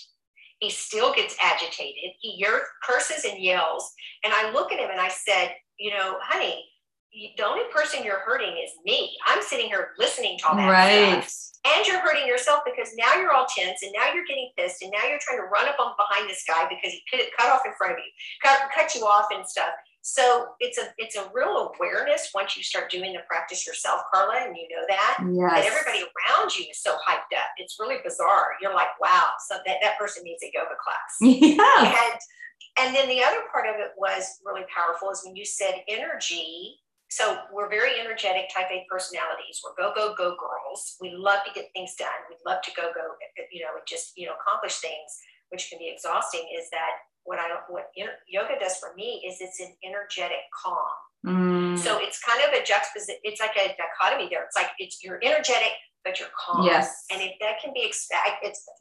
He 0.60 0.70
still 0.70 1.14
gets 1.14 1.36
agitated. 1.42 2.12
He 2.20 2.46
curses 2.84 3.26
and 3.26 3.42
yells. 3.42 3.92
And 4.24 4.34
I 4.34 4.52
look 4.52 4.72
at 4.72 4.80
him 4.80 4.90
and 4.92 5.00
I 5.00 5.10
said, 5.10 5.52
You 5.78 5.92
know, 5.92 6.18
honey, 6.22 6.66
the 7.38 7.46
only 7.46 7.64
person 7.72 8.04
you're 8.04 8.20
hurting 8.20 8.52
is 8.52 8.72
me. 8.84 9.16
I'm 9.26 9.42
sitting 9.42 9.68
here 9.68 9.92
listening 9.98 10.38
to 10.40 10.48
all 10.48 10.58
that 10.58 10.70
right. 10.70 11.24
stuff. 11.24 11.52
And 11.66 11.88
you're 11.88 12.00
hurting 12.00 12.28
yourself 12.28 12.62
because 12.66 12.94
now 12.98 13.16
you're 13.20 13.32
all 13.32 13.48
tense 13.48 13.82
and 13.82 13.92
now 13.96 14.14
you're 14.14 14.26
getting 14.26 14.52
pissed 14.58 14.84
and 14.84 14.92
now 14.92 15.08
you're 15.08 15.20
trying 15.22 15.40
to 15.40 15.46
run 15.46 15.68
up 15.68 15.78
on 15.80 15.94
behind 15.98 16.30
this 16.30 16.44
guy 16.48 16.68
because 16.70 16.92
he 16.94 17.02
cut 17.12 17.50
off 17.50 17.62
in 17.66 17.72
front 17.78 17.94
of 17.94 18.00
you, 18.00 18.12
cut, 18.44 18.60
cut 18.76 18.94
you 18.94 19.06
off 19.06 19.28
and 19.34 19.48
stuff. 19.48 19.72
So 20.08 20.54
it's 20.60 20.78
a 20.78 20.94
it's 21.00 21.16
a 21.16 21.26
real 21.34 21.74
awareness 21.74 22.30
once 22.30 22.56
you 22.56 22.62
start 22.62 22.92
doing 22.92 23.14
the 23.14 23.26
practice 23.28 23.66
yourself, 23.66 24.02
Carla, 24.14 24.46
and 24.46 24.56
you 24.56 24.70
know 24.70 24.86
that. 24.88 25.18
Yes. 25.34 25.66
That 25.66 25.66
everybody 25.66 26.06
around 26.06 26.56
you 26.56 26.66
is 26.70 26.78
so 26.78 26.94
hyped 27.10 27.34
up. 27.34 27.50
It's 27.58 27.78
really 27.80 27.98
bizarre. 28.04 28.54
You're 28.62 28.76
like, 28.76 28.94
wow, 29.02 29.32
so 29.50 29.58
that, 29.66 29.78
that 29.82 29.98
person 29.98 30.22
needs 30.24 30.44
a 30.44 30.52
yoga 30.54 30.78
class. 30.78 31.18
Yeah. 31.42 31.90
And 31.90 32.20
and 32.78 32.96
then 32.96 33.10
the 33.10 33.24
other 33.24 33.50
part 33.52 33.66
of 33.66 33.82
it 33.82 33.98
was 33.98 34.38
really 34.46 34.62
powerful 34.70 35.10
is 35.10 35.24
when 35.26 35.36
you 35.36 35.44
said 35.44 35.82
energy. 35.90 36.78
So 37.10 37.40
we're 37.52 37.70
very 37.70 38.00
energetic 38.00 38.54
type 38.54 38.70
A 38.70 38.86
personalities. 38.88 39.58
We're 39.66 39.74
go, 39.74 39.90
go, 39.96 40.14
go 40.14 40.38
girls. 40.38 40.98
We 41.02 41.18
love 41.18 41.42
to 41.48 41.52
get 41.56 41.74
things 41.74 41.96
done. 41.98 42.30
We 42.30 42.36
love 42.46 42.62
to 42.62 42.72
go, 42.78 42.94
go, 42.94 43.18
you 43.52 43.62
know, 43.62 43.74
we 43.74 43.82
just, 43.88 44.14
you 44.16 44.28
know, 44.28 44.34
accomplish 44.38 44.78
things, 44.78 45.10
which 45.50 45.70
can 45.70 45.80
be 45.80 45.90
exhausting, 45.90 46.46
is 46.54 46.70
that 46.70 46.94
what 47.26 47.40
I 47.40 47.50
what 47.68 47.90
yoga 48.28 48.56
does 48.60 48.78
for 48.78 48.94
me 48.96 49.22
is 49.28 49.38
it's 49.42 49.60
an 49.60 49.74
energetic 49.84 50.46
calm. 50.54 50.78
Mm. 51.26 51.78
So 51.78 51.98
it's 52.00 52.20
kind 52.22 52.42
of 52.48 52.54
a 52.54 52.64
juxtaposition. 52.64 53.20
It's 53.24 53.42
like 53.42 53.58
a 53.58 53.76
dichotomy 53.76 54.30
there. 54.30 54.44
It's 54.44 54.56
like 54.56 54.70
it's 54.78 55.04
you're 55.04 55.20
energetic, 55.24 55.74
but 56.04 56.20
you're 56.20 56.30
calm. 56.38 56.66
Yes. 56.66 57.06
And 57.12 57.22
if 57.22 57.34
that 57.42 57.60
can 57.64 57.74
be, 57.74 57.82
it's 57.82 58.08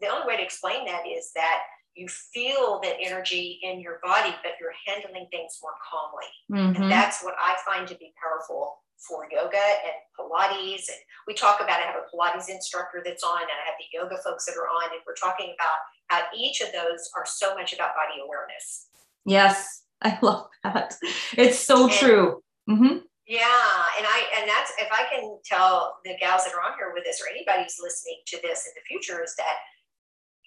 the 0.01 0.09
only 0.09 0.27
way 0.27 0.37
to 0.37 0.43
explain 0.43 0.85
that 0.87 1.05
is 1.09 1.33
that 1.35 1.61
you 1.95 2.07
feel 2.09 2.81
that 2.83 2.97
energy 3.01 3.61
in 3.63 3.81
your 3.81 3.99
body, 4.03 4.35
but 4.43 4.53
you're 4.61 4.75
handling 4.87 5.27
things 5.31 5.59
more 5.63 5.73
calmly. 5.89 6.27
Mm-hmm. 6.53 6.83
And 6.83 6.93
that's 6.93 7.23
what 7.23 7.35
I 7.39 7.57
find 7.65 7.89
to 7.89 7.95
be 7.97 8.13
powerful 8.23 8.77
for 9.09 9.27
yoga 9.31 9.57
and 9.57 9.97
Pilates. 10.19 10.89
And 10.89 11.01
we 11.27 11.35
talk 11.35 11.61
about, 11.61 11.81
I 11.81 11.87
have 11.87 11.97
a 11.97 12.09
Pilates 12.15 12.49
instructor 12.49 13.03
that's 13.05 13.23
on, 13.23 13.43
and 13.43 13.51
I 13.51 13.65
have 13.67 13.79
the 13.79 13.91
yoga 13.93 14.23
folks 14.23 14.47
that 14.47 14.57
are 14.57 14.69
on, 14.69 14.93
and 14.93 15.01
we're 15.07 15.15
talking 15.15 15.55
about 15.55 15.79
how 16.09 16.27
each 16.37 16.61
of 16.61 16.73
those 16.73 17.11
are 17.17 17.27
so 17.27 17.55
much 17.55 17.73
about 17.73 17.95
body 17.95 18.21
awareness. 18.25 18.89
Yes, 19.25 19.85
I 20.03 20.19
love 20.23 20.49
that. 20.63 20.95
It's 21.37 21.59
so 21.59 21.85
and, 21.85 21.93
true. 21.93 22.43
Mm-hmm. 22.69 22.99
Yeah, 23.27 23.73
and 23.97 24.07
I 24.07 24.23
and 24.39 24.49
that's 24.49 24.73
if 24.79 24.89
I 24.93 25.05
can 25.11 25.39
tell 25.47 25.97
the 26.05 26.15
gals 26.21 26.45
that 26.45 26.53
are 26.53 26.61
on 26.61 26.77
here 26.77 26.93
with 26.95 27.09
us 27.09 27.23
or 27.23 27.31
anybody 27.31 27.63
who's 27.63 27.81
listening 27.81 28.21
to 28.27 28.39
this 28.43 28.67
in 28.67 28.73
the 28.77 28.85
future 28.87 29.23
is 29.25 29.35
that 29.37 29.57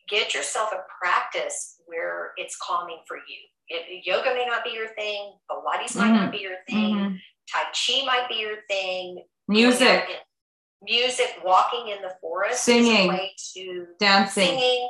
get 0.07 0.35
yourself 0.35 0.69
a 0.73 0.85
practice 1.01 1.81
where 1.85 2.31
it's 2.37 2.55
calming 2.61 2.99
for 3.07 3.17
you. 3.17 3.41
If 3.69 4.05
yoga 4.05 4.33
may 4.33 4.45
not 4.45 4.63
be 4.63 4.71
your 4.71 4.89
thing, 4.89 5.33
Pilates 5.49 5.91
mm-hmm. 5.91 5.99
might 5.99 6.11
not 6.11 6.21
mm-hmm. 6.21 6.31
be 6.31 6.37
your 6.37 6.57
thing, 6.69 6.95
mm-hmm. 6.95 7.15
Tai 7.51 7.63
Chi 7.73 8.05
might 8.05 8.27
be 8.29 8.35
your 8.35 8.57
thing. 8.69 9.23
Music. 9.47 10.03
Music, 10.83 11.37
walking 11.43 11.89
in 11.89 12.01
the 12.03 12.13
forest, 12.21 12.63
singing, 12.63 13.07
way 13.07 13.31
to 13.55 13.87
dancing, 13.99 14.45
singing, 14.45 14.87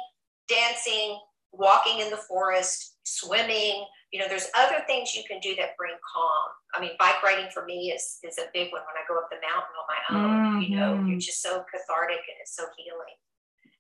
dancing, 0.49 1.18
walking 1.53 1.99
in 1.99 2.10
the 2.10 2.18
forest, 2.18 2.97
swimming. 3.05 3.86
You 4.12 4.20
know, 4.20 4.28
there's 4.28 4.47
other 4.53 4.84
things 4.86 5.16
you 5.16 5.24
can 5.28 5.39
do 5.39 5.55
that 5.55 5.78
bring 5.78 5.93
calm. 6.14 6.49
I 6.76 6.82
mean, 6.82 6.91
bike 6.99 7.24
riding 7.24 7.49
for 7.53 7.66
me 7.66 7.93
is 7.95 8.18
is 8.24 8.38
a 8.38 8.51
big 8.53 8.74
one. 8.74 8.82
When 8.82 8.97
I 8.97 9.08
go 9.08 9.18
up 9.18 9.30
the 9.30 9.38
mountain 9.39 9.74
on 9.80 9.88
my 9.88 10.01
own, 10.12 10.62
mm-hmm. 10.62 10.62
you 10.72 10.78
know, 10.78 10.93
mm-hmm. 10.93 11.08
you're 11.08 11.20
just 11.20 11.41
so 11.41 11.64
cathartic 11.72 12.20
and 12.20 12.38
it's 12.41 12.55
so 12.55 12.66
healing. 12.76 13.16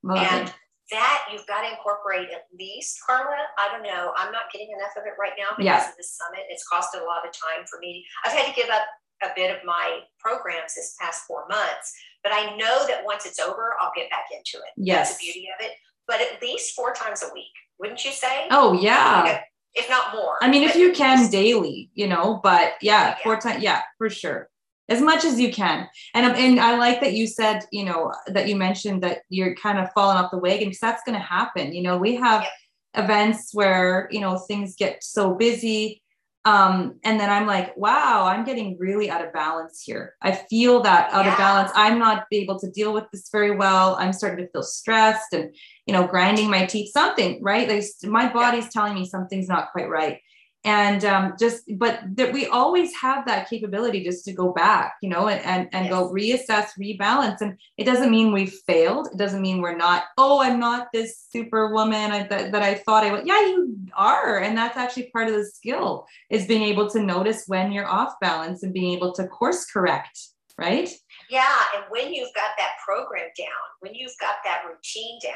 Love 0.03 0.31
and 0.31 0.47
it. 0.47 0.55
That 0.91 1.25
you've 1.31 1.45
got 1.47 1.61
to 1.63 1.69
incorporate 1.71 2.29
at 2.31 2.45
least, 2.57 2.99
Carla. 3.05 3.35
I 3.57 3.69
don't 3.71 3.83
know. 3.83 4.13
I'm 4.15 4.31
not 4.31 4.51
getting 4.51 4.71
enough 4.71 4.91
of 4.97 5.03
it 5.05 5.13
right 5.19 5.33
now 5.37 5.49
because 5.57 5.65
Yeah. 5.65 5.89
of 5.89 5.97
the 5.97 6.03
summit. 6.03 6.45
It's 6.49 6.65
costed 6.71 7.01
a 7.01 7.05
lot 7.05 7.25
of 7.27 7.31
time 7.33 7.65
for 7.69 7.79
me. 7.79 8.05
I've 8.23 8.31
had 8.31 8.45
to 8.45 8.53
give 8.53 8.69
up 8.69 8.83
a 9.23 9.29
bit 9.35 9.55
of 9.55 9.63
my 9.65 9.99
programs 10.19 10.75
this 10.75 10.95
past 11.01 11.23
four 11.27 11.47
months, 11.49 11.93
but 12.23 12.31
I 12.31 12.55
know 12.55 12.85
that 12.87 13.03
once 13.03 13.25
it's 13.25 13.39
over, 13.39 13.75
I'll 13.81 13.91
get 13.95 14.09
back 14.09 14.25
into 14.31 14.57
it. 14.63 14.71
Yes. 14.77 15.09
That's 15.09 15.19
the 15.19 15.25
beauty 15.25 15.47
of 15.59 15.65
it. 15.65 15.73
But 16.07 16.21
at 16.21 16.41
least 16.41 16.75
four 16.75 16.93
times 16.93 17.23
a 17.23 17.33
week, 17.33 17.51
wouldn't 17.79 18.05
you 18.05 18.11
say? 18.11 18.47
Oh 18.51 18.73
yeah. 18.73 19.23
Okay. 19.23 19.41
If 19.73 19.89
not 19.89 20.15
more. 20.15 20.37
I 20.41 20.49
mean, 20.49 20.63
if 20.63 20.75
you 20.75 20.91
can 20.93 21.29
daily, 21.29 21.91
you 21.93 22.07
know, 22.07 22.39
but 22.41 22.73
yeah, 22.81 23.09
Yeah. 23.09 23.17
four 23.23 23.37
times, 23.37 23.61
yeah, 23.61 23.83
for 23.97 24.09
sure. 24.09 24.49
As 24.89 25.01
much 25.01 25.25
as 25.25 25.39
you 25.39 25.51
can. 25.51 25.87
And 26.13 26.25
um, 26.25 26.35
and 26.35 26.59
I 26.59 26.77
like 26.77 27.01
that 27.01 27.13
you 27.13 27.27
said, 27.27 27.65
you 27.71 27.83
know, 27.83 28.13
that 28.27 28.47
you 28.47 28.55
mentioned 28.55 29.03
that 29.03 29.19
you're 29.29 29.55
kind 29.55 29.79
of 29.79 29.91
falling 29.93 30.17
off 30.17 30.31
the 30.31 30.37
wagon 30.37 30.69
because 30.69 30.79
that's 30.79 31.03
going 31.03 31.17
to 31.17 31.23
happen. 31.23 31.73
You 31.73 31.83
know, 31.83 31.97
we 31.97 32.15
have 32.15 32.45
Yep. 32.93 33.03
events 33.05 33.53
where, 33.53 34.07
you 34.11 34.21
know, 34.21 34.37
things 34.37 34.75
get 34.75 35.03
so 35.03 35.35
busy. 35.35 36.01
Um, 36.45 36.99
and 37.03 37.19
then 37.19 37.29
I'm 37.29 37.45
like, 37.45 37.75
wow, 37.75 38.25
I'm 38.25 38.45
getting 38.45 38.77
really 38.79 39.09
out 39.09 39.23
of 39.25 39.33
balance 39.33 39.83
here. 39.83 40.15
I 40.21 40.31
feel 40.31 40.81
that 40.83 41.11
out 41.11 41.27
of 41.27 41.37
balance. 41.37 41.71
I'm 41.75 41.99
not 41.99 42.25
able 42.31 42.57
to 42.59 42.71
deal 42.71 42.93
with 42.93 43.03
this 43.11 43.29
very 43.29 43.51
well. 43.51 43.97
I'm 43.99 44.13
starting 44.13 44.45
to 44.45 44.51
feel 44.51 44.63
stressed 44.63 45.33
and, 45.33 45.53
you 45.85 45.93
know, 45.93 46.07
grinding 46.07 46.49
my 46.49 46.65
teeth, 46.65 46.91
something, 46.93 47.43
right? 47.43 47.67
Like 47.67 47.83
my 48.03 48.31
body's 48.31 48.71
telling 48.71 48.93
me 48.95 49.05
something's 49.05 49.49
not 49.49 49.73
quite 49.73 49.89
right 49.89 50.21
and 50.67 51.05
um, 51.05 51.33
just 51.39 51.63
but 51.77 52.01
that 52.17 52.33
we 52.33 52.45
always 52.47 52.93
have 52.93 53.25
that 53.25 53.49
capability 53.49 54.03
just 54.03 54.25
to 54.25 54.33
go 54.33 54.51
back 54.51 54.95
you 55.01 55.07
know 55.07 55.29
and 55.29 55.41
and, 55.45 55.69
and 55.71 55.89
go 55.89 56.11
reassess 56.11 56.67
rebalance. 56.77 57.39
And 57.39 57.57
it 57.77 57.85
doesn't 57.85 58.11
mean 58.11 58.33
we've 58.33 58.53
failed. 58.67 59.07
It 59.13 59.17
doesn't 59.17 59.41
mean 59.41 59.61
we're 59.61 59.77
not 59.77 60.03
oh 60.17 60.41
i'm 60.41 60.59
not 60.59 60.89
this 60.93 61.25
superwoman 61.31 62.11
I, 62.11 62.27
that, 62.27 62.51
that 62.51 62.63
i 62.63 62.75
thought 62.75 63.05
i 63.05 63.13
was 63.13 63.23
yeah 63.25 63.39
you 63.39 63.77
are. 63.95 64.39
And 64.39 64.57
that's 64.57 64.77
actually 64.77 65.09
part 65.11 65.29
of 65.29 65.35
the 65.35 65.45
skill 65.45 66.05
is 66.29 66.47
being 66.47 66.63
able 66.63 66.89
to 66.89 67.01
notice 67.01 67.43
when 67.47 67.71
you're 67.71 67.87
off 67.87 68.13
balance 68.19 68.63
and 68.63 68.73
being 68.73 68.93
able 68.93 69.13
to 69.13 69.27
course 69.27 69.65
correct 69.65 70.19
right? 70.59 70.89
Yeah, 71.29 71.55
and 71.75 71.83
when 71.89 72.11
you've 72.11 72.33
got 72.33 72.49
that 72.57 72.77
program 72.83 73.27
down, 73.37 73.67
when 73.81 73.93
you've 73.93 74.17
got 74.19 74.37
that 74.43 74.63
routine 74.67 75.19
down, 75.21 75.33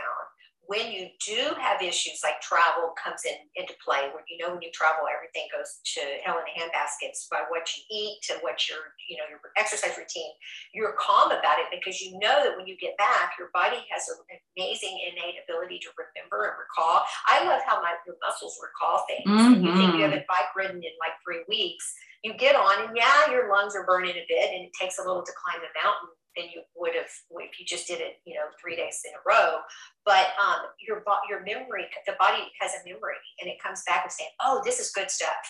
when 0.72 0.88
you 0.88 1.12
do 1.20 1.52
have 1.60 1.84
issues 1.84 2.24
like 2.24 2.40
travel 2.40 2.96
comes 2.96 3.28
in 3.28 3.36
into 3.60 3.76
play, 3.84 4.08
where 4.16 4.24
you 4.32 4.40
know 4.40 4.56
when 4.56 4.64
you 4.64 4.72
travel, 4.72 5.04
everything 5.04 5.44
goes 5.52 5.84
to 5.84 6.00
hell 6.24 6.40
in 6.40 6.48
a 6.48 6.54
handbaskets 6.56 7.28
by 7.28 7.44
what 7.52 7.68
you 7.76 7.84
eat 7.92 8.24
to 8.24 8.40
what 8.40 8.56
your 8.72 8.96
you 9.12 9.20
know 9.20 9.28
your 9.28 9.44
exercise 9.60 10.00
routine. 10.00 10.32
You're 10.72 10.96
calm 10.96 11.36
about 11.36 11.60
it 11.60 11.68
because 11.76 12.00
you 12.00 12.16
know 12.24 12.40
that 12.48 12.56
when 12.56 12.72
you 12.72 12.80
get 12.80 12.96
back, 12.96 13.36
your 13.36 13.52
body 13.52 13.84
has 13.92 14.08
an 14.08 14.24
amazing 14.56 14.96
innate 15.12 15.44
ability 15.44 15.84
to 15.84 15.92
remember 16.00 16.48
and 16.48 16.56
recall. 16.56 17.04
I 17.28 17.44
love 17.44 17.60
how 17.68 17.84
my 17.84 17.92
your 18.08 18.16
muscles 18.24 18.56
recall 18.64 19.04
things. 19.12 19.28
And 19.28 19.60
You 19.60 19.76
think 19.76 20.00
you 20.00 20.08
Mhm. 20.08 20.08
haven't 20.08 20.28
bike 20.32 20.56
ridden 20.56 20.80
in 20.80 20.96
like 21.04 21.20
three 21.28 21.44
weeks. 21.52 21.84
You 22.24 22.32
get 22.40 22.56
on, 22.56 22.88
and 22.88 22.96
yeah, 22.96 23.28
your 23.28 23.52
lungs 23.52 23.76
are 23.76 23.84
burning 23.84 24.16
a 24.16 24.26
bit, 24.30 24.48
and 24.56 24.64
it 24.64 24.72
takes 24.80 25.00
a 25.00 25.04
little 25.04 25.24
to 25.26 25.34
climb 25.36 25.60
the 25.60 25.74
mountain 25.84 26.16
than 26.36 26.46
you 26.54 26.62
would 26.76 26.96
have 26.96 27.12
if 27.42 27.60
you 27.60 27.66
just 27.66 27.88
did 27.88 28.00
it, 28.00 28.22
you 28.26 28.36
know, 28.36 28.48
three 28.62 28.76
days 28.76 29.02
in 29.06 29.12
a 29.14 29.22
row. 29.28 29.60
But 30.06 30.34
um, 30.40 30.72
your 30.80 31.04
your 31.30 31.44
memory, 31.44 31.88
the 32.06 32.16
body 32.20 32.44
has 32.60 32.72
a 32.74 32.88
memory, 32.88 33.20
and 33.40 33.50
it 33.50 33.62
comes 33.62 33.84
back 33.88 34.04
and 34.04 34.12
saying, 34.12 34.32
"Oh, 34.42 34.62
this 34.64 34.80
is 34.80 34.92
good 34.92 35.12
stuff." 35.12 35.44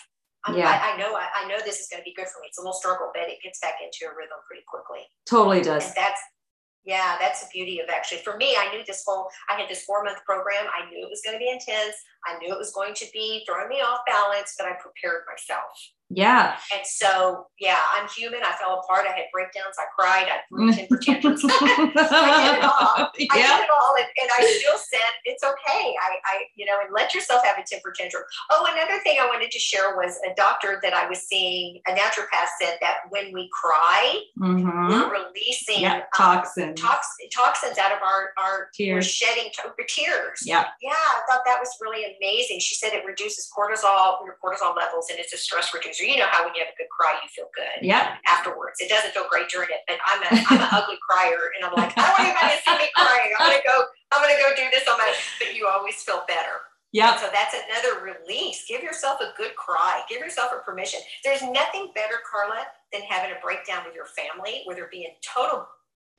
I'm, 0.44 0.56
Yeah. 0.58 0.68
I, 0.68 0.94
I 0.94 0.96
know, 0.98 1.14
I, 1.14 1.28
I 1.36 1.48
know 1.48 1.58
this 1.64 1.78
is 1.78 1.86
going 1.86 2.00
to 2.00 2.04
be 2.04 2.14
good 2.14 2.26
for 2.26 2.40
me. 2.42 2.48
It's 2.48 2.58
a 2.58 2.62
little 2.62 2.74
struggle, 2.74 3.10
but 3.14 3.30
it 3.30 3.38
gets 3.44 3.60
back 3.60 3.74
into 3.78 4.10
a 4.10 4.16
rhythm 4.16 4.42
pretty 4.46 4.64
quickly, 4.66 5.06
totally 5.28 5.62
does 5.62 5.86
and 5.86 5.94
that's. 5.96 6.20
Yeah, 6.84 7.14
that's 7.20 7.40
the 7.40 7.48
beauty 7.52 7.78
of 7.78 7.88
actually. 7.88 8.22
For 8.26 8.36
me, 8.36 8.56
I 8.58 8.74
knew 8.74 8.82
this 8.84 9.04
whole. 9.06 9.28
I 9.48 9.54
had 9.54 9.70
this 9.70 9.84
four 9.84 10.02
month 10.02 10.18
program. 10.26 10.66
I 10.66 10.90
knew 10.90 11.06
it 11.06 11.08
was 11.08 11.22
going 11.24 11.34
to 11.34 11.38
be 11.38 11.48
intense. 11.48 11.94
I 12.26 12.36
knew 12.38 12.52
it 12.52 12.58
was 12.58 12.72
going 12.72 12.92
to 12.94 13.06
be 13.12 13.44
throwing 13.46 13.68
me 13.68 13.76
off 13.76 14.00
balance, 14.04 14.56
but 14.58 14.66
I 14.66 14.74
prepared 14.82 15.22
myself. 15.30 15.70
Yeah 16.14 16.56
And 16.74 16.86
so, 16.86 17.46
yeah, 17.58 17.78
I'm 17.94 18.08
human. 18.08 18.40
I 18.44 18.52
fell 18.52 18.80
apart. 18.82 19.06
I 19.08 19.12
had 19.12 19.26
breakdowns. 19.32 19.76
I 19.78 19.84
cried. 19.96 20.26
I 20.28 20.38
threw 20.48 20.72
temper 20.72 20.98
tantrums. 20.98 21.42
I 21.48 22.48
did 22.50 22.58
it 22.58 22.64
all. 22.64 23.06
I 23.06 23.10
yeah 23.38 23.56
did 23.58 23.64
it 23.64 23.70
all, 23.70 23.94
and, 23.96 24.06
and 24.20 24.30
I 24.38 24.40
still 24.58 24.78
said 24.78 25.10
it's 25.24 25.42
okay. 25.44 25.94
I, 26.02 26.16
I, 26.24 26.34
you 26.56 26.66
know, 26.66 26.78
and 26.84 26.92
let 26.92 27.14
yourself 27.14 27.44
have 27.44 27.56
a 27.58 27.62
temper 27.66 27.92
tantrum. 27.96 28.22
Oh, 28.50 28.66
another 28.72 29.00
thing 29.02 29.18
I 29.20 29.26
wanted 29.26 29.50
to 29.52 29.58
share 29.58 29.96
was 29.96 30.18
a 30.28 30.34
doctor 30.34 30.80
that 30.82 30.92
I 30.94 31.08
was 31.08 31.20
seeing, 31.22 31.80
a 31.88 31.92
naturopath 31.92 32.50
said 32.60 32.78
that 32.80 32.98
when 33.10 33.32
we 33.32 33.48
cry, 33.52 34.20
Mhm. 34.38 34.88
we're 34.88 35.10
releasing 35.24 35.80
yeah 35.82 35.96
um, 35.96 36.02
toxins 36.16 36.80
tox, 36.80 37.06
toxins 37.34 37.78
out 37.78 37.92
of 37.92 37.98
our 38.02 38.30
our 38.38 38.58
we're 38.58 38.68
tears 38.74 39.06
shedding 39.06 39.50
we're 39.64 39.84
tears. 39.88 40.40
yeah 40.44 40.66
Yeah, 40.80 40.92
I 40.92 41.20
thought 41.28 41.42
that 41.46 41.58
was 41.60 41.70
really 41.80 42.04
amazing. 42.18 42.60
She 42.60 42.74
said 42.74 42.92
it 42.92 43.04
reduces 43.06 43.48
cortisol, 43.56 44.24
your 44.24 44.36
cortisol 44.42 44.74
levels, 44.76 45.08
and 45.10 45.18
it's 45.18 45.32
a 45.32 45.38
stress 45.38 45.72
reducer. 45.74 46.01
You 46.02 46.18
know 46.18 46.30
how 46.30 46.44
when 46.44 46.54
you 46.54 46.60
have 46.64 46.72
a 46.74 46.78
good 46.78 46.90
cry, 46.90 47.14
you 47.22 47.28
feel 47.30 47.48
good 47.54 47.86
yeah 47.86 48.16
afterwards. 48.26 48.80
It 48.80 48.88
doesn't 48.88 49.12
feel 49.14 49.26
great 49.30 49.48
during 49.48 49.68
it, 49.70 49.82
but 49.86 49.98
I'm 50.06 50.22
a 50.22 50.30
I'm 50.50 50.60
an 50.60 50.68
ugly 50.72 50.98
crier, 51.02 51.52
and 51.56 51.64
I'm 51.64 51.74
like, 51.74 51.92
I 51.96 52.02
don't 52.02 52.14
want 52.18 52.26
anybody 52.28 52.56
to 52.56 52.62
see 52.62 52.76
me 52.78 52.88
crying. 52.96 53.30
I'm 53.38 53.50
gonna 53.50 53.62
go, 53.66 53.76
I'm 54.12 54.20
gonna 54.22 54.40
go 54.40 54.50
do 54.56 54.66
this 54.72 54.86
on 54.88 54.98
my. 54.98 55.12
But 55.38 55.54
you 55.54 55.66
always 55.66 55.96
feel 56.02 56.22
better. 56.28 56.62
yeah 56.92 57.16
So 57.16 57.28
that's 57.32 57.54
another 57.54 58.02
release. 58.04 58.64
Give 58.68 58.82
yourself 58.82 59.20
a 59.20 59.32
good 59.36 59.54
cry. 59.56 60.02
Give 60.08 60.20
yourself 60.20 60.50
a 60.52 60.64
permission. 60.64 61.00
There's 61.24 61.42
nothing 61.42 61.90
better, 61.94 62.18
Carla, 62.30 62.64
than 62.92 63.02
having 63.02 63.30
a 63.32 63.40
breakdown 63.40 63.82
with 63.86 63.94
your 63.94 64.06
family, 64.06 64.62
where 64.64 64.76
they're 64.76 64.90
being 64.90 65.14
total 65.22 65.66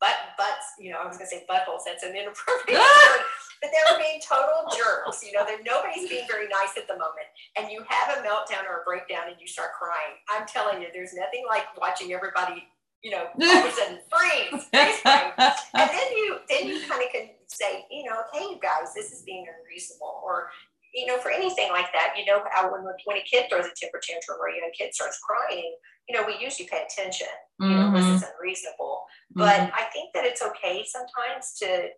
butt 0.03 0.35
butts. 0.35 0.75
You 0.75 0.91
know, 0.91 0.99
I 0.99 1.07
was 1.07 1.15
gonna 1.15 1.31
say 1.31 1.47
buttholes. 1.47 1.87
That's 1.87 2.03
an 2.03 2.11
inappropriate 2.11 2.75
word. 2.83 3.23
But 3.63 3.71
they 3.71 3.79
were 3.87 3.95
being 3.95 4.19
total 4.19 4.67
jerks. 4.75 5.23
You 5.23 5.31
know, 5.31 5.47
that 5.47 5.63
nobody's 5.63 6.11
being 6.11 6.27
very 6.27 6.51
nice 6.51 6.75
at 6.75 6.91
the 6.91 6.99
moment, 6.99 7.31
and 7.55 7.71
you 7.71 7.79
have 7.87 8.19
a 8.19 8.27
meltdown 8.27 8.67
or 8.67 8.83
a 8.83 8.83
breakdown, 8.83 9.31
and 9.31 9.39
you 9.39 9.47
start 9.47 9.71
crying. 9.79 10.19
I'm 10.27 10.43
telling 10.43 10.83
you, 10.83 10.91
there's 10.91 11.15
nothing 11.15 11.47
like 11.47 11.71
watching 11.79 12.11
everybody. 12.11 12.67
You 12.99 13.11
know, 13.11 13.27
all 13.35 13.57
of 13.63 13.65
a 13.65 13.71
sudden 13.71 13.99
freeze, 14.07 14.63
freeze 14.71 14.99
frame 15.03 15.35
and 15.75 15.89
then 15.91 16.09
you 16.15 16.39
then 16.47 16.67
you 16.67 16.79
kind 16.87 17.03
of 17.03 17.11
can 17.11 17.35
say, 17.47 17.85
you 17.91 18.03
know, 18.03 18.15
hey, 18.31 18.47
you 18.47 18.59
guys, 18.61 18.93
this 18.95 19.11
is 19.11 19.23
being 19.23 19.45
unreasonable, 19.47 20.21
or 20.23 20.51
you 20.93 21.05
know, 21.05 21.17
for 21.17 21.31
anything 21.31 21.69
like 21.71 21.91
that, 21.93 22.13
you 22.17 22.25
know, 22.25 22.43
how 22.51 22.71
when 22.71 22.83
when 23.05 23.17
a 23.17 23.23
kid 23.23 23.49
throws 23.49 23.65
a 23.65 23.73
temper 23.75 23.99
tantrum 24.01 24.37
or 24.39 24.47
a 24.49 24.71
kid 24.77 24.93
starts 24.93 25.19
crying, 25.19 25.75
you 26.07 26.15
know, 26.15 26.25
we 26.25 26.37
usually 26.39 26.67
pay 26.69 26.83
attention. 26.85 27.27
You 27.59 27.69
know, 27.69 27.87
Mhm. 27.89 27.95
this 27.95 28.21
is 28.23 28.29
unreasonable, 28.29 29.05
but 29.31 29.59
Mhm. 29.59 29.71
I 29.73 29.83
think 29.85 30.13
that 30.13 30.25
it's 30.25 30.41
okay 30.41 30.83
sometimes 30.85 31.53
to 31.59 31.89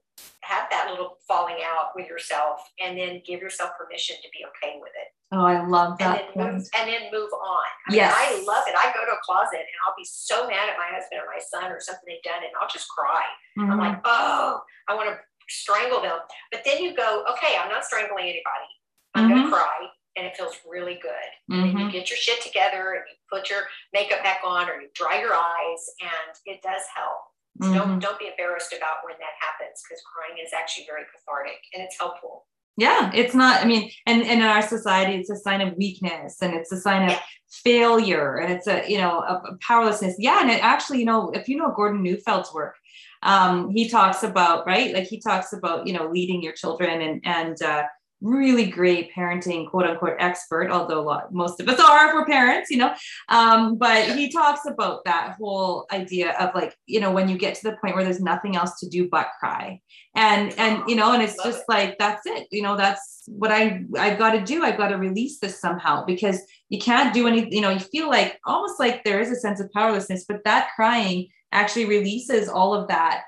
have 0.41 0.69
that 0.69 0.89
little 0.89 1.17
falling 1.27 1.61
out 1.63 1.95
with 1.95 2.07
yourself, 2.07 2.61
and 2.79 2.97
then 2.97 3.21
give 3.25 3.41
yourself 3.41 3.71
permission 3.77 4.15
to 4.21 4.29
be 4.29 4.45
okay 4.45 4.77
with 4.79 4.91
it 4.95 5.09
oh 5.31 5.43
i 5.43 5.59
love 5.65 5.97
and 5.99 5.99
that 5.99 6.17
then 6.17 6.33
point. 6.33 6.53
move 6.53 6.67
and 6.77 6.87
then 6.87 7.11
move 7.11 7.33
on. 7.33 7.65
I 7.87 7.91
mean, 7.91 8.01
I 8.03 8.43
love 8.45 8.63
it. 8.67 8.75
I 8.77 8.93
go 8.93 9.03
to 9.05 9.11
a 9.11 9.17
closet 9.25 9.57
and 9.59 9.77
I'll 9.85 9.95
be 9.97 10.05
so 10.05 10.47
mad 10.47 10.69
at 10.69 10.77
my 10.77 10.85
husband 10.87 11.19
or 11.21 11.25
my 11.33 11.39
son 11.41 11.71
or 11.71 11.79
something 11.81 12.03
they've 12.07 12.21
done, 12.23 12.43
and 12.43 12.51
I'll 12.61 12.69
just 12.69 12.87
cry. 12.89 13.25
I'm 13.57 13.71
Mhm. 13.71 13.79
like, 13.79 13.99
oh, 14.05 14.61
I 14.87 14.93
want 14.93 15.09
to 15.09 15.19
strangle 15.49 15.99
them. 16.01 16.19
But 16.51 16.63
then 16.63 16.81
you 16.83 16.93
go, 16.95 17.25
okay, 17.31 17.57
I'm 17.57 17.69
not 17.69 17.83
strangling 17.85 18.25
anybody. 18.29 18.69
I'm 19.15 19.29
Mm-hmm. 19.29 19.35
gonna 19.37 19.49
cry, 19.49 19.77
and 20.17 20.25
it 20.27 20.35
feels 20.37 20.55
really 20.69 20.99
good. 21.01 21.29
And 21.49 21.63
then 21.63 21.77
you 21.85 21.91
get 21.91 22.09
your 22.09 22.17
shit 22.17 22.41
together 22.43 22.93
and 22.93 23.03
you 23.09 23.15
put 23.31 23.49
your 23.49 23.63
makeup 23.93 24.23
back 24.23 24.39
on 24.45 24.69
or 24.69 24.81
you 24.81 24.89
dry 24.93 25.19
your 25.19 25.33
eyes, 25.33 25.81
and 26.01 26.35
it 26.45 26.61
does 26.61 26.83
help. 26.95 27.21
So 27.61 27.69
Mhm. 27.69 27.73
don't 27.73 27.99
don't 27.99 28.19
be 28.19 28.27
embarrassed 28.27 28.73
about 28.73 28.97
when 29.05 29.15
that 29.19 29.35
happens 29.39 29.81
because 29.87 30.03
crying 30.13 30.37
is 30.45 30.51
actually 30.53 30.85
very 30.87 31.03
cathartic 31.13 31.59
and 31.73 31.81
it's 31.83 31.97
helpful. 31.97 32.45
yeah 32.77 33.09
it's 33.15 33.33
not 33.33 33.61
i 33.61 33.65
mean 33.65 33.89
and, 34.05 34.21
and 34.21 34.41
in 34.41 34.47
our 34.55 34.61
society 34.61 35.13
it's 35.15 35.29
a 35.29 35.37
sign 35.37 35.61
of 35.61 35.73
weakness 35.77 36.41
and 36.41 36.53
it's 36.53 36.71
a 36.73 36.81
sign 36.87 37.03
of 37.03 37.11
Yeah. 37.11 37.19
failure 37.63 38.35
and 38.41 38.51
it's 38.51 38.67
a 38.67 38.77
you 38.91 38.97
know 38.97 39.19
a, 39.21 39.57
powerlessness 39.65 40.15
yeah 40.19 40.41
and 40.41 40.51
it 40.51 40.61
actually 40.61 40.99
you 40.99 41.05
know 41.05 41.29
if 41.31 41.47
you 41.47 41.55
know 41.57 41.71
gordon 41.73 42.03
neufeld's 42.03 42.53
work 42.53 42.75
um 43.23 43.69
he 43.69 43.87
talks 43.87 44.23
about 44.23 44.65
right 44.67 44.93
like 44.93 45.05
he 45.07 45.19
talks 45.21 45.53
about 45.53 45.87
you 45.87 45.93
know 45.93 46.05
leading 46.17 46.41
your 46.43 46.51
children 46.53 47.01
and 47.01 47.21
and 47.25 47.61
uh 47.61 47.83
really 48.25 48.65
great 48.65 49.13
parenting 49.13 49.69
quote 49.69 49.85
unquote 49.85 50.15
expert 50.19 50.71
although 50.71 50.99
a 50.99 51.01
lot 51.01 51.31
most 51.31 51.59
of 51.59 51.69
us 51.69 51.79
are 51.89 52.11
for 52.11 52.25
parents 52.25 52.71
you 52.71 52.77
know? 52.77 52.93
Um 53.29 53.77
but 53.77 54.15
he 54.15 54.31
talks 54.31 54.61
about 54.67 55.05
that 55.05 55.35
whole 55.37 55.85
idea 55.91 56.31
of 56.39 56.55
like 56.55 56.75
you 56.87 56.99
know 56.99 57.11
when 57.11 57.29
you 57.29 57.37
get 57.37 57.55
to 57.55 57.63
the 57.63 57.77
point 57.77 57.95
where 57.95 58.03
there's 58.03 58.19
nothing 58.19 58.55
else 58.55 58.79
to 58.79 58.89
do 58.89 59.07
but 59.09 59.27
cry. 59.39 59.79
And 60.15 60.53
and 60.57 60.83
you 60.87 60.95
know 60.95 61.13
and 61.13 61.21
it's 61.21 61.41
just 61.43 61.63
like 61.67 61.97
that's 61.99 62.25
it 62.25 62.47
you 62.51 62.61
know 62.61 62.77
that's 62.77 63.23
what 63.27 63.51
i 63.51 63.83
i've 63.97 64.17
got 64.17 64.31
to 64.31 64.41
do. 64.41 64.63
I've 64.63 64.77
got 64.77 64.87
to 64.87 64.97
release 64.97 65.39
this 65.39 65.59
somehow 65.59 66.05
because 66.05 66.41
you 66.69 66.79
can't 66.79 67.13
do 67.13 67.27
any 67.27 67.47
you 67.53 67.61
know 67.61 67.69
you 67.69 67.79
feel 67.79 68.09
like 68.09 68.39
almost 68.45 68.79
like 68.79 69.03
there 69.03 69.19
is 69.19 69.29
a 69.29 69.35
sense 69.35 69.59
of 69.59 69.71
powerlessness 69.71 70.25
but 70.27 70.43
that 70.45 70.69
crying 70.75 71.27
actually 71.51 71.85
releases 71.85 72.49
all 72.49 72.73
of 72.73 72.87
that 72.87 73.23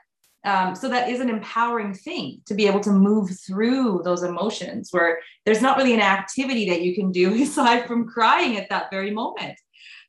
um, 0.48 0.76
so 0.76 0.88
that 0.90 1.10
is 1.10 1.20
an 1.20 1.30
empowering 1.30 1.94
thing 1.94 2.42
to 2.46 2.54
be 2.54 2.68
able 2.68 2.80
to 2.80 2.92
move 2.92 3.30
through 3.46 4.02
those 4.04 4.24
emotions 4.24 4.90
where 4.92 5.20
there's 5.46 5.62
not 5.62 5.78
really 5.78 5.94
an 5.94 6.00
activity 6.00 6.70
that 6.70 6.82
you 6.82 6.96
can 6.96 7.12
do 7.12 7.34
aside 7.44 7.86
from 7.86 8.08
crying 8.08 8.58
at 8.58 8.70
that 8.70 8.90
very 8.90 9.12
moment 9.12 9.60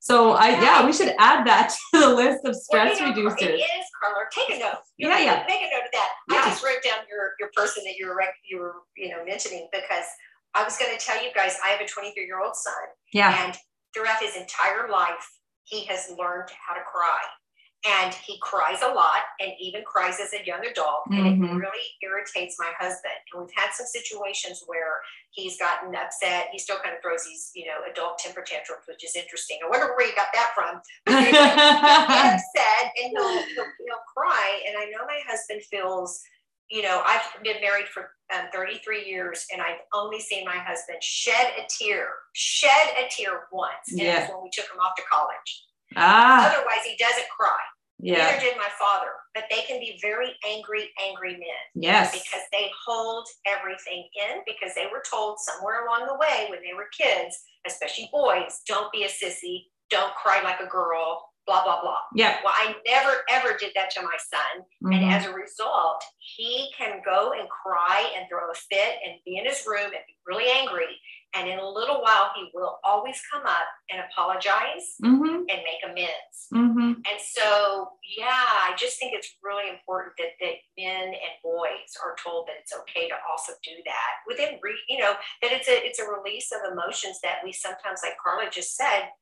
So 0.01 0.33
I 0.33 0.51
yeah, 0.51 0.87
we 0.87 0.93
should 0.93 1.13
add 1.19 1.45
that 1.47 1.75
to 1.93 2.01
the 2.01 2.15
list 2.15 2.45
of 2.45 2.55
stress 2.55 3.01
well, 3.01 3.09
you 3.09 3.25
know, 3.25 3.31
reducers. 3.31 3.43
It 3.43 3.67
is, 3.79 3.87
Carla. 4.01 4.25
Take 4.31 4.57
a 4.57 4.59
note. 4.61 4.79
You 4.97 5.09
yeah, 5.09 5.19
yeah. 5.19 5.45
Make 5.49 5.61
a 5.61 5.71
note 5.75 5.87
of 5.87 5.93
that. 5.93 6.11
Yeah. 6.31 6.37
I 6.39 6.49
just 6.49 6.65
wrote 6.65 6.83
down 6.85 7.03
your 7.11 7.33
your 7.41 7.51
person 7.55 7.83
that 7.85 7.97
you 7.99 8.07
were 8.07 8.23
you 8.49 8.59
were 8.61 8.77
you 8.97 9.11
know 9.11 9.25
mentioning 9.25 9.69
because 9.73 10.07
I 10.55 10.63
was 10.63 10.79
going 10.79 10.97
to 10.97 11.05
tell 11.05 11.23
you 11.23 11.31
guys 11.35 11.57
I 11.65 11.71
have 11.71 11.81
a 11.81 11.87
23 11.87 12.25
year 12.25 12.41
old 12.41 12.55
son. 12.55 12.85
Yeah. 13.13 13.45
And 13.45 13.57
throughout 13.93 14.23
his 14.23 14.37
entire 14.37 14.89
life, 14.89 15.27
he 15.65 15.85
has 15.87 16.09
learned 16.17 16.51
how 16.67 16.75
to 16.75 16.81
cry 16.81 17.19
and 17.87 18.13
he 18.27 18.39
cries 18.41 18.83
a 18.83 18.93
lot 18.93 19.23
and 19.39 19.53
even 19.61 19.83
cries 19.85 20.19
as 20.21 20.33
a 20.33 20.45
young 20.45 20.67
adult 20.67 21.07
and 21.11 21.39
mm-hmm. 21.41 21.45
it 21.45 21.55
really 21.55 21.87
irritates 22.03 22.57
my 22.59 22.71
husband. 22.79 23.15
And 23.33 23.43
we've 23.43 23.55
had 23.55 23.71
some 23.73 23.87
situations 23.87 24.65
where 24.67 24.99
he's 25.31 25.59
gotten 25.59 25.95
upset. 25.95 26.49
He 26.51 26.59
still 26.59 26.79
kind 26.83 26.95
of 26.95 27.03
throws 27.03 27.25
these 27.25 27.53
you 27.55 27.67
know 27.67 27.79
adult 27.91 28.19
temper 28.19 28.43
tantrums 28.43 28.83
which 28.89 29.05
is 29.05 29.15
interesting. 29.15 29.59
I 29.65 29.71
wonder 29.71 29.95
where 29.95 30.07
you 30.07 30.17
got 30.17 30.35
that 30.35 30.51
from. 30.55 30.81
He's 31.07 31.35
upset 31.39 32.85
and 32.99 33.13
he'll, 33.15 33.43
he'll, 33.55 33.73
he'll 33.87 34.07
cry. 34.17 34.61
And 34.67 34.77
i 34.77 34.85
know 34.87 35.07
my 35.07 35.21
husband 35.29 35.63
feels 35.63 36.21
you 36.71 36.83
know 36.83 37.03
i've 37.07 37.23
been 37.43 37.61
married 37.61 37.87
for 37.87 38.11
um, 38.35 38.47
33 38.53 39.07
years 39.07 39.47
and 39.53 39.63
i've 39.63 39.81
only 39.95 40.21
seen 40.21 40.45
my 40.45 40.57
husband 40.57 41.03
shed 41.03 41.53
a 41.59 41.67
tear 41.69 42.09
shed 42.35 42.89
a 42.99 43.09
tear 43.11 43.45
once 43.53 43.91
and 43.91 44.01
yeah. 44.01 44.29
when 44.31 44.43
we 44.43 44.51
took 44.51 44.67
him 44.67 44.79
off 44.81 44.95
to 44.97 45.03
college 45.11 45.65
Ah. 45.97 46.51
Otherwise, 46.51 46.85
he 46.85 46.97
doesn't 46.97 47.29
cry. 47.37 47.59
Yeah. 48.01 48.19
Neither 48.19 48.41
did 48.41 48.57
my 48.57 48.69
father, 48.79 49.11
but 49.35 49.45
they 49.51 49.63
can 49.63 49.81
be 49.81 49.99
very 50.01 50.31
angry, 50.49 50.91
angry 51.05 51.33
men. 51.33 51.65
Yes. 51.75 52.13
Because 52.13 52.47
they 52.53 52.71
hold 52.87 53.27
everything 53.47 54.09
in 54.15 54.43
because 54.47 54.75
they 54.75 54.87
were 54.93 55.03
told 55.09 55.39
somewhere 55.41 55.85
along 55.85 56.07
the 56.07 56.15
way 56.15 56.47
when 56.49 56.61
they 56.63 56.75
were 56.75 56.89
kids, 56.97 57.37
especially 57.67 58.09
boys, 58.13 58.63
don't 58.69 58.93
be 58.93 59.03
a 59.03 59.09
sissy, 59.09 59.65
don't 59.91 60.15
cry 60.15 60.43
like 60.43 60.61
a 60.61 60.71
girl, 60.71 61.28
blah, 61.49 61.65
blah, 61.65 61.81
blah. 61.81 61.97
Yeah. 62.15 62.37
Well, 62.45 62.53
I 62.55 62.77
never, 62.87 63.25
ever 63.31 63.57
did 63.59 63.73
that 63.75 63.91
to 63.93 64.03
my 64.03 64.17
son. 64.21 64.63
Mm-hmm. 64.85 64.93
And 64.93 65.13
as 65.13 65.25
a 65.25 65.33
result, 65.33 66.05
he 66.21 66.69
can 66.77 67.01
go 67.05 67.33
and 67.33 67.49
cry 67.49 68.13
and 68.17 68.29
throw 68.29 68.51
a 68.51 68.55
fit 68.55 69.01
and 69.05 69.17
be 69.25 69.39
in 69.39 69.47
his 69.47 69.65
room 69.67 69.89
and 69.97 70.05
be 70.07 70.17
really 70.27 70.51
angry. 70.61 71.01
And 71.35 71.49
in 71.49 71.59
a 71.59 71.69
little 71.69 72.01
while, 72.01 72.31
he 72.37 72.49
will 72.55 72.81
always 72.85 73.21
come 73.33 73.45
up 73.45 73.69
and 73.91 74.01
apologize 74.01 74.97
mm-hmm. 75.03 75.45
and 75.49 75.61
make 75.65 75.83
amends. 75.85 76.37
Mm-hmm. 76.53 77.05
And 77.05 77.21
so, 77.21 77.89
yeah, 78.17 78.45
I 78.65 78.75
just 78.79 78.99
think 78.99 79.13
it's 79.15 79.37
really 79.43 79.69
important 79.69 80.15
that, 80.19 80.37
that 80.41 80.57
men 80.77 81.09
and 81.09 81.35
boys 81.43 81.93
are 82.05 82.17
told 82.23 82.49
that 82.49 82.61
it's 82.61 82.73
okay 82.81 83.09
to 83.09 83.15
also 83.31 83.53
do 83.65 83.77
that 83.85 84.13
within, 84.27 84.59
re- 84.63 84.85
you 84.89 84.99
know, 84.99 85.15
that 85.43 85.53
it's 85.53 85.69
a 85.69 85.77
it's 85.85 86.01
a 86.01 86.09
release 86.09 86.51
of 86.53 86.73
emotions 86.73 87.21
that 87.23 87.45
we 87.45 87.53
sometimes, 87.53 88.01
like 88.03 88.17
Carla 88.23 88.49
just 88.51 88.77
said, 88.77 89.13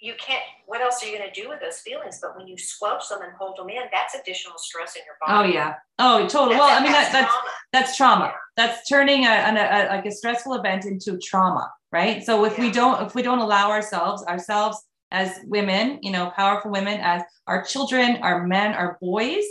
you 0.00 0.14
can't 0.18 0.42
what 0.66 0.80
else 0.80 1.02
are 1.02 1.06
you 1.06 1.18
going 1.18 1.28
to 1.28 1.40
do 1.40 1.48
with 1.48 1.60
those 1.60 1.78
feelings 1.78 2.18
but 2.22 2.36
when 2.36 2.46
you 2.46 2.56
squelch 2.56 3.08
them 3.08 3.20
and 3.22 3.32
hold 3.38 3.56
them 3.56 3.68
in 3.68 3.82
that's 3.92 4.14
additional 4.14 4.56
stress 4.58 4.96
in 4.96 5.02
your 5.04 5.16
body 5.20 5.50
oh 5.50 5.52
yeah 5.52 5.74
oh 5.98 6.26
totally 6.28 6.56
well 6.56 6.68
i 6.70 6.82
mean 6.82 6.92
that, 6.92 7.10
that's 7.12 7.32
trauma. 7.32 7.50
that's 7.72 7.96
trauma 7.96 8.24
yeah. 8.26 8.32
that's 8.56 8.88
turning 8.88 9.24
a, 9.24 9.28
a, 9.28 9.52
a, 9.52 9.80
like 9.96 10.06
a 10.06 10.12
stressful 10.12 10.54
event 10.54 10.84
into 10.84 11.18
trauma 11.18 11.70
right 11.92 12.24
so 12.24 12.44
if 12.44 12.56
yeah. 12.56 12.64
we 12.64 12.70
don't 12.70 13.06
if 13.06 13.14
we 13.14 13.22
don't 13.22 13.40
allow 13.40 13.70
ourselves 13.70 14.24
ourselves 14.24 14.84
as 15.10 15.38
women 15.46 15.98
you 16.02 16.12
know 16.12 16.30
powerful 16.36 16.70
women 16.70 17.00
as 17.00 17.22
our 17.46 17.64
children 17.64 18.18
our 18.22 18.46
men 18.46 18.74
our 18.74 18.98
boys 19.00 19.44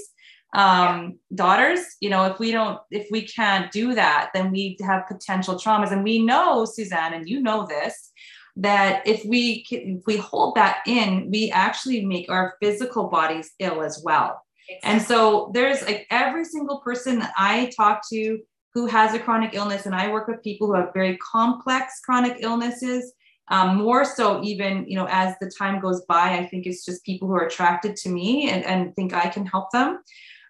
um 0.54 1.18
yeah. 1.30 1.36
daughters 1.36 1.82
you 2.00 2.10
know 2.10 2.24
if 2.26 2.40
we 2.40 2.52
don't 2.52 2.80
if 2.90 3.08
we 3.12 3.22
can't 3.22 3.70
do 3.72 3.94
that 3.94 4.30
then 4.34 4.50
we 4.50 4.78
have 4.82 5.06
potential 5.08 5.56
traumas 5.56 5.92
and 5.92 6.04
we 6.04 6.24
know 6.24 6.64
suzanne 6.64 7.14
and 7.14 7.28
you 7.28 7.42
know 7.42 7.66
this 7.66 8.12
that 8.58 9.06
if 9.06 9.24
we 9.26 9.66
if 9.70 10.04
we 10.06 10.18
hold 10.18 10.56
that 10.56 10.80
in, 10.88 11.30
we 11.32 11.52
actually 11.52 12.06
make 12.06 12.30
our 12.30 12.56
physical 12.62 13.08
bodies 13.08 13.52
ill 13.60 13.82
as 13.82 14.02
well. 14.04 14.42
Exactly. 14.70 14.92
And 14.92 15.02
so 15.02 15.52
there's 15.54 15.82
like 15.84 16.08
every 16.10 16.44
single 16.44 16.80
person 16.80 17.20
that 17.20 17.34
I 17.38 17.72
talk 17.78 18.02
to 18.12 18.40
who 18.74 18.88
has 18.88 19.14
a 19.14 19.20
chronic 19.20 19.54
illness, 19.54 19.86
and 19.86 19.96
I 19.96 20.12
work 20.12 20.28
with 20.28 20.44
people 20.44 20.68
who 20.68 20.74
have 20.74 20.94
very 20.94 21.18
complex 21.18 22.00
chronic 22.04 22.38
illnesses. 22.40 23.14
Um, 23.50 23.78
more 23.78 24.04
so, 24.04 24.44
even 24.44 24.86
you 24.90 24.96
know, 24.96 25.08
as 25.10 25.36
the 25.40 25.50
time 25.58 25.80
goes 25.80 26.04
by, 26.06 26.38
I 26.38 26.48
think 26.48 26.66
it's 26.66 26.84
just 26.84 27.06
people 27.06 27.30
who 27.30 27.36
are 27.36 27.46
attracted 27.46 27.96
to 27.98 28.10
me 28.10 28.50
and, 28.50 28.66
and 28.66 28.94
think 28.96 29.14
I 29.14 29.30
can 29.30 29.46
help 29.46 29.72
them. 29.72 30.00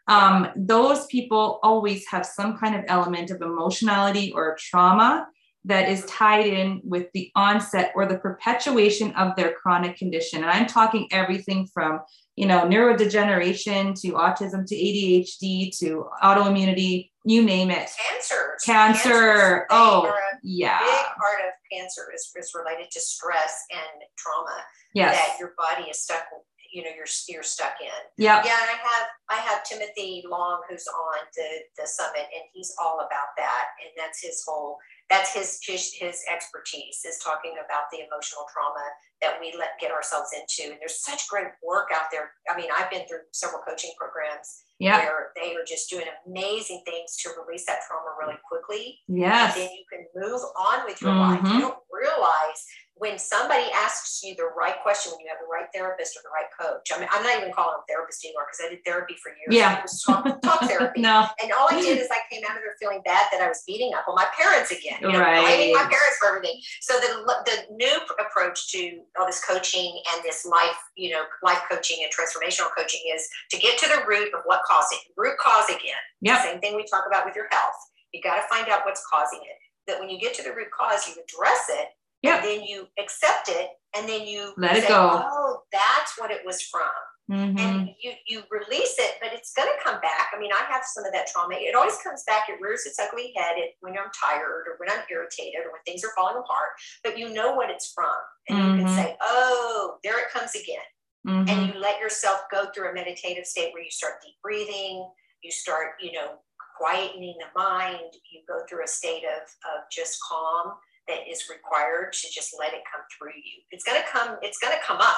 Um, 0.08 0.48
those 0.56 1.06
people 1.08 1.60
always 1.62 2.08
have 2.08 2.26
some 2.26 2.58
kind 2.58 2.76
of 2.76 2.86
element 2.88 3.30
of 3.30 3.42
emotionality 3.42 4.32
or 4.32 4.58
trauma 4.58 5.28
that 5.68 5.90
is 5.90 6.06
tied 6.06 6.48
in 6.48 6.82
with 6.84 7.08
the 7.14 7.30
onset 7.36 7.92
or 7.94 8.06
the 8.06 8.18
perpetuation 8.18 9.12
of 9.14 9.36
their 9.36 9.54
chronic 9.54 9.98
condition. 9.98 10.42
And 10.42 10.50
I'm 10.50 10.66
talking 10.66 11.08
everything 11.12 11.68
from, 11.74 12.00
you 12.38 12.46
know, 12.46 12.62
neurodegeneration 12.62 14.00
to 14.02 14.14
autism 14.14 14.66
to 14.66 14.76
ADHD 14.76 15.78
to 15.80 16.06
autoimmunity, 16.24 17.12
you 17.26 17.44
name 17.44 17.70
it. 17.70 17.90
Cancer. 18.10 18.58
Cancer. 18.66 19.68
Oh, 19.70 20.14
yeah. 20.42 20.80
Big 20.80 21.06
part 21.20 21.42
of 21.42 21.54
cancer 21.72 22.08
is, 22.16 22.32
is 22.38 22.54
related 22.56 22.90
to 22.92 23.02
stress 23.02 23.66
and 23.72 24.04
trauma. 24.18 24.64
Yes. 24.94 25.16
That 25.16 25.38
your 25.40 25.54
body 25.58 25.90
is 25.90 26.00
stuck 26.00 26.24
you 26.72 26.84
know 26.84 26.90
you're 26.96 27.08
you're 27.30 27.44
stuck 27.44 27.76
in. 27.82 28.24
Yeah. 28.24 28.44
Yeah, 28.44 28.58
and 28.62 28.70
I 28.70 28.78
have 28.78 29.08
I 29.30 29.36
have 29.36 29.64
Timothy 29.64 30.24
Long 30.30 30.62
who's 30.70 30.86
on 30.88 31.18
the 31.36 31.82
the 31.82 31.88
summit 31.88 32.28
and 32.34 32.44
he's 32.54 32.76
all 32.82 33.00
about 33.00 33.34
that 33.38 33.66
and 33.82 33.92
that's 33.98 34.22
his 34.22 34.44
whole 34.46 34.78
that's 35.10 35.34
his, 35.34 35.60
his 35.64 35.94
his 35.94 36.24
expertise 36.32 37.04
is 37.08 37.18
talking 37.24 37.54
about 37.64 37.88
the 37.92 38.00
emotional 38.00 38.44
trauma 38.52 38.84
that 39.22 39.40
we 39.40 39.54
let 39.58 39.80
get 39.80 39.92
ourselves 39.92 40.30
into. 40.36 40.70
And 40.72 40.80
there's 40.80 41.02
such 41.04 41.28
great 41.30 41.48
work 41.64 41.90
out 41.96 42.12
there. 42.12 42.32
I 42.50 42.58
mean 42.58 42.70
i've 42.76 42.92
been 42.92 43.08
through 43.08 43.26
several 43.32 43.62
coaching 43.62 43.92
programs 43.98 44.64
yeah. 44.80 44.98
where 44.98 45.32
they 45.36 45.56
are 45.56 45.66
just 45.66 45.90
doing 45.90 46.06
amazing 46.28 46.84
things 46.86 47.16
to 47.24 47.30
release 47.40 47.66
that 47.66 47.80
trauma 47.88 48.16
really 48.20 48.40
quickly. 48.48 49.00
Yes. 49.08 49.56
and 49.56 49.64
then 49.64 49.72
you 49.72 49.86
can 49.92 50.06
move 50.16 50.42
on 50.58 50.86
with 50.86 51.02
your 51.02 51.12
mm-hmm. 51.12 51.46
life 51.46 51.54
you 51.54 51.62
don't 51.62 51.82
realize 51.92 52.62
when 53.00 53.20
somebody 53.20 53.66
asks 53.74 54.24
you 54.24 54.36
the 54.36 54.50
right 54.58 54.76
question, 54.82 55.12
when 55.12 55.22
you 55.22 55.30
have 55.30 55.38
the 55.38 55.50
right 55.50 55.70
therapist 55.74 56.18
or 56.18 56.26
the 56.26 56.34
right 56.34 56.50
coach, 56.50 56.90
I 56.94 57.00
mean, 57.00 57.10
I'm 57.12 57.22
not 57.22 57.38
even 57.38 57.54
calling 57.54 57.78
them 57.78 57.86
therapist 57.88 58.26
anymore 58.26 58.50
because 58.50 58.66
I 58.66 58.74
did 58.74 58.82
therapy 58.86 59.16
for 59.22 59.30
years. 59.30 59.54
Yeah. 59.54 59.78
It 59.78 59.84
was 59.84 60.02
talk, 60.02 60.26
talk 60.42 60.62
therapy. 60.70 61.02
no. 61.02 61.28
And 61.42 61.52
all 61.54 61.68
I 61.70 61.80
did 61.82 61.98
is 62.02 62.08
I 62.10 62.26
came 62.32 62.42
out 62.50 62.58
of 62.58 62.64
there 62.66 62.74
feeling 62.80 63.02
bad 63.06 63.30
that 63.32 63.42
I 63.42 63.48
was 63.48 63.62
beating 63.68 63.94
up 63.94 64.10
on 64.10 64.16
my 64.16 64.26
parents 64.34 64.72
again. 64.72 64.98
You 65.02 65.14
know, 65.14 65.22
right. 65.22 65.46
blaming 65.46 65.74
my 65.78 65.86
parents 65.86 66.18
for 66.18 66.30
everything. 66.34 66.58
So 66.82 66.98
the, 66.98 67.22
the 67.46 67.58
new 67.78 67.96
approach 68.18 68.72
to 68.74 69.02
all 69.20 69.28
this 69.28 69.44
coaching 69.46 70.02
and 70.14 70.24
this 70.24 70.46
life, 70.46 70.78
you 70.96 71.14
know, 71.14 71.24
life 71.44 71.62
coaching 71.70 72.02
and 72.02 72.10
transformational 72.10 72.74
coaching 72.74 73.02
is 73.14 73.28
to 73.52 73.58
get 73.62 73.78
to 73.80 73.88
the 73.90 74.02
root 74.08 74.34
of 74.34 74.42
what 74.46 74.62
caused 74.66 74.90
it. 74.94 75.06
Root 75.16 75.38
cause 75.38 75.70
again. 75.70 76.02
Yeah. 76.22 76.42
Same 76.42 76.60
thing 76.60 76.76
we 76.76 76.86
talk 76.90 77.06
about 77.06 77.26
with 77.26 77.36
your 77.36 77.48
health. 77.52 77.78
You 78.14 78.22
got 78.24 78.42
to 78.42 78.48
find 78.50 78.68
out 78.70 78.82
what's 78.86 79.06
causing 79.12 79.40
it. 79.46 79.58
That 79.86 80.00
when 80.00 80.10
you 80.10 80.20
get 80.20 80.34
to 80.36 80.44
the 80.44 80.52
root 80.52 80.68
cause, 80.76 81.08
you 81.08 81.14
address 81.14 81.68
it 81.70 81.88
yeah. 82.22 82.38
And 82.38 82.46
then 82.46 82.64
you 82.64 82.88
accept 83.00 83.50
it 83.50 83.70
and 83.96 84.08
then 84.08 84.26
you 84.26 84.54
let 84.58 84.78
say, 84.78 84.84
it 84.84 84.88
go. 84.88 85.24
Oh, 85.24 85.60
that's 85.72 86.18
what 86.18 86.32
it 86.32 86.42
was 86.46 86.62
from. 86.62 86.90
Mm-hmm. 87.30 87.58
And 87.60 87.90
you 88.02 88.14
you 88.26 88.44
release 88.50 88.96
it, 89.00 89.16
but 89.22 89.34
it's 89.34 89.52
gonna 89.54 89.76
come 89.84 90.00
back. 90.00 90.32
I 90.34 90.40
mean, 90.40 90.52
I 90.54 90.64
have 90.72 90.84
some 90.86 91.04
of 91.04 91.12
that 91.12 91.28
trauma. 91.28 91.56
It 91.56 91.76
always 91.76 91.98
comes 91.98 92.24
back, 92.26 92.44
it 92.48 92.56
rears 92.62 92.86
its 92.86 93.00
ugly 93.00 93.34
head 93.36 93.56
when 93.82 93.94
I'm 93.94 94.10
tired 94.24 94.64
or 94.68 94.78
when 94.78 94.90
I'm 94.90 95.04
irritated 95.12 95.60
or 95.66 95.74
when 95.74 95.82
things 95.86 96.06
are 96.06 96.14
falling 96.16 96.38
apart, 96.38 96.70
but 97.04 97.18
you 97.18 97.34
know 97.34 97.54
what 97.54 97.70
it's 97.70 97.92
from. 97.92 98.16
And 98.48 98.58
mm-hmm. 98.58 98.70
you 98.70 98.78
can 98.78 98.88
mm-hmm. 98.88 98.96
say, 98.96 99.18
Oh, 99.22 99.98
there 100.06 100.20
it 100.20 100.32
comes 100.32 100.52
again. 100.56 100.88
Mm-hmm. 101.28 101.50
And 101.50 101.74
you 101.74 101.80
let 101.80 102.00
yourself 102.00 102.44
go 102.50 102.68
through 102.74 102.92
a 102.92 102.94
meditative 102.94 103.46
state 103.46 103.74
where 103.74 103.84
you 103.84 103.92
start 103.92 104.22
deep 104.24 104.36
breathing, 104.42 105.06
you 105.44 105.52
start, 105.52 105.96
you 106.00 106.14
know, 106.14 106.36
quietening 106.82 107.34
the 107.40 107.60
mind, 107.60 108.14
you 108.32 108.42
go 108.48 108.62
through 108.70 108.86
a 108.86 108.88
state 108.88 109.24
of, 109.24 109.42
of 109.42 109.84
just 109.92 110.18
calm 110.30 110.74
that 111.08 111.30
is 111.30 111.46
required 111.50 112.14
to 112.14 112.28
just 112.32 112.56
let 112.60 112.74
it 112.74 112.82
come 112.92 113.02
through 113.18 113.36
you. 113.36 113.62
It's 113.72 113.84
going 113.84 114.02
to 114.02 114.08
come, 114.08 114.38
it's 114.42 114.58
going 114.58 114.74
to 114.74 114.84
come 114.84 114.98
up. 114.98 115.18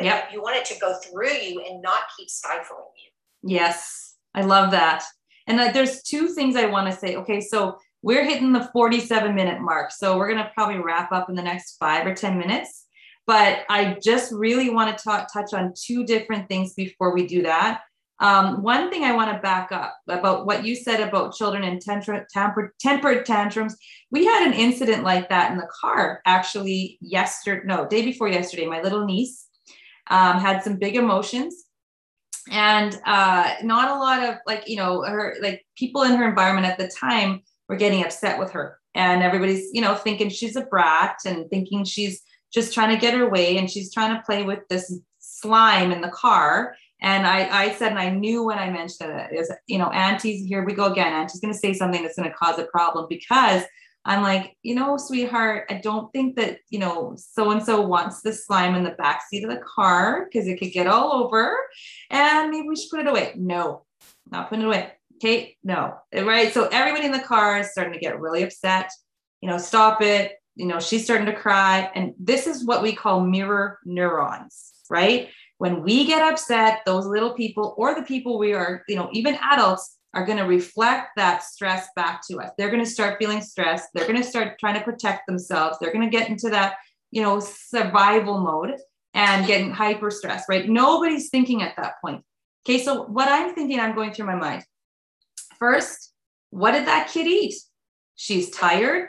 Yeah. 0.00 0.24
You 0.32 0.42
want 0.42 0.56
it 0.56 0.64
to 0.66 0.78
go 0.78 0.94
through 1.04 1.32
you 1.32 1.64
and 1.68 1.82
not 1.82 2.02
keep 2.16 2.28
stifling 2.28 2.84
you. 2.96 3.50
Yes. 3.56 4.16
I 4.34 4.42
love 4.42 4.70
that. 4.72 5.04
And 5.46 5.60
uh, 5.60 5.72
there's 5.72 6.02
two 6.02 6.28
things 6.28 6.56
I 6.56 6.66
want 6.66 6.92
to 6.92 6.98
say. 6.98 7.16
Okay. 7.16 7.40
So 7.40 7.78
we're 8.02 8.24
hitting 8.24 8.52
the 8.52 8.68
47 8.72 9.34
minute 9.34 9.60
mark. 9.60 9.92
So 9.92 10.16
we're 10.16 10.30
going 10.30 10.42
to 10.42 10.50
probably 10.54 10.78
wrap 10.78 11.12
up 11.12 11.28
in 11.28 11.36
the 11.36 11.42
next 11.42 11.76
five 11.78 12.06
or 12.06 12.14
10 12.14 12.38
minutes. 12.38 12.86
But 13.26 13.60
I 13.68 13.96
just 14.02 14.32
really 14.32 14.70
want 14.70 14.96
to 14.96 15.04
talk, 15.04 15.32
touch 15.32 15.54
on 15.54 15.72
two 15.76 16.04
different 16.04 16.48
things 16.48 16.74
before 16.74 17.14
we 17.14 17.26
do 17.26 17.42
that. 17.42 17.82
Um, 18.22 18.62
one 18.62 18.88
thing 18.88 19.02
I 19.02 19.16
want 19.16 19.34
to 19.34 19.42
back 19.42 19.72
up 19.72 19.98
about 20.08 20.46
what 20.46 20.64
you 20.64 20.76
said 20.76 21.00
about 21.00 21.34
children 21.34 21.64
and 21.64 21.82
temper, 21.82 22.24
temper, 22.32 22.72
tempered 22.78 23.26
tantrums. 23.26 23.76
We 24.12 24.24
had 24.24 24.46
an 24.46 24.52
incident 24.52 25.02
like 25.02 25.28
that 25.28 25.50
in 25.50 25.58
the 25.58 25.68
car 25.80 26.22
actually 26.24 26.98
yesterday, 27.00 27.62
no, 27.66 27.84
day 27.86 28.04
before 28.04 28.28
yesterday. 28.28 28.66
My 28.66 28.80
little 28.80 29.04
niece 29.04 29.48
um, 30.08 30.38
had 30.38 30.62
some 30.62 30.76
big 30.76 30.94
emotions 30.94 31.64
and 32.48 32.96
uh, 33.06 33.54
not 33.64 33.90
a 33.90 33.98
lot 33.98 34.22
of 34.22 34.36
like, 34.46 34.68
you 34.68 34.76
know, 34.76 35.02
her 35.02 35.36
like 35.42 35.66
people 35.76 36.02
in 36.02 36.14
her 36.14 36.28
environment 36.28 36.66
at 36.66 36.78
the 36.78 36.88
time 36.88 37.42
were 37.68 37.76
getting 37.76 38.04
upset 38.04 38.38
with 38.38 38.52
her. 38.52 38.78
And 38.94 39.24
everybody's, 39.24 39.70
you 39.72 39.80
know, 39.80 39.96
thinking 39.96 40.28
she's 40.28 40.54
a 40.54 40.66
brat 40.66 41.16
and 41.26 41.50
thinking 41.50 41.84
she's 41.84 42.22
just 42.54 42.72
trying 42.72 42.94
to 42.94 43.00
get 43.00 43.14
her 43.14 43.28
way 43.28 43.58
and 43.58 43.68
she's 43.68 43.92
trying 43.92 44.14
to 44.14 44.22
play 44.22 44.44
with 44.44 44.60
this 44.68 44.96
slime 45.18 45.90
in 45.90 46.02
the 46.02 46.10
car. 46.10 46.76
And 47.02 47.26
I, 47.26 47.64
I 47.64 47.72
said, 47.72 47.90
and 47.90 47.98
I 47.98 48.10
knew 48.10 48.44
when 48.44 48.58
I 48.58 48.70
mentioned 48.70 49.10
it 49.10 49.34
is, 49.34 49.52
you 49.66 49.78
know, 49.78 49.90
Auntie's 49.90 50.46
here 50.46 50.64
we 50.64 50.72
go 50.72 50.86
again. 50.86 51.12
Auntie's 51.12 51.40
going 51.40 51.52
to 51.52 51.58
say 51.58 51.72
something 51.72 52.02
that's 52.02 52.16
going 52.16 52.30
to 52.30 52.34
cause 52.34 52.58
a 52.58 52.64
problem 52.66 53.06
because 53.08 53.64
I'm 54.04 54.22
like, 54.22 54.56
you 54.62 54.74
know, 54.74 54.96
sweetheart, 54.96 55.66
I 55.68 55.74
don't 55.74 56.12
think 56.12 56.36
that, 56.36 56.58
you 56.70 56.78
know, 56.78 57.16
so 57.16 57.50
and 57.50 57.62
so 57.62 57.80
wants 57.80 58.22
the 58.22 58.32
slime 58.32 58.74
in 58.74 58.84
the 58.84 58.90
back 58.90 59.22
seat 59.28 59.44
of 59.44 59.50
the 59.50 59.60
car 59.60 60.26
because 60.26 60.48
it 60.48 60.58
could 60.58 60.72
get 60.72 60.86
all 60.86 61.24
over. 61.24 61.56
And 62.10 62.50
maybe 62.50 62.68
we 62.68 62.76
should 62.76 62.90
put 62.90 63.00
it 63.00 63.08
away. 63.08 63.34
No, 63.36 63.84
not 64.30 64.48
putting 64.48 64.64
it 64.64 64.68
away. 64.68 64.92
Okay, 65.16 65.56
no. 65.62 65.98
Right. 66.12 66.52
So 66.52 66.68
everybody 66.72 67.06
in 67.06 67.12
the 67.12 67.20
car 67.20 67.58
is 67.58 67.70
starting 67.70 67.92
to 67.92 68.00
get 68.00 68.20
really 68.20 68.42
upset. 68.42 68.90
You 69.40 69.48
know, 69.48 69.58
stop 69.58 70.02
it. 70.02 70.32
You 70.56 70.66
know, 70.66 70.80
she's 70.80 71.04
starting 71.04 71.26
to 71.26 71.34
cry. 71.34 71.90
And 71.94 72.14
this 72.18 72.46
is 72.46 72.64
what 72.64 72.82
we 72.82 72.92
call 72.92 73.20
mirror 73.20 73.78
neurons, 73.84 74.72
right? 74.90 75.30
When 75.58 75.82
we 75.82 76.06
get 76.06 76.22
upset, 76.22 76.80
those 76.86 77.06
little 77.06 77.34
people 77.34 77.74
or 77.76 77.94
the 77.94 78.02
people 78.02 78.38
we 78.38 78.52
are, 78.52 78.82
you 78.88 78.96
know, 78.96 79.08
even 79.12 79.38
adults 79.40 79.98
are 80.14 80.26
going 80.26 80.38
to 80.38 80.44
reflect 80.44 81.10
that 81.16 81.42
stress 81.42 81.88
back 81.96 82.20
to 82.28 82.38
us. 82.38 82.50
They're 82.58 82.70
going 82.70 82.84
to 82.84 82.90
start 82.90 83.16
feeling 83.18 83.40
stressed. 83.40 83.88
They're 83.94 84.06
going 84.06 84.20
to 84.20 84.28
start 84.28 84.58
trying 84.58 84.74
to 84.74 84.84
protect 84.84 85.26
themselves. 85.26 85.78
They're 85.80 85.92
going 85.92 86.08
to 86.08 86.16
get 86.16 86.28
into 86.28 86.50
that, 86.50 86.74
you 87.10 87.22
know, 87.22 87.40
survival 87.40 88.40
mode 88.40 88.76
and 89.14 89.46
getting 89.46 89.70
hyper 89.70 90.10
stressed, 90.10 90.48
right? 90.48 90.68
Nobody's 90.68 91.30
thinking 91.30 91.62
at 91.62 91.76
that 91.76 91.94
point. 92.04 92.22
Okay, 92.66 92.82
so 92.82 93.04
what 93.04 93.28
I'm 93.28 93.54
thinking, 93.54 93.80
I'm 93.80 93.94
going 93.94 94.12
through 94.12 94.26
my 94.26 94.36
mind. 94.36 94.64
First, 95.58 96.12
what 96.50 96.72
did 96.72 96.86
that 96.86 97.08
kid 97.08 97.26
eat? 97.26 97.54
She's 98.16 98.50
tired. 98.50 99.08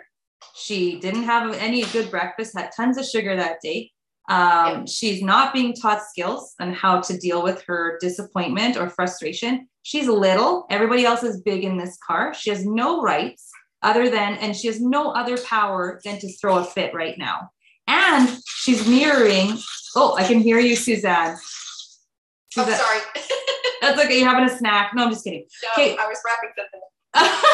She 0.56 1.00
didn't 1.00 1.24
have 1.24 1.54
any 1.56 1.84
good 1.86 2.12
breakfast, 2.12 2.58
had 2.58 2.72
tons 2.76 2.98
of 2.98 3.06
sugar 3.06 3.36
that 3.36 3.58
day. 3.62 3.91
Um, 4.30 4.88
she's 4.88 5.21
not 5.21 5.53
being 5.53 5.74
taught 5.74 6.01
skills 6.03 6.55
on 6.59 6.74
how 6.74 7.01
to 7.01 7.17
deal 7.17 7.43
with 7.43 7.61
her 7.63 7.97
disappointment 7.99 8.78
or 8.78 8.89
frustration. 8.89 9.67
She's 9.82 10.07
little. 10.07 10.65
Everybody 10.69 11.05
else 11.05 11.24
is 11.24 11.41
big 11.41 11.63
in 11.63 11.78
this 11.78 11.97
car. 12.05 12.34
She 12.34 12.49
has 12.49 12.65
no 12.65 13.01
rights 13.01 13.49
other 13.82 14.09
than, 14.09 14.36
and 14.36 14.55
she 14.55 14.67
has 14.67 14.80
no 14.80 15.11
other 15.11 15.38
power 15.38 15.99
than 16.05 16.19
to 16.19 16.32
throw 16.38 16.57
a 16.57 16.63
fit 16.63 16.93
right 16.93 17.17
now. 17.17 17.49
And 17.88 18.30
she's 18.45 18.88
mirroring. 18.88 19.57
Oh, 19.95 20.15
I 20.15 20.24
can 20.24 20.39
hear 20.39 20.57
you, 20.59 20.78
Suzanne. 20.78 21.36
Oh, 21.36 22.63
Suzanne. 22.63 22.74
Oh, 22.74 22.78
sorry. 22.78 22.99
That's 23.82 24.01
okay. 24.05 24.19
You're 24.19 24.30
having 24.30 24.49
a 24.49 24.57
snack. 24.57 24.93
No, 24.95 25.03
I'm 25.03 25.11
just 25.11 25.26
kidding. 25.26 25.45
No, 25.63 25.84
okay. 25.84 25.97
I 25.97 26.07
was 26.07 26.17
wrapping 26.26 26.51
something. 26.57 26.80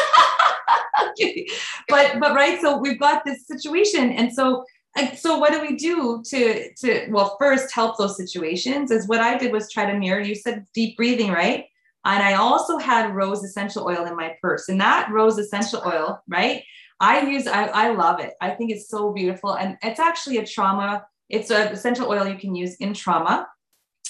But 1.88 2.20
but 2.20 2.34
right. 2.34 2.60
So 2.60 2.78
we've 2.78 2.98
got 2.98 3.24
this 3.24 3.46
situation, 3.46 4.12
and 4.12 4.32
so 4.32 4.64
and 4.96 5.16
so 5.16 5.38
what 5.38 5.52
do 5.52 5.60
we 5.60 5.76
do 5.76 6.22
to 6.26 6.72
to 6.74 7.06
well 7.10 7.36
first 7.38 7.72
help 7.72 7.96
those 7.96 8.16
situations 8.16 8.90
is 8.90 9.06
what 9.06 9.20
i 9.20 9.36
did 9.36 9.52
was 9.52 9.70
try 9.70 9.90
to 9.90 9.98
mirror 9.98 10.20
you 10.20 10.34
said 10.34 10.66
deep 10.74 10.96
breathing 10.96 11.30
right? 11.30 11.66
And 12.04 12.22
i 12.22 12.34
also 12.34 12.78
had 12.78 13.14
rose 13.14 13.42
essential 13.44 13.86
oil 13.86 14.06
in 14.06 14.16
my 14.16 14.34
purse 14.42 14.68
and 14.68 14.80
that 14.80 15.10
rose 15.10 15.38
essential 15.38 15.82
oil 15.86 16.22
right? 16.28 16.62
I 16.98 17.22
use 17.22 17.46
i, 17.46 17.64
I 17.66 17.90
love 17.92 18.20
it. 18.20 18.34
I 18.40 18.50
think 18.50 18.70
it's 18.70 18.88
so 18.88 19.12
beautiful 19.12 19.54
and 19.54 19.76
it's 19.82 20.00
actually 20.00 20.38
a 20.38 20.46
trauma 20.46 21.06
it's 21.28 21.50
an 21.50 21.68
essential 21.68 22.08
oil 22.08 22.26
you 22.26 22.36
can 22.36 22.56
use 22.56 22.74
in 22.76 22.92
trauma. 22.92 23.46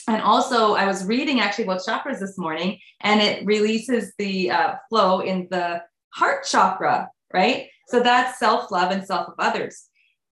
And 0.08 0.22
also 0.22 0.74
i 0.74 0.86
was 0.86 1.04
reading 1.04 1.40
actually 1.40 1.64
about 1.64 1.82
chakras 1.86 2.20
this 2.20 2.38
morning 2.38 2.78
and 3.00 3.20
it 3.20 3.44
releases 3.44 4.12
the 4.18 4.50
uh, 4.50 4.74
flow 4.88 5.20
in 5.20 5.48
the 5.50 5.82
heart 6.10 6.44
chakra 6.44 7.10
right? 7.32 7.68
So 7.86 8.00
that's 8.00 8.38
self-love 8.38 8.90
and 8.92 9.04
self 9.04 9.28
of 9.28 9.34
others 9.38 9.89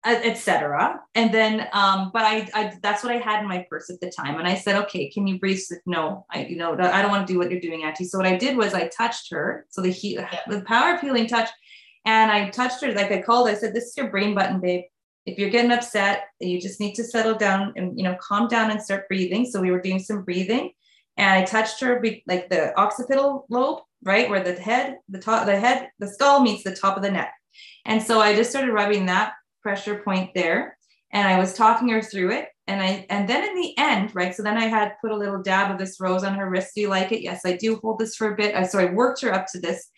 etc. 0.04 1.00
And 1.14 1.34
then, 1.34 1.68
um, 1.74 2.10
but 2.14 2.24
I, 2.24 2.50
I, 2.54 2.74
that's 2.82 3.04
what 3.04 3.14
I 3.14 3.18
had 3.18 3.42
in 3.42 3.48
my 3.48 3.66
purse 3.70 3.90
at 3.90 4.00
the 4.00 4.12
time. 4.12 4.40
And 4.40 4.48
I 4.48 4.56
said, 4.56 4.76
okay, 4.84 5.10
can 5.10 5.28
you 5.28 5.40
breathe? 5.40 5.60
No, 5.86 6.26
I, 6.32 6.46
you 6.46 6.56
know, 6.56 6.74
I 6.74 7.02
don't 7.02 7.12
want 7.12 7.28
to 7.28 7.34
do 7.34 7.38
what 7.38 7.52
you're 7.52 7.60
doing, 7.60 7.84
Auntie. 7.84 8.06
So 8.06 8.18
what 8.18 8.28
I 8.28 8.36
did 8.36 8.58
was 8.58 8.74
I 8.74 8.88
touched 8.88 9.32
her. 9.32 9.66
So 9.70 9.82
the 9.82 9.90
heat, 9.90 10.16
yeah. 10.16 10.40
the 10.48 10.62
power 10.62 10.96
of 10.96 11.02
healing 11.02 11.28
touch. 11.28 11.50
And 12.06 12.32
I 12.32 12.50
touched 12.50 12.84
her, 12.84 12.92
like 12.94 13.12
I 13.12 13.22
called, 13.22 13.48
I 13.48 13.54
said, 13.54 13.76
this 13.76 13.86
is 13.86 13.98
your 13.98 14.10
brain 14.10 14.34
button, 14.34 14.60
babe. 14.60 14.86
If 15.28 15.38
you're 15.38 15.52
getting 15.52 15.72
upset, 15.72 16.24
you 16.40 16.60
just 16.60 16.80
need 16.80 16.96
to 16.96 17.04
settle 17.04 17.36
down 17.36 17.74
and, 17.76 17.96
you 17.96 18.04
know, 18.04 18.18
calm 18.20 18.48
down 18.48 18.72
and 18.72 18.82
start 18.82 19.08
breathing. 19.08 19.46
So 19.46 19.62
we 19.62 19.70
were 19.70 19.82
doing 19.82 20.00
some 20.00 20.24
breathing 20.24 20.72
and 21.18 21.30
I 21.30 21.44
touched 21.44 21.80
her 21.82 22.04
like 22.26 22.50
the 22.50 22.76
occipital 22.80 23.46
lobe, 23.50 23.82
right? 24.04 24.28
Where 24.28 24.44
the 24.44 24.54
head, 24.54 24.98
the 25.10 25.20
top, 25.20 25.46
the 25.46 25.60
head, 25.60 25.90
the 26.00 26.08
skull 26.08 26.40
meets 26.40 26.64
the 26.64 26.76
top 26.76 26.98
of 26.98 27.04
the 27.04 27.12
neck. 27.12 27.34
And 27.86 28.02
so 28.02 28.20
I 28.20 28.36
just 28.36 28.50
started 28.50 28.72
rubbing 28.72 29.06
that 29.06 29.34
pressure 29.62 30.02
point 30.04 30.32
there 30.34 30.78
and 31.14 31.28
I 31.28 31.40
was 31.40 31.54
talking 31.54 31.90
her 31.90 32.02
through 32.02 32.32
it. 32.32 32.50
And 32.68 32.82
I 32.82 33.06
and 33.10 33.28
then 33.28 33.44
in 33.44 33.56
the 33.56 33.78
end, 33.78 34.16
right? 34.16 34.34
So 34.34 34.44
then 34.44 34.58
I 34.58 34.68
had 34.68 34.94
put 35.02 35.12
a 35.12 35.18
little 35.18 35.42
dab 35.42 35.72
of 35.72 35.78
this 35.78 36.00
rose 36.00 36.24
on 36.24 36.36
her 36.36 36.50
wrist. 36.50 36.72
Do 36.74 36.82
you 36.82 36.90
like 36.90 37.12
it? 37.12 37.22
Yes, 37.22 37.42
I 37.46 37.58
do. 37.58 37.78
Hold 37.78 38.00
this 38.00 38.16
for 38.16 38.32
a 38.32 38.36
bit. 38.36 38.56
So 38.70 38.80
I 38.80 38.86
worked 38.86 39.22
her 39.22 39.34
up 39.34 39.48
to 39.52 39.60
this. 39.60 39.90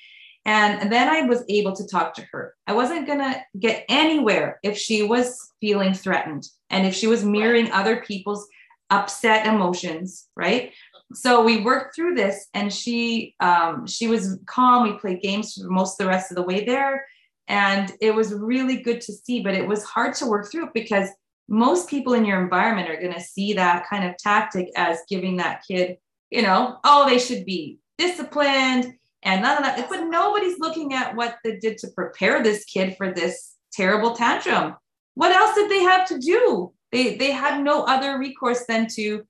And, 0.46 0.82
and 0.82 0.92
then 0.92 1.08
I 1.08 1.22
was 1.22 1.44
able 1.50 1.74
to 1.74 1.88
talk 1.88 2.14
to 2.16 2.26
her. 2.32 2.56
I 2.68 2.74
wasn't 2.74 3.08
gonna 3.08 3.42
get 3.60 3.86
anywhere 3.90 4.60
if 4.64 4.78
she 4.78 5.04
was 5.04 5.38
feeling 5.62 5.94
threatened 5.94 6.48
and 6.70 6.86
if 6.86 6.96
she 6.96 7.08
was 7.08 7.24
mirroring 7.24 7.72
other 7.72 8.02
people's 8.02 8.48
upset 8.90 9.46
emotions, 9.46 10.28
right? 10.36 10.72
So 11.14 11.44
we 11.44 11.62
worked 11.62 11.96
through 11.96 12.16
this, 12.16 12.48
and 12.56 12.74
she 12.74 13.36
um, 13.40 13.86
she 13.86 14.08
was 14.08 14.40
calm. 14.48 14.84
We 14.84 14.98
played 14.98 15.22
games 15.22 15.54
for 15.54 15.70
most 15.70 16.00
of 16.00 16.06
the 16.06 16.10
rest 16.10 16.32
of 16.32 16.38
the 16.38 16.44
way 16.44 16.66
there 16.66 17.06
and 17.48 17.92
it 18.00 18.16
was 18.16 18.34
really 18.34 18.78
good 18.78 19.02
to 19.02 19.14
see, 19.14 19.42
but 19.42 19.54
it 19.54 19.68
was 19.68 19.84
hard 19.84 20.16
to 20.16 20.28
work 20.28 20.50
through 20.52 20.70
because 20.74 21.10
most 21.50 21.90
people 21.90 22.14
in 22.14 22.26
your 22.26 22.42
environment 22.42 22.90
are 22.90 23.00
going 23.00 23.14
to 23.14 23.22
see 23.22 23.54
that 23.54 23.88
kind 23.90 24.06
of 24.06 24.18
tactic 24.18 24.70
as 24.76 25.00
giving 25.10 25.38
that 25.38 25.64
kid, 25.68 25.98
you 26.30 26.42
know, 26.42 26.78
oh, 26.84 27.08
they 27.08 27.20
should 27.20 27.46
be 27.46 27.80
disciplined 27.98 28.94
and 29.24 29.42
none 29.42 29.58
of 29.58 29.64
that. 29.64 29.90
But 29.90 30.06
nobody's 30.06 30.60
looking 30.60 30.94
at 30.94 31.16
what 31.16 31.38
they 31.44 31.58
did 31.58 31.78
to 31.80 31.90
prepare 31.90 32.42
this 32.42 32.64
kid 32.66 32.96
for 32.98 33.12
this 33.12 33.56
terrible 33.74 34.16
tantrum. 34.16 34.76
What 35.16 35.32
else 35.32 35.56
did 35.56 35.70
they 35.70 35.84
have 35.84 36.08
to 36.08 36.18
do? 36.20 36.74
They 36.92 37.16
they 37.16 37.32
had 37.32 37.64
no 37.64 37.84
other 37.84 38.18
recourse 38.18 38.66
than 38.68 38.88
to 38.96 39.24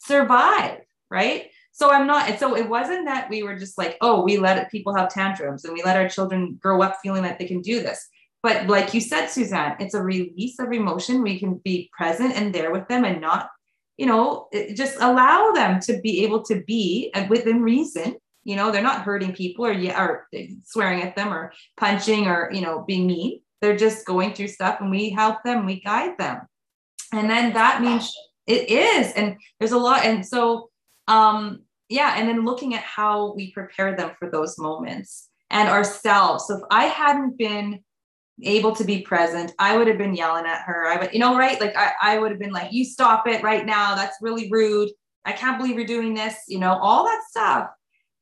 survive, 0.00 0.80
right? 1.10 1.50
So 1.78 1.92
i'm 1.92 2.06
not 2.08 2.38
so 2.40 2.56
it 2.56 2.68
wasn't 2.68 3.06
that 3.06 3.30
we 3.30 3.42
were 3.42 3.56
just 3.56 3.78
like 3.78 3.96
oh 4.00 4.22
we 4.22 4.36
let 4.36 4.70
people 4.70 4.94
have 4.94 5.08
tantrums 5.08 5.64
and 5.64 5.72
we 5.72 5.82
let 5.82 5.96
our 5.96 6.08
children 6.08 6.58
grow 6.60 6.82
up 6.82 6.98
feeling 7.02 7.22
that 7.22 7.38
they 7.38 7.46
can 7.46 7.60
do 7.60 7.80
this. 7.80 8.08
But 8.42 8.66
like 8.66 8.94
you 8.94 9.00
said 9.00 9.26
suzanne 9.28 9.76
it's 9.78 9.94
a 9.94 10.02
release 10.02 10.58
of 10.58 10.72
emotion. 10.72 11.22
We 11.22 11.38
can 11.38 11.60
be 11.64 11.90
present 11.96 12.34
and 12.34 12.52
there 12.52 12.72
with 12.72 12.88
them 12.88 13.04
and 13.04 13.20
not 13.20 13.48
you 13.96 14.06
know 14.06 14.48
just 14.74 14.96
allow 15.00 15.52
them 15.52 15.80
to 15.82 16.00
be 16.00 16.24
able 16.24 16.42
to 16.44 16.62
be 16.64 17.10
and 17.14 17.30
within 17.30 17.62
reason. 17.62 18.16
You 18.44 18.56
know 18.56 18.70
they're 18.70 18.82
not 18.82 19.02
hurting 19.02 19.34
people 19.34 19.66
or 19.66 19.72
or 19.72 20.26
swearing 20.64 21.02
at 21.02 21.14
them 21.14 21.32
or 21.32 21.52
punching 21.76 22.26
or 22.26 22.50
you 22.52 22.60
know 22.60 22.84
being 22.86 23.06
mean. 23.06 23.40
They're 23.60 23.76
just 23.76 24.06
going 24.06 24.34
through 24.34 24.48
stuff 24.48 24.80
and 24.80 24.90
we 24.90 25.10
help 25.10 25.42
them 25.44 25.66
we 25.66 25.80
guide 25.80 26.18
them. 26.18 26.40
And 27.12 27.30
then 27.30 27.52
that 27.52 27.82
means 27.82 28.12
it 28.46 28.68
is 28.70 29.12
and 29.12 29.36
there's 29.58 29.72
a 29.72 29.78
lot 29.78 30.04
and 30.04 30.26
so 30.26 30.70
um 31.06 31.62
yeah 31.88 32.14
and 32.16 32.28
then 32.28 32.44
looking 32.44 32.74
at 32.74 32.82
how 32.82 33.34
we 33.34 33.52
prepare 33.52 33.96
them 33.96 34.12
for 34.18 34.30
those 34.30 34.58
moments 34.58 35.28
and 35.50 35.68
ourselves 35.68 36.46
so 36.46 36.56
if 36.56 36.62
i 36.70 36.84
hadn't 36.84 37.36
been 37.38 37.80
able 38.42 38.74
to 38.74 38.84
be 38.84 39.02
present 39.02 39.52
i 39.58 39.76
would 39.76 39.86
have 39.88 39.98
been 39.98 40.14
yelling 40.14 40.46
at 40.46 40.62
her 40.62 40.86
i 40.86 40.96
would 40.98 41.12
you 41.12 41.18
know 41.18 41.36
right 41.36 41.60
like 41.60 41.76
i, 41.76 41.92
I 42.00 42.18
would 42.18 42.30
have 42.30 42.40
been 42.40 42.52
like 42.52 42.72
you 42.72 42.84
stop 42.84 43.26
it 43.26 43.42
right 43.42 43.66
now 43.66 43.94
that's 43.94 44.16
really 44.20 44.48
rude 44.50 44.90
i 45.24 45.32
can't 45.32 45.58
believe 45.58 45.76
you're 45.76 45.86
doing 45.86 46.14
this 46.14 46.36
you 46.46 46.58
know 46.58 46.78
all 46.80 47.04
that 47.04 47.22
stuff 47.28 47.68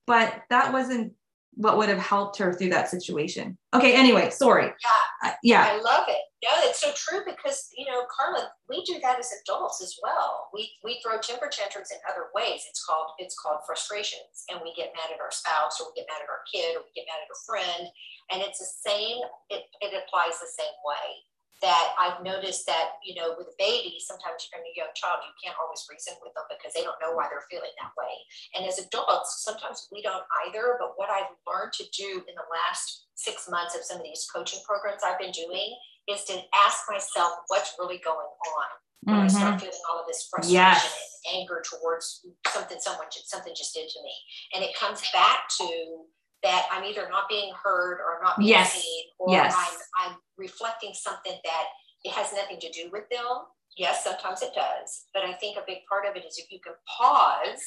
but 0.07 0.43
that 0.51 0.73
wasn't 0.73 1.13
what 1.57 1.79
would 1.79 1.89
have 1.89 1.99
helped 1.99 2.39
her 2.39 2.53
through 2.53 2.69
that 2.69 2.89
situation. 2.89 3.57
Okay, 3.75 3.95
anyway, 3.95 4.31
sorry. 4.31 4.67
Yeah. 4.67 5.31
Uh, 5.31 5.35
yeah. 5.43 5.69
I 5.71 5.81
love 5.81 6.05
it. 6.07 6.21
No, 6.45 6.53
it's 6.69 6.85
so 6.85 6.93
true 6.93 7.25
because, 7.25 7.73
you 7.73 7.89
know, 7.89 8.05
Carla, 8.13 8.53
we 8.69 8.85
do 8.85 9.01
that 9.01 9.19
as 9.19 9.33
adults 9.41 9.81
as 9.81 9.97
well. 10.05 10.53
We 10.53 10.69
we 10.85 11.01
throw 11.01 11.17
temper 11.17 11.49
tantrums 11.49 11.89
in 11.89 11.97
other 12.05 12.29
ways. 12.37 12.61
It's 12.69 12.85
called 12.85 13.17
it's 13.17 13.39
called 13.41 13.65
frustrations. 13.65 14.45
And 14.53 14.61
we 14.61 14.77
get 14.77 14.93
mad 14.93 15.17
at 15.17 15.25
our 15.25 15.33
spouse 15.33 15.81
or 15.81 15.89
we 15.89 16.03
get 16.03 16.11
mad 16.13 16.21
at 16.21 16.29
our 16.29 16.45
kid 16.45 16.77
or 16.77 16.85
we 16.85 16.93
get 16.93 17.09
mad 17.09 17.25
at 17.25 17.33
a 17.33 17.41
friend. 17.49 17.89
And 18.29 18.45
it's 18.45 18.61
the 18.61 18.69
same, 18.69 19.23
it, 19.49 19.65
it 19.81 19.93
applies 19.95 20.37
the 20.37 20.51
same 20.51 20.77
way 20.85 21.25
that 21.63 21.97
I've 21.97 22.21
noticed 22.21 22.69
that, 22.69 23.01
you 23.01 23.17
know, 23.17 23.33
with 23.39 23.49
a 23.49 23.57
baby, 23.57 23.97
sometimes 23.97 24.45
you're 24.53 24.61
a 24.61 24.77
young 24.77 24.93
child, 24.93 25.25
you 25.25 25.33
can't 25.41 25.57
always 25.57 25.89
reason 25.89 26.13
with 26.21 26.37
them 26.37 26.45
because 26.53 26.77
they 26.77 26.85
don't 26.85 27.01
know 27.01 27.17
why 27.17 27.33
they're 27.33 27.49
feeling 27.49 27.73
that 27.81 27.97
way. 27.97 28.13
And 28.53 28.69
as 28.69 28.77
adults, 28.77 29.41
sometimes 29.41 29.89
we 29.89 30.05
don't 30.05 30.27
either. 30.45 30.77
But 30.77 31.01
what 31.01 31.09
I've 31.09 31.33
learned 31.49 31.73
to 31.81 31.87
do 31.97 32.21
in 32.29 32.35
the 32.37 32.51
last 32.53 33.09
six 33.17 33.49
months 33.49 33.73
of 33.73 33.89
some 33.89 33.97
of 33.97 34.05
these 34.05 34.29
coaching 34.29 34.61
programs 34.69 35.01
I've 35.01 35.19
been 35.19 35.33
doing 35.33 35.73
is 36.09 36.25
to 36.25 36.41
ask 36.67 36.85
myself 36.91 37.31
what's 37.49 37.75
really 37.79 38.01
going 38.05 38.17
on 38.17 38.67
when 39.03 39.17
mm-hmm. 39.17 39.25
I 39.25 39.29
start 39.29 39.61
feeling 39.61 39.79
all 39.91 40.01
of 40.01 40.07
this 40.07 40.27
frustration 40.31 40.55
yes. 40.55 41.21
and 41.31 41.41
anger 41.41 41.63
towards 41.63 42.27
something 42.49 42.79
someone 42.81 43.07
something 43.11 43.55
just 43.57 43.75
did 43.75 43.89
to 43.89 44.03
me. 44.03 44.13
And 44.55 44.65
it 44.65 44.75
comes 44.75 45.03
back 45.13 45.49
to 45.59 46.05
that 46.43 46.67
I'm 46.71 46.85
either 46.85 47.09
not 47.11 47.29
being 47.29 47.53
heard 47.63 47.99
or 47.99 48.21
not 48.23 48.39
being 48.39 48.51
yes. 48.51 48.73
seen, 48.73 49.05
or 49.19 49.33
yes. 49.33 49.55
I'm, 49.57 50.11
I'm 50.13 50.17
reflecting 50.37 50.93
something 50.93 51.35
that 51.45 51.65
it 52.05 52.13
has 52.13 52.33
nothing 52.33 52.59
to 52.61 52.71
do 52.71 52.91
with 52.93 53.09
them. 53.11 53.47
Yes, 53.77 54.05
sometimes 54.05 54.43
it 54.43 54.51
does. 54.55 55.05
But 55.13 55.25
I 55.25 55.35
think 55.35 55.57
a 55.57 55.65
big 55.67 55.79
part 55.89 56.07
of 56.07 56.17
it 56.17 56.25
is 56.25 56.39
if 56.39 56.51
you 56.51 56.59
can 56.63 56.75
pause 56.99 57.65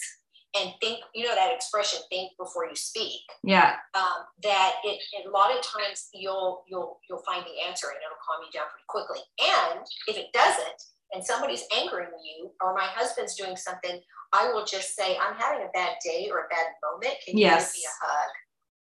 and 0.58 0.74
think, 0.82 1.00
you 1.14 1.26
know, 1.26 1.36
that 1.36 1.54
expression, 1.54 2.00
think 2.10 2.32
before 2.40 2.66
you 2.66 2.76
speak. 2.76 3.22
Yeah. 3.44 3.76
Um, 3.94 4.26
that 4.44 4.74
it, 4.84 5.00
a 5.26 5.30
lot 5.30 5.56
of 5.56 5.62
times 5.64 6.10
you'll, 6.14 6.64
you'll, 6.68 7.00
you'll 7.08 7.22
find 7.26 7.46
the 7.46 7.68
answer 7.68 7.88
and 7.88 7.98
it'll 7.98 8.18
calm 8.26 8.42
you 8.46 8.52
down 8.58 8.68
pretty 8.72 8.88
quickly. 8.88 9.20
And 9.40 9.86
if 10.08 10.18
it 10.18 10.34
doesn't, 10.34 10.82
and 11.14 11.24
somebody's 11.26 11.64
angering 11.76 12.10
you, 12.24 12.52
or 12.62 12.74
my 12.74 12.86
husband's 12.86 13.36
doing 13.36 13.56
something, 13.56 14.00
I 14.34 14.52
will 14.54 14.66
just 14.66 14.96
say, 14.96 15.18
I'm 15.18 15.36
having 15.38 15.66
a 15.66 15.70
bad 15.74 15.96
day 16.06 16.30
or 16.32 16.46
a 16.46 16.48
bad 16.50 16.68
moment. 16.86 17.16
Can 17.26 17.38
you 17.38 17.46
Yes. 17.46 17.74
give 17.74 17.82
me 17.82 17.86
a 17.86 18.06
hug? 18.06 18.30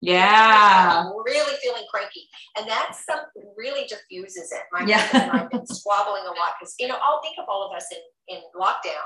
Yeah. 0.01 1.03
I'm 1.05 1.13
really 1.26 1.55
feeling 1.63 1.84
cranky. 1.91 2.28
And 2.57 2.68
that's 2.68 3.05
something 3.05 3.43
really 3.55 3.86
diffuses 3.88 4.51
it. 4.51 4.63
My 4.72 4.86
Yeah. 4.86 4.99
husband 4.99 5.24
and 5.24 5.32
I 5.32 5.38
have 5.38 5.49
been 5.51 5.66
squabbling 5.68 6.24
a 6.24 6.30
lot 6.30 6.57
because, 6.59 6.76
you 6.80 6.88
know, 6.88 6.97
I'll 7.01 7.22
think 7.22 7.38
of 7.39 7.45
all 7.47 7.70
of 7.70 7.76
us 7.76 7.86
in, 7.91 8.36
in 8.36 8.41
lockdown 8.59 9.05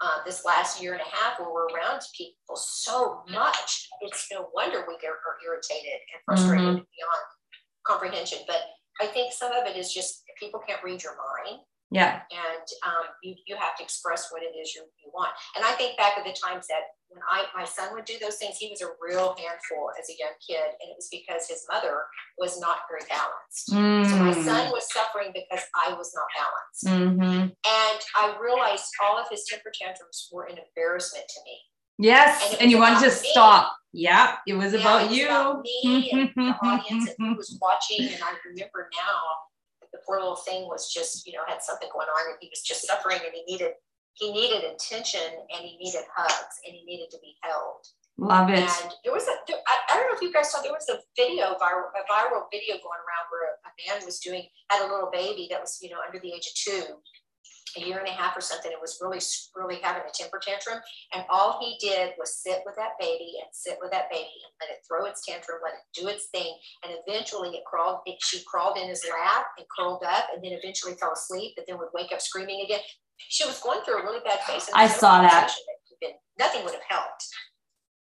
uh, 0.00 0.18
this 0.24 0.44
last 0.44 0.80
year 0.82 0.92
and 0.92 1.00
a 1.00 1.16
half 1.16 1.38
where 1.40 1.50
we're 1.52 1.66
around 1.68 2.00
people 2.16 2.56
so 2.56 3.22
much. 3.30 3.88
It's 4.02 4.26
no 4.30 4.48
wonder 4.54 4.84
we 4.86 4.98
get 4.98 5.08
are 5.10 5.38
irritated 5.44 6.00
and 6.12 6.22
frustrated 6.24 6.66
Mhm. 6.76 6.86
beyond 6.96 7.24
comprehension. 7.86 8.40
But 8.46 8.62
I 9.00 9.06
think 9.06 9.32
some 9.32 9.52
of 9.52 9.66
it 9.66 9.76
is 9.76 9.92
just 9.92 10.22
people 10.38 10.60
can't 10.60 10.82
read 10.82 11.02
your 11.02 11.16
mind 11.16 11.60
Yeah. 11.96 12.20
and 12.30 12.66
um, 12.86 13.06
you, 13.22 13.34
you 13.46 13.56
have 13.56 13.74
to 13.78 13.82
express 13.82 14.28
what 14.30 14.42
it 14.42 14.52
is 14.60 14.74
you, 14.74 14.82
you 15.02 15.10
want. 15.14 15.30
And 15.56 15.64
I 15.64 15.72
think 15.72 15.96
back 15.96 16.18
of 16.18 16.24
the 16.24 16.32
times 16.32 16.66
that 16.68 16.84
when 17.08 17.22
I 17.30 17.44
my 17.54 17.64
son 17.64 17.94
would 17.94 18.04
do 18.04 18.14
those 18.20 18.36
things, 18.36 18.56
he 18.58 18.68
was 18.68 18.82
a 18.82 18.88
real 19.00 19.34
handful 19.38 19.90
as 19.98 20.06
a 20.10 20.16
young 20.18 20.34
kid, 20.46 20.66
and 20.80 20.86
it 20.90 20.96
was 20.96 21.08
because 21.10 21.46
his 21.48 21.64
mother 21.70 22.02
was 22.36 22.58
not 22.60 22.78
very 22.90 23.06
balanced. 23.08 23.70
So 23.70 24.16
my 24.24 24.34
Mm. 24.34 24.44
son 24.44 24.70
was 24.72 24.84
suffering 24.92 25.30
because 25.32 25.64
I 25.74 25.94
was 25.94 26.12
not 26.18 26.26
balanced, 26.40 26.84
Mm-hmm. 26.86 27.42
and 27.54 28.00
I 28.22 28.36
realized 28.40 28.90
all 29.04 29.16
of 29.18 29.26
his 29.30 29.44
temper 29.48 29.70
tantrums 29.80 30.28
were 30.32 30.44
an 30.46 30.58
embarrassment 30.58 31.26
to 31.28 31.40
me. 31.46 31.56
Yes. 31.98 32.52
And 32.52 32.62
And 32.62 32.70
you 32.70 32.78
was 32.78 32.90
want 32.90 33.04
to 33.04 33.10
me. 33.22 33.30
stop. 33.30 33.72
Yeah. 33.92 34.36
It 34.46 34.54
was 34.54 34.74
Yeah, 34.74 34.80
about 34.80 35.02
it 35.04 35.08
was 35.08 35.16
you. 35.16 35.26
about 35.26 35.62
me 35.62 36.10
and 36.12 36.30
the 36.36 36.50
audience 36.62 37.08
and 37.18 37.28
who 37.28 37.36
was 37.36 37.56
watching, 37.62 38.02
and 38.12 38.22
I 38.22 38.32
remember 38.44 38.90
now 38.98 39.20
the 39.96 40.04
poor 40.04 40.20
little 40.20 40.36
thing 40.36 40.68
was 40.68 40.92
just 40.92 41.26
you 41.26 41.32
know 41.32 41.48
had 41.48 41.64
something 41.64 41.88
going 41.88 42.08
on, 42.12 42.22
and 42.28 42.36
he 42.40 42.52
was 42.52 42.60
just 42.60 42.86
suffering, 42.86 43.24
and 43.24 43.32
he 43.32 43.42
needed 43.48 43.72
he 44.20 44.32
needed 44.32 44.64
attention, 44.64 45.24
and 45.24 45.64
he 45.64 45.76
needed 45.80 46.04
hugs, 46.12 46.56
and 46.64 46.76
he 46.76 46.84
needed 46.84 47.08
to 47.10 47.18
be 47.24 47.36
held. 47.42 47.84
Love 48.18 48.48
it. 48.48 48.64
And 48.64 48.92
there 49.04 49.12
was 49.12 49.28
a, 49.28 49.36
there, 49.46 49.60
I, 49.68 49.92
I 49.92 49.96
don't 49.96 50.08
know 50.08 50.16
if 50.16 50.22
you 50.22 50.32
guys 50.32 50.50
saw, 50.50 50.62
there 50.62 50.72
was 50.72 50.88
a 50.88 51.04
video, 51.20 51.52
viral, 51.60 51.92
a 51.92 52.00
viral 52.08 52.48
video 52.48 52.80
going 52.80 53.02
around 53.04 53.28
where 53.28 53.52
a, 53.52 53.68
a 53.68 53.72
man 53.84 54.06
was 54.06 54.18
doing, 54.20 54.48
had 54.70 54.88
a 54.88 54.88
little 54.88 55.10
baby 55.12 55.48
that 55.50 55.60
was, 55.60 55.76
you 55.82 55.90
know, 55.90 56.00
under 56.00 56.18
the 56.18 56.32
age 56.32 56.48
of 56.48 56.54
two, 56.56 56.84
a 57.76 57.80
year 57.80 57.98
and 57.98 58.08
a 58.08 58.12
half 58.12 58.36
or 58.36 58.40
something. 58.40 58.70
It 58.70 58.80
was 58.80 58.98
really, 59.02 59.20
really 59.56 59.80
having 59.82 60.02
a 60.02 60.12
temper 60.12 60.40
tantrum. 60.40 60.78
And 61.14 61.24
all 61.28 61.58
he 61.60 61.76
did 61.84 62.12
was 62.18 62.42
sit 62.42 62.60
with 62.64 62.76
that 62.76 62.92
baby 63.00 63.34
and 63.42 63.48
sit 63.52 63.76
with 63.80 63.90
that 63.90 64.08
baby 64.10 64.22
and 64.44 64.52
let 64.60 64.70
it 64.70 64.80
throw 64.86 65.04
its 65.06 65.24
tantrum, 65.26 65.58
let 65.64 65.74
it 65.74 66.00
do 66.00 66.08
its 66.08 66.26
thing. 66.32 66.56
And 66.84 66.94
eventually 67.06 67.50
it 67.50 67.64
crawled, 67.66 68.00
it, 68.06 68.16
she 68.22 68.42
crawled 68.46 68.78
in 68.78 68.88
his 68.88 69.04
lap 69.10 69.46
and 69.58 69.66
curled 69.76 70.02
up 70.06 70.28
and 70.34 70.42
then 70.42 70.52
eventually 70.52 70.94
fell 70.94 71.12
asleep, 71.12 71.52
but 71.56 71.66
then 71.68 71.78
would 71.78 71.88
wake 71.94 72.12
up 72.12 72.20
screaming 72.20 72.62
again. 72.64 72.80
She 73.18 73.44
was 73.46 73.60
going 73.60 73.80
through 73.84 73.98
a 74.00 74.02
really 74.02 74.20
bad 74.24 74.40
phase. 74.40 74.68
I 74.74 74.86
there 74.86 74.94
was 74.94 75.02
no 75.02 75.08
saw 75.08 75.22
that. 75.22 75.52
Nothing 76.38 76.64
would 76.64 76.74
have 76.74 76.82
helped. 76.88 77.24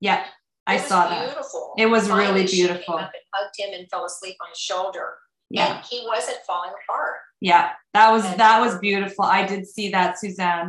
Yeah. 0.01 0.25
I 0.67 0.79
saw 0.79 1.09
that. 1.09 1.27
Beautiful. 1.27 1.75
It 1.77 1.87
was 1.87 2.09
Finally, 2.09 2.33
really 2.33 2.47
she 2.47 2.57
came 2.59 2.67
beautiful. 2.69 2.95
up 2.97 3.01
and 3.13 3.23
hugged 3.35 3.55
him 3.59 3.79
and 3.79 3.89
fell 3.91 4.07
asleep 4.07 4.37
on 4.43 4.49
his 4.49 4.59
shoulder, 4.59 5.13
Yeah. 5.51 5.77
and 5.77 5.85
he 5.85 6.05
wasn't 6.07 6.39
falling 6.47 6.71
apart. 6.89 7.17
Yeah. 7.51 7.67
That 7.97 8.09
was 8.15 8.25
And- 8.25 8.41
that 8.43 8.57
was 8.65 8.73
beautiful. 8.79 9.25
I 9.39 9.43
did 9.51 9.63
see 9.77 9.87
that, 9.97 10.19
Suzanne. 10.19 10.69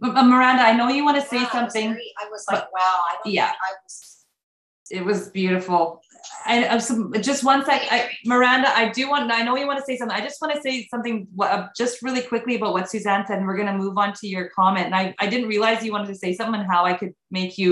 But, 0.00 0.14
but 0.16 0.24
Miranda, 0.32 0.62
I 0.70 0.72
know 0.78 0.88
you 0.88 1.04
want 1.08 1.18
to 1.22 1.26
say 1.32 1.36
Wow, 1.36 1.42
it 1.42 1.52
was 1.52 1.52
something. 1.60 1.88
very- 1.92 2.12
I 2.22 2.24
was 2.34 2.44
like, 2.50 2.64
wow. 2.76 2.96
I 3.10 3.14
yeah. 3.38 3.52
I 3.68 3.70
was. 3.84 3.94
It 4.98 5.04
was 5.04 5.20
beautiful. 5.40 6.00
I, 6.52 6.54
I 6.68 6.78
some, 6.78 7.12
just 7.30 7.42
one 7.52 7.64
sec, 7.64 7.82
I, 7.96 7.98
Miranda. 8.24 8.68
I 8.82 8.84
do 8.98 9.02
want. 9.10 9.30
I 9.32 9.42
know 9.42 9.56
you 9.56 9.66
want 9.66 9.80
to 9.80 9.84
say 9.84 9.96
something. 9.98 10.16
I 10.16 10.22
just 10.28 10.40
want 10.40 10.54
to 10.54 10.60
say 10.66 10.86
something, 10.92 11.26
uh, 11.40 11.66
just 11.76 12.02
really 12.06 12.22
quickly 12.22 12.54
about 12.58 12.72
what 12.72 12.88
Suzanne 12.92 13.24
said, 13.26 13.38
and 13.38 13.46
we're 13.48 13.56
gonna 13.62 13.76
move 13.84 13.96
on 13.98 14.12
to 14.20 14.26
your 14.34 14.48
comment. 14.58 14.86
And 14.86 14.94
I, 14.94 15.04
I 15.18 15.26
didn't 15.26 15.48
realize 15.48 15.84
you 15.84 15.90
wanted 15.96 16.10
to 16.14 16.14
say 16.24 16.32
something 16.38 16.60
and 16.62 16.70
how 16.70 16.84
I 16.90 16.94
could 17.00 17.12
make 17.32 17.58
you 17.58 17.70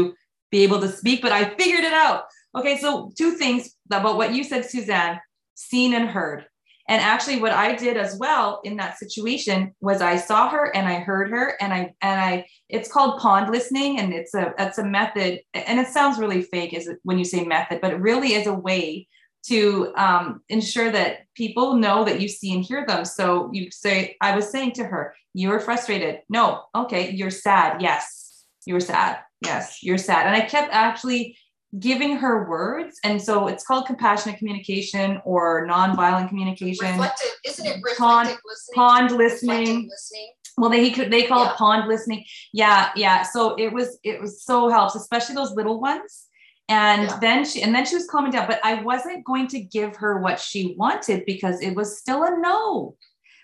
be 0.50 0.64
able 0.66 0.80
to 0.80 0.88
speak, 1.00 1.22
but 1.22 1.30
I 1.32 1.42
figured 1.60 1.84
it 1.84 1.92
out. 2.06 2.24
Okay, 2.58 2.76
so 2.78 2.88
two 3.16 3.32
things 3.42 3.62
about 3.92 4.16
what 4.16 4.34
you 4.34 4.42
said, 4.50 4.64
Suzanne. 4.68 5.20
Seen 5.54 5.94
and 5.94 6.08
heard. 6.08 6.40
And 6.86 7.00
actually, 7.00 7.40
what 7.40 7.52
I 7.52 7.74
did 7.74 7.96
as 7.96 8.18
well 8.18 8.60
in 8.62 8.76
that 8.76 8.98
situation 8.98 9.74
was 9.80 10.02
I 10.02 10.16
saw 10.16 10.50
her 10.50 10.74
and 10.76 10.86
I 10.86 11.00
heard 11.00 11.30
her, 11.30 11.56
and 11.60 11.72
I 11.72 11.94
and 12.02 12.20
I 12.20 12.46
it's 12.68 12.92
called 12.92 13.20
pond 13.20 13.50
listening 13.50 13.98
and 13.98 14.12
it's 14.12 14.34
a 14.34 14.52
it's 14.58 14.78
a 14.78 14.84
method. 14.84 15.40
And 15.54 15.80
it 15.80 15.88
sounds 15.88 16.18
really 16.18 16.42
fake 16.42 16.74
is 16.74 16.90
when 17.02 17.18
you 17.18 17.24
say 17.24 17.44
method 17.44 17.80
but 17.80 17.92
it 17.92 18.00
really 18.00 18.34
is 18.34 18.46
a 18.46 18.52
way 18.52 19.08
to 19.46 19.92
um, 19.96 20.40
ensure 20.48 20.90
that 20.90 21.26
people 21.34 21.74
know 21.74 22.04
that 22.04 22.20
you 22.20 22.28
see 22.28 22.52
and 22.54 22.64
hear 22.64 22.86
them. 22.86 23.04
So 23.04 23.50
you 23.52 23.70
say 23.70 24.16
i 24.20 24.34
was 24.34 24.50
saying 24.50 24.72
to 24.72 24.84
her 24.84 25.14
you 25.32 25.48
were 25.48 25.60
frustrated. 25.60 26.20
No. 26.28 26.64
Okay 26.74 27.12
you're 27.12 27.30
sad. 27.30 27.80
Yes. 27.80 28.44
You're 28.66 28.80
sad. 28.80 29.20
Yes. 29.40 29.82
You're 29.82 29.98
sad. 29.98 30.26
And 30.26 30.36
i 30.36 30.42
kept 30.42 30.72
actually 30.72 31.38
giving 31.80 32.16
her 32.16 32.48
words 32.48 32.98
and 33.04 33.20
so 33.20 33.48
it's 33.48 33.64
called 33.64 33.86
compassionate 33.86 34.38
communication 34.38 35.20
or 35.24 35.66
nonviolent 35.66 36.28
communication 36.28 36.86
Reflective, 36.86 37.30
isn't 37.44 37.66
it 37.66 37.82
Pond- 37.98 38.28
listening? 38.28 38.74
pond 38.74 39.10
listening 39.12 39.88
listening. 39.90 40.28
well 40.56 40.70
they 40.70 40.90
they 40.90 41.24
call 41.24 41.44
Yeah. 41.44 41.50
it 41.52 41.56
pond 41.56 41.88
listening 41.88 42.24
yeah 42.52 42.90
yeah 42.94 43.22
so 43.22 43.54
it 43.56 43.72
was 43.72 43.98
it 44.04 44.20
was 44.20 44.42
so 44.44 44.68
helps 44.68 44.94
especially 44.94 45.34
those 45.34 45.52
little 45.52 45.80
ones 45.80 46.26
and 46.68 47.02
Yeah. 47.08 47.18
then 47.20 47.44
she 47.44 47.62
and 47.62 47.74
then 47.74 47.84
she 47.86 47.96
was 47.96 48.06
calming 48.06 48.30
down 48.30 48.46
but 48.46 48.60
i 48.62 48.74
wasn't 48.82 49.24
going 49.24 49.48
to 49.48 49.60
give 49.60 49.96
her 49.96 50.20
what 50.20 50.38
she 50.38 50.76
wanted 50.78 51.24
because 51.26 51.60
it 51.60 51.74
was 51.74 51.98
still 51.98 52.22
a 52.24 52.36
no 52.38 52.96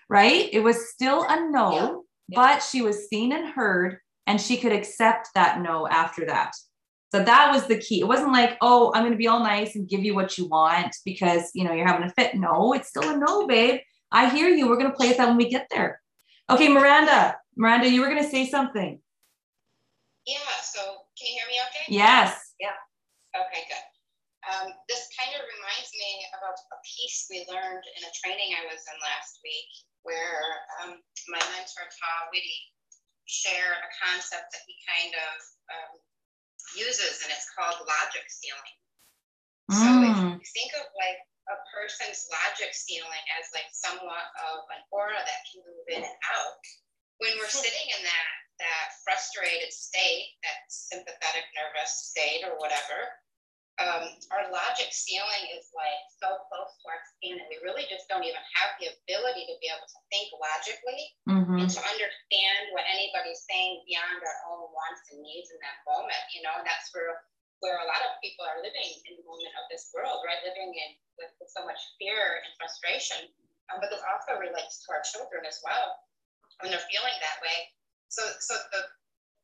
right 0.09 0.47
it 0.53 0.61
was 0.61 0.89
still 0.89 1.25
a 1.27 1.49
no. 1.49 2.05
Yeah. 2.29 2.35
but 2.41 2.59
she 2.63 2.81
was 2.81 3.09
seen 3.09 3.33
and 3.33 3.49
heard 3.49 3.97
and 4.25 4.39
she 4.39 4.55
could 4.57 4.71
accept 4.71 5.29
that 5.35 5.59
no 5.61 5.85
after 5.87 6.25
that 6.27 6.51
so 7.11 7.23
that 7.23 7.51
was 7.51 7.67
the 7.67 7.77
key 7.77 8.01
it 8.01 8.07
wasn't 8.07 8.31
like 8.31 8.57
oh 8.61 8.91
i'm 8.95 9.01
going 9.01 9.11
to 9.11 9.17
be 9.17 9.27
all 9.27 9.43
nice 9.43 9.75
and 9.75 9.89
give 9.89 10.03
you 10.03 10.15
what 10.15 10.37
you 10.37 10.47
want 10.47 10.95
because 11.05 11.51
you 11.53 11.63
know 11.63 11.73
you're 11.73 11.87
having 11.87 12.07
a 12.07 12.13
fit 12.13 12.35
no 12.35 12.73
it's 12.73 12.89
still 12.89 13.09
a 13.09 13.17
no 13.17 13.47
babe 13.47 13.79
i 14.11 14.29
hear 14.29 14.49
you 14.49 14.67
we're 14.67 14.77
going 14.77 14.89
to 14.89 14.95
play 14.95 15.07
with 15.07 15.17
that 15.17 15.27
when 15.27 15.37
we 15.37 15.49
get 15.49 15.67
there 15.71 16.01
Okay, 16.51 16.67
Miranda. 16.67 17.39
Miranda, 17.55 17.87
you 17.87 18.03
were 18.03 18.11
going 18.11 18.19
to 18.19 18.27
say 18.27 18.43
something. 18.43 18.99
Yeah, 20.27 20.51
so 20.59 21.07
can 21.15 21.31
you 21.31 21.39
hear 21.39 21.47
me 21.47 21.57
okay? 21.71 21.87
Yes. 21.87 22.51
Yeah. 22.59 22.75
Okay, 23.31 23.63
good. 23.71 23.87
Um, 24.43 24.67
this 24.91 25.07
kind 25.15 25.31
of 25.31 25.47
reminds 25.47 25.91
me 25.95 26.27
about 26.35 26.59
a 26.59 26.79
piece 26.83 27.31
we 27.31 27.47
learned 27.47 27.87
in 27.95 28.03
a 28.03 28.11
training 28.19 28.51
I 28.51 28.67
was 28.67 28.83
in 28.83 28.97
last 28.99 29.39
week 29.47 29.71
where 30.03 30.43
um, 30.83 30.99
my 31.31 31.39
mentor, 31.55 31.87
Todd 31.87 32.27
Whitty, 32.35 32.59
shared 33.31 33.79
a 33.79 33.91
concept 33.95 34.51
that 34.51 34.63
he 34.67 34.75
kind 34.83 35.13
of 35.15 35.35
um, 35.71 35.91
uses, 36.75 37.21
and 37.23 37.29
it's 37.31 37.47
called 37.55 37.79
logic 37.85 38.25
ceiling. 38.29 38.75
So 39.71 39.87
if 40.03 40.17
Mm. 40.17 40.35
you 40.35 40.45
think 40.51 40.73
of 40.75 40.85
like 40.99 41.19
a 41.47 41.57
person's 41.71 42.27
logic 42.29 42.73
ceiling 42.73 43.23
as 43.39 43.47
like 43.53 43.69
somewhat 43.71 44.25
of 44.51 44.67
an 44.75 44.83
aura 44.91 45.15
that 45.15 45.41
can 45.47 45.63
move 45.63 45.87
in 45.87 46.03
and 46.03 46.19
out, 46.35 46.59
when 47.17 47.37
we're 47.39 47.47
sitting 47.49 47.87
in 47.97 48.03
that 48.03 48.27
that 48.59 48.93
frustrated 49.03 49.73
state, 49.73 50.37
that 50.43 50.59
sympathetic 50.69 51.45
nervous 51.55 52.13
state 52.13 52.45
or 52.45 52.57
whatever, 52.59 53.09
um, 53.81 54.05
our 54.29 54.45
logic 54.53 54.93
ceiling 54.93 55.43
is 55.57 55.73
like 55.73 56.01
so 56.21 56.41
close 56.49 56.71
to 56.81 56.85
our 56.89 57.01
skin, 57.15 57.41
and 57.41 57.47
we 57.49 57.57
really 57.65 57.85
just 57.89 58.05
don't 58.05 58.25
even 58.25 58.41
have 58.57 58.77
the 58.77 58.93
ability 58.93 59.49
to 59.49 59.55
be 59.57 59.67
able 59.71 59.87
to 59.89 59.99
think 60.13 60.29
logically 60.37 61.01
hmm 61.25 61.59
and 61.61 61.67
to 61.67 61.81
understand 61.83 62.61
what 62.71 62.87
anybody's 62.87 63.43
saying 63.45 63.83
beyond 63.83 64.23
our 64.23 64.39
own 64.49 64.71
wants 64.71 65.03
and 65.11 65.19
needs 65.19 65.51
in 65.51 65.59
that 65.59 65.83
moment. 65.83 66.23
You 66.31 66.45
know, 66.45 66.53
and 66.57 66.65
that's 66.65 66.93
where 66.93 67.25
where 67.61 67.77
a 67.77 67.87
lot 67.87 68.01
of 68.07 68.17
people 68.25 68.41
are 68.41 68.57
living 68.61 68.89
in 69.05 69.21
the 69.21 69.25
moment 69.25 69.53
of 69.61 69.69
this 69.69 69.93
world, 69.93 70.25
right? 70.25 70.41
Living 70.41 70.73
in 70.73 70.89
with, 71.21 71.29
with 71.37 71.51
so 71.53 71.61
much 71.61 71.77
fear 72.01 72.41
and 72.41 72.49
frustration. 72.57 73.29
Um, 73.69 73.77
but 73.77 73.93
this 73.93 74.01
also 74.01 74.41
relates 74.41 74.81
to 74.81 74.87
our 74.97 75.05
children 75.05 75.45
as 75.45 75.61
well 75.61 76.01
when 76.59 76.73
they're 76.73 76.89
feeling 76.89 77.17
that 77.21 77.37
way. 77.45 77.69
So, 78.09 78.25
so 78.41 78.57
the 78.73 78.81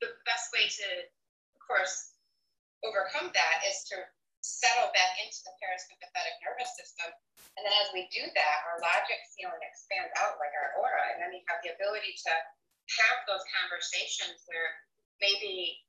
the 0.01 0.09
best 0.29 0.53
way 0.53 0.69
to, 0.69 0.87
of 1.57 1.61
course, 1.65 2.13
overcome 2.85 3.33
that 3.33 3.57
is 3.65 3.81
to 3.89 3.97
settle 4.47 4.87
back 4.95 5.19
into 5.19 5.43
the 5.43 5.53
parasympathetic 5.59 6.35
nervous 6.39 6.71
system. 6.79 7.11
And 7.59 7.67
then 7.67 7.75
as 7.83 7.91
we 7.91 8.07
do 8.13 8.23
that, 8.23 8.57
our 8.71 8.79
logic 8.79 9.19
ceiling 9.35 9.59
expands 9.59 10.13
out 10.23 10.39
like 10.39 10.53
our 10.55 10.79
aura. 10.79 11.03
And 11.11 11.19
then 11.19 11.31
we 11.35 11.43
have 11.51 11.59
the 11.65 11.75
ability 11.75 12.15
to 12.27 12.31
have 12.31 13.17
those 13.27 13.43
conversations 13.51 14.47
where 14.47 14.71
maybe 15.19 15.83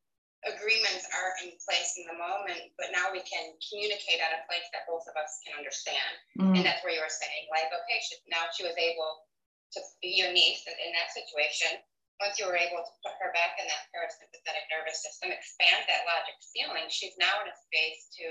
agreements 0.46 1.06
aren't 1.14 1.38
in 1.42 1.52
place 1.62 1.98
in 1.98 2.06
the 2.06 2.14
moment, 2.14 2.70
but 2.78 2.94
now 2.94 3.10
we 3.10 3.22
can 3.26 3.54
communicate 3.58 4.22
at 4.22 4.38
a 4.38 4.46
place 4.46 4.66
that 4.70 4.86
both 4.86 5.02
of 5.10 5.14
us 5.18 5.42
can 5.42 5.58
understand. 5.58 6.12
Mm. 6.38 6.54
And 6.58 6.62
that's 6.62 6.82
where 6.86 6.94
you 6.94 7.02
were 7.02 7.10
saying, 7.10 7.50
like, 7.50 7.66
okay, 7.70 7.98
she, 8.06 8.14
now 8.30 8.46
she 8.54 8.62
was 8.62 8.78
able 8.78 9.26
to 9.74 9.80
be 9.98 10.14
your 10.14 10.30
niece 10.30 10.62
in, 10.70 10.74
in 10.78 10.90
that 10.94 11.10
situation, 11.10 11.82
once 12.18 12.34
you 12.38 12.46
were 12.50 12.58
able 12.58 12.82
to 12.82 12.92
put 13.06 13.14
her 13.22 13.30
back 13.30 13.58
in 13.62 13.66
that 13.70 13.86
parasympathetic 13.94 14.66
nervous 14.70 14.98
system, 15.02 15.30
expand 15.30 15.86
that 15.86 16.02
logic 16.02 16.34
ceiling, 16.42 16.90
she's 16.90 17.14
now 17.18 17.42
in 17.42 17.50
a 17.50 17.56
space 17.56 18.10
to 18.18 18.26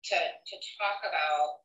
to 0.00 0.16
to 0.16 0.54
talk 0.80 1.04
about 1.04 1.60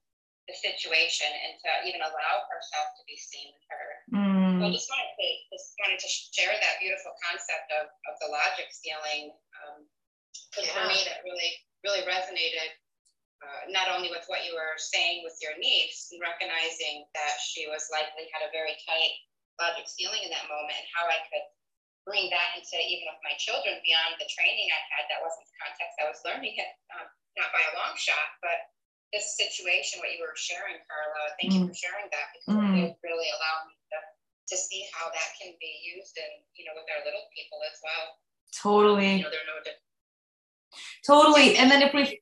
the 0.45 0.53
situation 0.53 1.31
and 1.31 1.57
to 1.57 1.69
even 1.89 2.03
allow 2.05 2.35
herself 2.51 2.87
to 2.99 3.03
be 3.09 3.17
seen 3.17 3.49
with 3.49 3.65
her. 3.71 3.87
Mm. 4.13 4.59
So 4.59 4.63
I 4.67 4.71
just 4.75 4.89
wanted 4.91 5.11
to 5.15 5.27
just 5.49 5.67
wanted 5.79 5.99
to 6.03 6.09
share 6.35 6.53
that 6.53 6.75
beautiful 6.83 7.15
concept 7.23 7.67
of, 7.81 7.87
of 7.87 8.13
the 8.21 8.29
logic 8.29 8.69
ceiling. 8.69 9.33
Because 10.51 10.69
um, 10.69 10.75
yeah. 10.75 10.75
for 10.75 10.85
me, 10.91 10.99
that 11.07 11.23
really 11.23 11.51
really 11.87 12.03
resonated 12.03 12.75
uh, 13.39 13.71
not 13.71 13.87
only 13.91 14.11
with 14.11 14.27
what 14.27 14.43
you 14.43 14.55
were 14.55 14.75
saying 14.75 15.23
with 15.23 15.37
your 15.39 15.55
niece, 15.55 16.11
recognizing 16.19 17.07
that 17.15 17.39
she 17.39 17.67
was 17.71 17.87
likely 17.91 18.27
had 18.35 18.43
a 18.43 18.51
very 18.51 18.75
tight 18.83 19.15
logic 19.61 19.87
ceiling 19.87 20.23
in 20.25 20.31
that 20.31 20.51
moment, 20.51 20.75
and 20.75 20.87
how 20.91 21.07
I 21.07 21.23
could 21.31 21.45
bring 22.05 22.29
that 22.29 22.53
into 22.53 22.77
even 22.77 23.09
with 23.09 23.21
my 23.25 23.33
children 23.41 23.81
beyond 23.81 24.19
the 24.21 24.29
training 24.29 24.69
I 24.69 24.81
had. 24.93 25.09
That 25.09 25.25
wasn't 25.25 25.49
the 25.49 25.57
context 25.57 25.97
I 25.97 26.05
was 26.05 26.21
learning 26.21 26.53
it, 26.53 26.71
um, 26.93 27.07
not 27.33 27.49
by 27.49 27.63
a 27.65 27.75
long 27.81 27.97
shot, 27.97 28.37
but 28.45 28.69
this 29.09 29.37
situation, 29.37 29.97
what 30.03 30.13
you 30.13 30.21
were 30.21 30.35
sharing, 30.37 30.77
Carla, 30.85 31.33
thank 31.39 31.53
mm. 31.53 31.55
you 31.55 31.61
for 31.71 31.77
sharing 31.77 32.09
that 32.11 32.27
because 32.35 32.61
mm. 32.61 32.83
it 32.83 32.99
really 33.01 33.29
allowed 33.31 33.63
me 33.69 33.75
to, 33.89 33.97
to 34.51 34.55
see 34.59 34.85
how 34.93 35.07
that 35.07 35.29
can 35.39 35.55
be 35.57 35.71
used 35.81 36.13
and, 36.19 36.43
you 36.57 36.65
know, 36.67 36.75
with 36.75 36.85
our 36.91 37.01
little 37.05 37.25
people 37.31 37.57
as 37.65 37.77
well. 37.81 38.05
Totally. 38.53 39.17
You 39.17 39.23
know, 39.23 39.31
they're 39.31 39.49
no 39.49 39.57
different. 39.63 39.81
Totally. 41.05 41.57
And 41.57 41.71
then 41.71 41.81
if 41.81 41.93
we, 41.93 42.19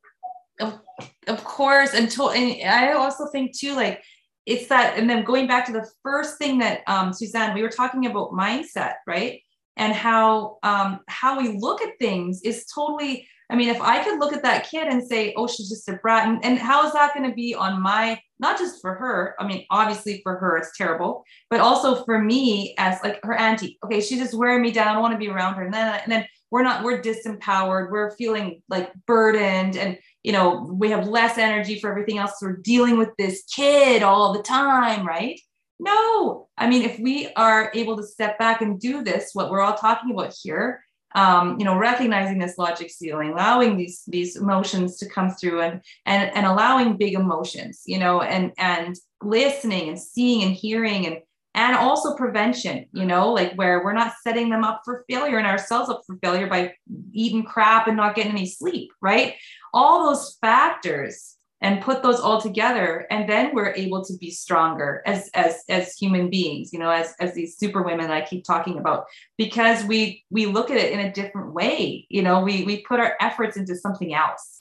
of, 0.62 0.80
of 1.28 1.44
course, 1.44 1.94
and, 1.94 2.10
to, 2.12 2.30
and 2.30 2.70
I 2.70 2.94
also 2.94 3.28
think 3.28 3.58
too, 3.58 3.76
like, 3.76 4.04
it's 4.46 4.68
that, 4.68 4.98
and 4.98 5.10
then 5.10 5.24
going 5.24 5.48
back 5.48 5.66
to 5.68 5.72
the 5.72 5.90
first 6.04 6.38
thing 6.38 6.60
that 6.60 6.82
um, 6.88 7.14
Suzanne, 7.14 7.54
we 7.54 7.62
were 7.62 7.70
talking 7.70 8.06
about 8.06 8.32
mindset, 8.32 8.96
right? 9.08 9.42
And 9.78 9.94
how 9.94 10.58
um, 10.64 11.00
how 11.08 11.40
we 11.40 11.58
look 11.58 11.82
at 11.82 11.98
things 12.00 12.42
is 12.44 12.66
totally 12.66 13.28
I 13.54 13.56
mean, 13.56 13.70
if 13.70 13.82
I 13.82 14.04
could 14.04 14.20
look 14.20 14.34
at 14.34 14.42
that 14.42 14.68
kid 14.70 14.88
and 14.88 15.06
say, 15.06 15.32
oh, 15.38 15.48
she's 15.48 15.70
just 15.70 15.88
a 15.88 15.94
brat, 15.94 16.28
and, 16.28 16.44
and 16.44 16.58
how 16.58 16.88
is 16.88 16.94
that 16.94 17.14
going 17.14 17.30
to 17.30 17.36
be 17.36 17.54
on 17.54 17.82
my, 17.82 18.20
not 18.40 18.58
just 18.58 18.82
for 18.82 18.96
her, 18.96 19.36
I 19.40 19.46
mean, 19.46 19.66
obviously 19.70 20.22
for 20.24 20.38
her, 20.38 20.58
it's 20.58 20.76
terrible, 20.76 21.24
but 21.52 21.60
also 21.60 22.04
for 22.04 22.20
me 22.20 22.74
as 22.80 22.98
like 23.04 23.20
her 23.22 23.36
auntie. 23.36 23.78
Okay, 23.86 24.02
she's 24.02 24.20
just 24.20 24.34
wearing 24.34 24.64
me 24.64 24.72
down. 24.72 24.88
I 24.88 24.94
don't 24.94 25.04
want 25.04 25.14
to 25.14 25.20
be 25.20 25.30
around 25.30 25.54
her. 25.54 25.66
And 25.66 25.74
then, 25.74 26.00
and 26.04 26.12
then 26.12 26.26
we're 26.50 26.64
not, 26.64 26.84
we're 26.84 27.02
disempowered. 27.02 27.92
We're 27.92 28.16
feeling 28.16 28.64
like 28.70 28.92
burdened 29.06 29.78
and, 29.78 30.00
you 30.24 30.32
know, 30.32 30.68
we 30.72 30.90
have 30.90 31.08
less 31.08 31.38
energy 31.38 31.80
for 31.80 31.90
everything 31.90 32.18
else. 32.18 32.34
We're 32.42 32.58
dealing 32.58 32.98
with 32.98 33.10
this 33.18 33.44
kid 33.54 34.04
all 34.04 34.34
the 34.34 34.42
time, 34.42 35.06
right? 35.06 35.40
No, 35.80 36.48
I 36.58 36.70
mean, 36.70 36.84
if 36.84 36.98
we 37.00 37.32
are 37.36 37.72
able 37.74 37.98
to 37.98 38.04
step 38.04 38.40
back 38.40 38.62
and 38.62 38.80
do 38.80 39.04
this, 39.04 39.32
what 39.34 39.52
we're 39.52 39.60
all 39.60 39.74
talking 39.74 40.12
about 40.12 40.34
here, 40.42 40.84
um, 41.16 41.60
you 41.60 41.66
know, 41.66 41.78
recognizing 41.78 42.40
this 42.40 42.58
logic 42.58 42.90
ceiling, 42.90 43.32
allowing 43.32 43.78
these 43.78 44.04
these 44.08 44.36
emotions 44.36 44.98
to 44.98 45.10
come 45.10 45.30
through, 45.30 45.62
and 45.62 45.82
and 46.06 46.36
and 46.36 46.46
allowing 46.46 46.98
big 46.98 47.14
emotions, 47.14 47.84
you 47.86 48.00
know, 48.00 48.22
and 48.22 48.52
and 48.58 48.96
listening 49.22 49.90
and 49.90 50.00
seeing 50.00 50.44
and 50.44 50.54
hearing 50.54 51.06
and 51.06 51.18
and 51.56 51.76
also 51.76 52.16
prevention, 52.16 52.86
you 52.94 53.06
know, 53.06 53.32
like 53.32 53.54
where 53.54 53.84
we're 53.84 53.94
not 53.94 54.14
setting 54.24 54.50
them 54.50 54.64
up 54.64 54.82
for 54.84 55.06
failure 55.08 55.38
and 55.38 55.46
ourselves 55.46 55.90
up 55.90 56.02
for 56.08 56.18
failure 56.18 56.48
by 56.48 56.74
eating 57.12 57.44
crap 57.44 57.88
and 57.88 57.98
not 57.98 58.16
getting 58.16 58.32
any 58.32 58.48
sleep, 58.48 58.90
right? 59.02 59.36
All 59.74 60.06
those 60.06 60.38
factors 60.40 61.38
and 61.64 61.82
put 61.82 62.04
those 62.04 62.20
all 62.20 62.42
together 62.42 63.08
and 63.10 63.28
then 63.28 63.56
we're 63.56 63.74
able 63.74 64.04
to 64.04 64.16
be 64.18 64.30
stronger 64.30 65.02
as 65.06 65.30
as 65.34 65.64
as 65.70 65.96
human 65.96 66.30
beings 66.30 66.72
you 66.74 66.78
know 66.78 66.92
as 66.92 67.16
as 67.20 67.34
these 67.34 67.58
super 67.58 67.82
women 67.82 68.12
i 68.12 68.22
keep 68.22 68.44
talking 68.44 68.78
about 68.78 69.06
because 69.38 69.84
we 69.86 70.24
we 70.30 70.46
look 70.46 70.70
at 70.70 70.78
it 70.78 70.92
in 70.92 71.00
a 71.00 71.14
different 71.14 71.54
way 71.54 72.06
you 72.10 72.22
know 72.22 72.42
we 72.42 72.64
we 72.66 72.84
put 72.84 73.00
our 73.00 73.16
efforts 73.22 73.56
into 73.56 73.76
something 73.76 74.14
else 74.14 74.60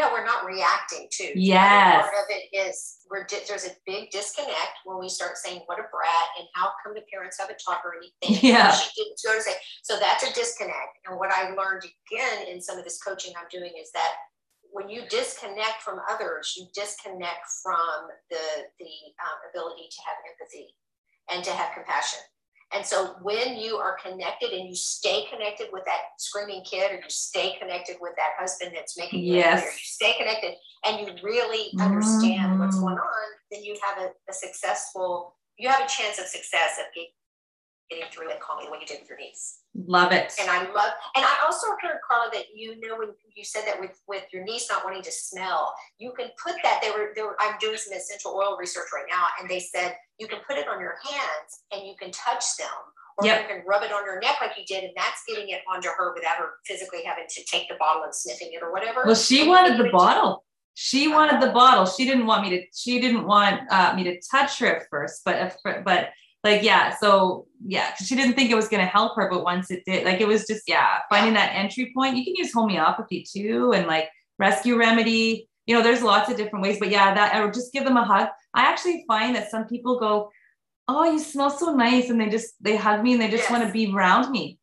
yeah 0.00 0.12
we're 0.12 0.24
not 0.24 0.44
reacting 0.44 1.06
to 1.10 1.38
yes 1.38 2.00
part 2.00 2.14
of 2.14 2.26
it 2.30 2.56
is 2.56 2.96
we're 3.10 3.26
there's 3.48 3.66
a 3.66 3.74
big 3.86 4.10
disconnect 4.10 4.80
when 4.84 4.98
we 4.98 5.08
start 5.08 5.36
saying 5.36 5.60
what 5.66 5.78
a 5.78 5.84
brat 5.92 6.28
and 6.38 6.48
how 6.54 6.70
come 6.82 6.94
the 6.94 7.02
parents 7.12 7.36
haven't 7.38 7.60
taught 7.64 7.80
her 7.82 7.92
anything? 7.98 8.38
Yeah. 8.50 8.70
She 8.70 9.02
didn't 9.02 9.18
go 9.24 9.34
to 9.34 9.42
say 9.42 9.52
so 9.82 9.98
that's 9.98 10.22
a 10.24 10.32
disconnect. 10.32 11.02
And 11.06 11.18
what 11.18 11.30
i 11.32 11.50
learned 11.50 11.84
again 11.84 12.48
in 12.48 12.60
some 12.60 12.78
of 12.78 12.84
this 12.84 13.02
coaching 13.02 13.34
i'm 13.36 13.48
doing 13.50 13.72
is 13.80 13.90
that 13.92 14.14
when 14.72 14.88
you 14.88 15.02
disconnect 15.10 15.82
from 15.82 15.98
others, 16.08 16.54
you 16.56 16.66
disconnect 16.72 17.42
from 17.62 18.06
the, 18.30 18.44
the 18.78 18.94
um, 19.18 19.38
ability 19.50 19.88
to 19.90 20.00
have 20.06 20.16
empathy 20.30 20.74
and 21.32 21.44
to 21.44 21.50
have 21.50 21.74
compassion. 21.74 22.20
And 22.72 22.86
so 22.86 23.16
when 23.22 23.56
you 23.56 23.76
are 23.76 23.96
connected 24.00 24.50
and 24.50 24.68
you 24.68 24.76
stay 24.76 25.24
connected 25.30 25.68
with 25.72 25.84
that 25.86 26.00
screaming 26.18 26.62
kid 26.64 26.92
or 26.92 26.96
you 26.96 27.08
stay 27.08 27.56
connected 27.60 27.96
with 28.00 28.12
that 28.16 28.38
husband 28.38 28.72
that's 28.74 28.96
making 28.96 29.24
you 29.24 29.36
yes. 29.36 29.58
angry, 29.58 29.70
you 29.72 29.78
stay 29.82 30.14
connected 30.16 30.54
and 30.86 31.00
you 31.00 31.12
really 31.22 31.70
understand 31.80 32.52
mm-hmm. 32.52 32.60
what's 32.60 32.78
going 32.78 32.94
on, 32.94 33.28
then 33.50 33.64
you 33.64 33.76
have 33.82 34.04
a, 34.04 34.10
a, 34.30 34.32
successful, 34.32 35.36
you 35.58 35.68
have 35.68 35.80
a 35.80 35.88
chance 35.88 36.20
of 36.20 36.26
success 36.26 36.78
of 36.78 36.86
getting 37.90 38.04
through 38.10 38.30
it 38.30 38.40
calmly 38.40 38.66
the 38.66 38.70
way 38.70 38.78
you 38.80 38.86
did 38.86 39.00
with 39.00 39.08
your 39.08 39.18
niece. 39.18 39.60
Love 39.74 40.12
it. 40.12 40.32
And 40.40 40.48
I 40.48 40.62
love, 40.62 40.92
and 41.16 41.24
I 41.24 41.44
also 41.44 41.66
heard 41.82 41.98
Carla 42.06 42.30
that 42.32 42.44
you 42.54 42.80
know 42.80 42.96
when 42.96 43.10
you 43.34 43.44
said 43.44 43.64
that 43.66 43.78
with 43.80 44.00
with 44.06 44.24
your 44.32 44.44
niece 44.44 44.68
not 44.70 44.84
wanting 44.84 45.02
to 45.02 45.12
smell, 45.12 45.74
you 45.98 46.12
can 46.16 46.28
put 46.42 46.54
that. 46.62 46.80
They 46.82 46.90
were, 46.90 47.12
they 47.14 47.22
were 47.22 47.36
I'm 47.40 47.58
doing 47.60 47.76
some 47.76 47.92
essential 47.92 48.32
oil 48.32 48.56
research 48.58 48.86
right 48.94 49.06
now, 49.10 49.26
and 49.40 49.50
they 49.50 49.60
said 49.60 49.94
you 50.18 50.28
can 50.28 50.38
put 50.46 50.56
it 50.56 50.68
on 50.68 50.80
your 50.80 50.94
hands 51.02 51.66
and 51.72 51.86
you 51.86 51.94
can 51.98 52.10
touch 52.12 52.56
them, 52.58 52.66
or 53.18 53.26
yep. 53.26 53.42
you 53.42 53.54
can 53.54 53.64
rub 53.66 53.82
it 53.82 53.92
on 53.92 54.04
your 54.04 54.20
neck 54.20 54.36
like 54.40 54.52
you 54.56 54.64
did, 54.64 54.84
and 54.84 54.92
that's 54.96 55.22
getting 55.28 55.48
it 55.50 55.60
onto 55.72 55.88
her 55.88 56.14
without 56.14 56.36
her 56.36 56.54
physically 56.66 57.00
having 57.04 57.24
to 57.28 57.44
take 57.44 57.68
the 57.68 57.76
bottle 57.78 58.04
and 58.04 58.14
sniffing 58.14 58.50
it 58.52 58.62
or 58.62 58.72
whatever. 58.72 59.02
Well, 59.04 59.14
she 59.14 59.46
wanted 59.46 59.78
the 59.78 59.90
bottle. 59.90 60.44
She 60.74 61.08
wanted 61.08 61.42
the 61.42 61.52
bottle. 61.52 61.84
She 61.86 62.04
didn't 62.04 62.26
want 62.26 62.42
me 62.42 62.50
to. 62.50 62.64
She 62.74 63.00
didn't 63.00 63.26
want 63.26 63.60
uh, 63.70 63.94
me 63.94 64.04
to 64.04 64.20
touch 64.30 64.58
her 64.60 64.66
at 64.66 64.88
first, 64.90 65.22
but 65.24 65.56
but 65.84 66.10
like 66.44 66.62
yeah 66.62 66.94
so 66.96 67.46
yeah 67.66 67.94
she 67.96 68.16
didn't 68.16 68.34
think 68.34 68.50
it 68.50 68.54
was 68.54 68.68
going 68.68 68.82
to 68.82 68.90
help 68.90 69.14
her 69.16 69.28
but 69.30 69.44
once 69.44 69.70
it 69.70 69.84
did 69.84 70.04
like 70.04 70.20
it 70.20 70.28
was 70.28 70.46
just 70.46 70.62
yeah 70.66 70.98
finding 71.10 71.34
that 71.34 71.52
entry 71.54 71.92
point 71.94 72.16
you 72.16 72.24
can 72.24 72.34
use 72.34 72.52
homeopathy 72.52 73.26
too 73.30 73.72
and 73.72 73.86
like 73.86 74.08
rescue 74.38 74.76
remedy. 74.76 75.46
You 75.66 75.76
know 75.76 75.82
there's 75.82 76.02
lots 76.02 76.28
of 76.30 76.36
different 76.36 76.64
ways 76.64 76.78
but 76.80 76.90
yeah 76.90 77.14
that 77.14 77.40
or 77.40 77.50
just 77.50 77.72
give 77.72 77.84
them 77.84 77.96
a 77.96 78.04
hug. 78.04 78.28
I 78.54 78.62
actually 78.62 79.04
find 79.06 79.36
that 79.36 79.50
some 79.50 79.66
people 79.66 80.00
go 80.00 80.30
oh 80.88 81.12
you 81.12 81.20
smell 81.20 81.50
so 81.50 81.72
nice 81.74 82.10
and 82.10 82.20
they 82.20 82.28
just 82.28 82.54
they 82.60 82.76
hug 82.76 83.02
me 83.02 83.12
and 83.12 83.22
they 83.22 83.28
just 83.28 83.44
yes. 83.44 83.50
want 83.50 83.64
to 83.64 83.72
be 83.72 83.92
around 83.92 84.32
me 84.32 84.58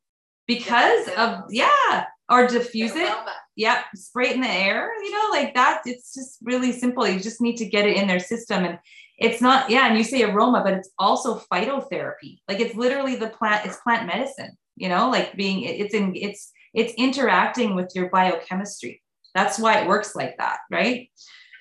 because 0.47 1.07
of 1.09 1.43
yeah 1.49 2.05
or 2.30 2.47
diffuse 2.47 2.93
it. 2.95 3.09
yeah 3.55 3.84
spray 3.95 4.30
it 4.30 4.36
in 4.36 4.41
the 4.41 4.49
air 4.49 4.89
you 5.01 5.11
know 5.11 5.30
like 5.32 5.53
that 5.53 5.82
it's 5.86 6.13
just 6.13 6.39
really 6.41 6.73
simple 6.73 7.07
you 7.07 7.19
just 7.19 7.39
need 7.39 7.55
to 7.55 7.65
get 7.65 7.86
it 7.86 7.95
in 7.95 8.07
their 8.07 8.19
system 8.19 8.65
and 8.65 8.80
it's 9.18 9.41
not 9.41 9.70
yeah 9.70 9.88
and 9.88 9.97
you 9.97 10.03
say 10.03 10.24
aroma 10.24 10.61
but 10.63 10.74
it's 10.74 10.89
also 10.99 11.41
phytotherapy. 11.51 12.39
Like 12.47 12.59
it's 12.59 12.76
literally 12.76 13.15
the 13.15 13.30
plant 13.30 13.65
it's 13.65 13.78
plant 13.78 14.07
medicine 14.07 14.57
you 14.76 14.89
know 14.89 15.09
like 15.09 15.36
being 15.36 15.61
it's 15.63 15.93
in 15.93 16.15
it's 16.15 16.51
it's 16.74 16.93
interacting 16.93 17.76
with 17.76 17.91
your 17.95 18.09
biochemistry. 18.09 19.01
That's 19.34 19.59
why 19.59 19.80
it 19.80 19.88
works 19.88 20.15
like 20.15 20.38
that 20.38 20.59
right? 20.72 21.09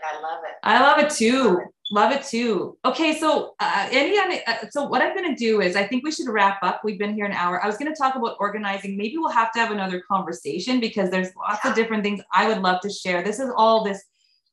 I 0.04 0.20
love 0.20 0.40
it. 0.44 0.54
I 0.62 0.80
love 0.80 0.98
it 0.98 1.10
too. 1.10 1.60
Love 1.90 2.12
it 2.12 2.24
too. 2.24 2.76
Okay 2.84 3.18
so 3.18 3.54
uh, 3.60 3.88
any 3.90 4.18
uh, 4.18 4.54
so 4.70 4.86
what 4.86 5.00
i'm 5.00 5.16
going 5.16 5.34
to 5.34 5.38
do 5.38 5.60
is 5.60 5.76
i 5.76 5.84
think 5.86 6.04
we 6.04 6.12
should 6.12 6.28
wrap 6.28 6.58
up. 6.62 6.82
We've 6.84 6.98
been 6.98 7.14
here 7.14 7.26
an 7.26 7.32
hour. 7.32 7.62
I 7.62 7.66
was 7.66 7.78
going 7.78 7.92
to 7.92 7.98
talk 7.98 8.16
about 8.16 8.36
organizing. 8.38 8.96
Maybe 8.96 9.16
we'll 9.16 9.30
have 9.30 9.52
to 9.52 9.60
have 9.60 9.70
another 9.70 10.00
conversation 10.00 10.80
because 10.80 11.10
there's 11.10 11.30
lots 11.36 11.60
yeah. 11.64 11.70
of 11.70 11.76
different 11.76 12.02
things 12.02 12.20
i 12.32 12.46
would 12.48 12.60
love 12.60 12.80
to 12.82 12.90
share. 12.90 13.22
This 13.22 13.38
is 13.38 13.50
all 13.56 13.84
this 13.84 14.02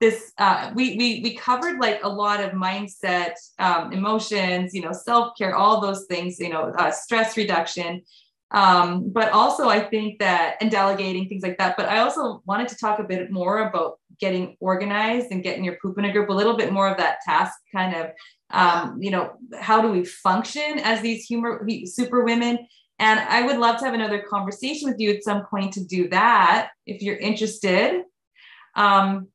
this 0.03 0.33
uh, 0.37 0.71
we, 0.75 0.97
we 0.97 1.21
we 1.23 1.33
covered 1.35 1.79
like 1.79 2.03
a 2.03 2.09
lot 2.09 2.43
of 2.43 2.51
mindset 2.51 3.35
um, 3.57 3.93
emotions 3.93 4.73
you 4.73 4.81
know 4.81 4.91
self-care 4.91 5.55
all 5.55 5.79
those 5.79 6.05
things 6.07 6.39
you 6.39 6.49
know 6.49 6.73
uh, 6.77 6.91
stress 6.91 7.37
reduction. 7.37 8.01
Um, 8.51 9.09
but 9.11 9.31
also 9.31 9.67
i 9.67 9.79
think 9.79 10.19
that 10.19 10.57
and 10.61 10.69
delegating 10.69 11.27
things 11.27 11.41
like 11.41 11.57
that. 11.57 11.75
But 11.77 11.87
i 11.87 11.99
also 11.99 12.43
wanted 12.45 12.67
to 12.67 12.77
talk 12.77 12.99
a 12.99 13.09
bit 13.13 13.31
more 13.31 13.69
about 13.69 13.99
getting 14.19 14.57
organized 14.59 15.27
and 15.31 15.41
getting 15.41 15.63
your 15.63 15.77
poop 15.81 15.97
in 15.97 16.05
a 16.05 16.11
group 16.11 16.29
a 16.29 16.33
little 16.33 16.57
bit 16.57 16.71
more 16.71 16.87
of 16.91 16.97
that 16.97 17.17
task 17.25 17.53
kind 17.73 17.95
of 17.95 18.11
um, 18.51 19.01
you 19.01 19.09
know 19.09 19.25
how 19.59 19.81
do 19.81 19.89
we 19.89 20.03
function 20.03 20.79
as 20.91 21.01
these 21.01 21.25
humor 21.25 21.65
super 21.85 22.23
women 22.25 22.59
and 22.99 23.19
i 23.21 23.41
would 23.41 23.57
love 23.57 23.77
to 23.79 23.85
have 23.85 23.95
another 23.95 24.21
conversation 24.35 24.89
with 24.89 24.99
you 24.99 25.09
at 25.11 25.23
some 25.23 25.45
point 25.45 25.73
to 25.73 25.83
do 25.95 26.09
that 26.09 26.69
if 26.85 27.01
you're 27.01 27.17
interested. 27.17 28.03
Um, 28.75 29.27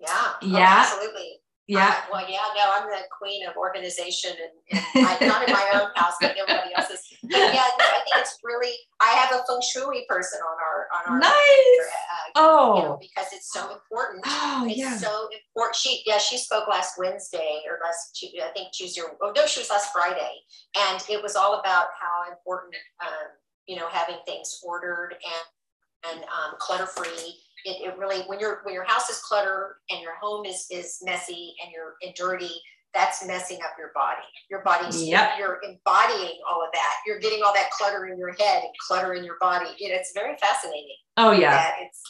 yeah. 0.00 0.32
Yeah. 0.42 0.58
Oh, 0.58 0.80
absolutely. 0.80 1.40
Yeah. 1.68 1.86
Uh, 1.86 1.94
well, 2.10 2.24
yeah, 2.26 2.40
no, 2.56 2.64
I'm 2.72 2.88
the 2.88 3.04
queen 3.12 3.46
of 3.46 3.54
organization 3.56 4.32
and, 4.32 4.82
and 4.94 5.06
I, 5.06 5.26
not 5.26 5.46
in 5.46 5.52
my 5.52 5.68
own 5.74 5.90
house, 5.96 6.14
but 6.18 6.34
everybody 6.34 6.74
else's. 6.74 7.02
But 7.22 7.36
yeah, 7.36 7.68
no, 7.78 7.84
I 7.84 8.00
think 8.04 8.16
it's 8.16 8.38
really, 8.42 8.72
I 9.02 9.08
have 9.08 9.32
a 9.32 9.44
feng 9.46 9.60
shui 9.60 10.06
person 10.08 10.40
on 10.40 10.56
our, 10.56 10.88
on 10.96 11.12
our. 11.12 11.18
Nice. 11.20 11.88
Uh, 11.92 12.30
oh. 12.36 12.76
You 12.76 12.82
know, 12.84 12.98
because 12.98 13.34
it's 13.34 13.52
so 13.52 13.70
important. 13.70 14.24
Oh, 14.24 14.64
it's 14.66 14.78
yeah. 14.78 14.96
so 14.96 15.28
important. 15.28 15.76
She, 15.76 16.02
yeah, 16.06 16.16
she 16.16 16.38
spoke 16.38 16.68
last 16.68 16.94
Wednesday 16.96 17.60
or 17.68 17.78
last, 17.84 18.16
Tuesday, 18.16 18.40
I 18.40 18.48
think 18.54 18.72
Tuesday, 18.72 19.02
or, 19.02 19.18
oh, 19.20 19.32
no, 19.36 19.46
she 19.46 19.60
was 19.60 19.68
last 19.68 19.92
Friday. 19.92 20.40
And 20.88 21.04
it 21.10 21.22
was 21.22 21.36
all 21.36 21.60
about 21.60 21.88
how 22.00 22.32
important, 22.32 22.76
um, 23.02 23.28
you 23.66 23.76
know, 23.76 23.88
having 23.90 24.16
things 24.24 24.58
ordered 24.64 25.16
and, 25.20 26.14
and 26.14 26.24
um, 26.24 26.54
clutter 26.58 26.86
free 26.86 27.34
it, 27.64 27.82
it 27.88 27.98
really 27.98 28.22
when 28.26 28.38
your 28.40 28.60
when 28.64 28.74
your 28.74 28.84
house 28.84 29.08
is 29.10 29.18
cluttered 29.20 29.76
and 29.90 30.00
your 30.00 30.14
home 30.20 30.44
is 30.44 30.66
is 30.70 30.98
messy 31.04 31.54
and 31.62 31.72
you're 31.72 31.94
and 32.02 32.14
dirty 32.14 32.50
that's 32.94 33.26
messing 33.26 33.58
up 33.64 33.72
your 33.78 33.90
body 33.94 34.22
your 34.50 34.62
body's 34.62 35.02
Yep. 35.02 35.32
you're 35.38 35.60
embodying 35.68 36.38
all 36.48 36.62
of 36.64 36.70
that 36.72 36.94
you're 37.06 37.18
getting 37.18 37.42
all 37.42 37.52
that 37.54 37.70
clutter 37.70 38.06
in 38.06 38.18
your 38.18 38.32
head 38.32 38.62
and 38.62 38.72
clutter 38.86 39.14
in 39.14 39.24
your 39.24 39.36
body 39.40 39.70
it, 39.78 39.90
it's 39.90 40.12
very 40.14 40.36
fascinating 40.38 40.96
Oh 41.16 41.32
yeah. 41.32 41.72
it's 41.80 42.02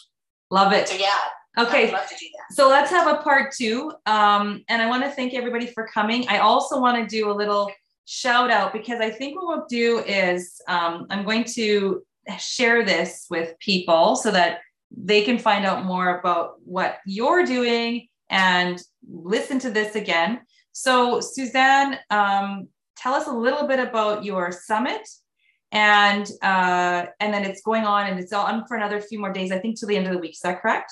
Love 0.51 0.73
it. 0.73 0.89
so 0.89 0.97
yeah 0.97 1.09
Okay. 1.59 1.87
would 1.87 1.95
love 1.95 2.09
to 2.09 2.15
do 2.15 2.27
that 2.37 2.55
So 2.55 2.69
let's 2.69 2.91
have 2.91 3.09
a 3.09 3.21
part 3.23 3.53
two. 3.53 3.93
Um, 4.07 4.63
and 4.69 4.81
I 4.81 4.87
want 4.89 5.03
to 5.03 5.11
thank 5.11 5.35
everybody 5.35 5.67
for 5.67 5.89
coming. 5.93 6.25
I 6.29 6.39
also 6.39 6.81
want 6.81 6.97
to 6.99 7.07
do 7.07 7.31
a 7.31 7.35
little 7.35 7.71
shout 8.05 8.49
out 8.51 8.73
because 8.73 9.01
I 9.01 9.11
think 9.11 9.35
what 9.35 9.49
we'll 9.49 9.67
do 9.67 9.99
is 10.07 10.61
um, 10.69 11.07
I'm 11.11 11.25
going 11.25 11.43
to 11.55 12.03
share 12.39 12.85
this 12.85 13.27
with 13.29 13.59
people 13.59 14.15
so 14.15 14.31
that 14.31 14.61
they 14.91 15.23
can 15.23 15.39
find 15.39 15.65
out 15.65 15.85
more 15.85 16.19
about 16.19 16.55
what 16.65 16.99
you're 17.07 17.45
doing 17.45 18.09
and 18.31 18.81
listen 19.09 19.59
to 19.61 19.71
this 19.71 19.95
again. 19.95 20.41
So, 20.73 21.21
Suzanne, 21.21 21.99
um, 22.11 22.69
tell 22.97 23.15
us 23.15 23.27
a 23.27 23.33
little 23.33 23.67
bit 23.67 23.81
about 23.81 24.25
your 24.25 24.53
summit. 24.53 25.09
And 25.71 26.27
uh, 26.43 27.07
and 27.21 27.35
then 27.35 27.45
it's 27.45 27.61
going 27.61 27.85
on 27.85 28.07
and 28.07 28.19
it's 28.19 28.33
on 28.33 28.67
for 28.67 28.77
another 28.79 29.01
few 29.03 29.21
more 29.21 29.33
days, 29.33 29.53
I 29.53 29.59
think, 29.59 29.79
till 29.79 29.89
the 29.89 29.97
end 29.97 30.07
of 30.07 30.15
the 30.15 30.19
week. 30.19 30.33
Is 30.33 30.41
that 30.41 30.63
correct? 30.63 30.91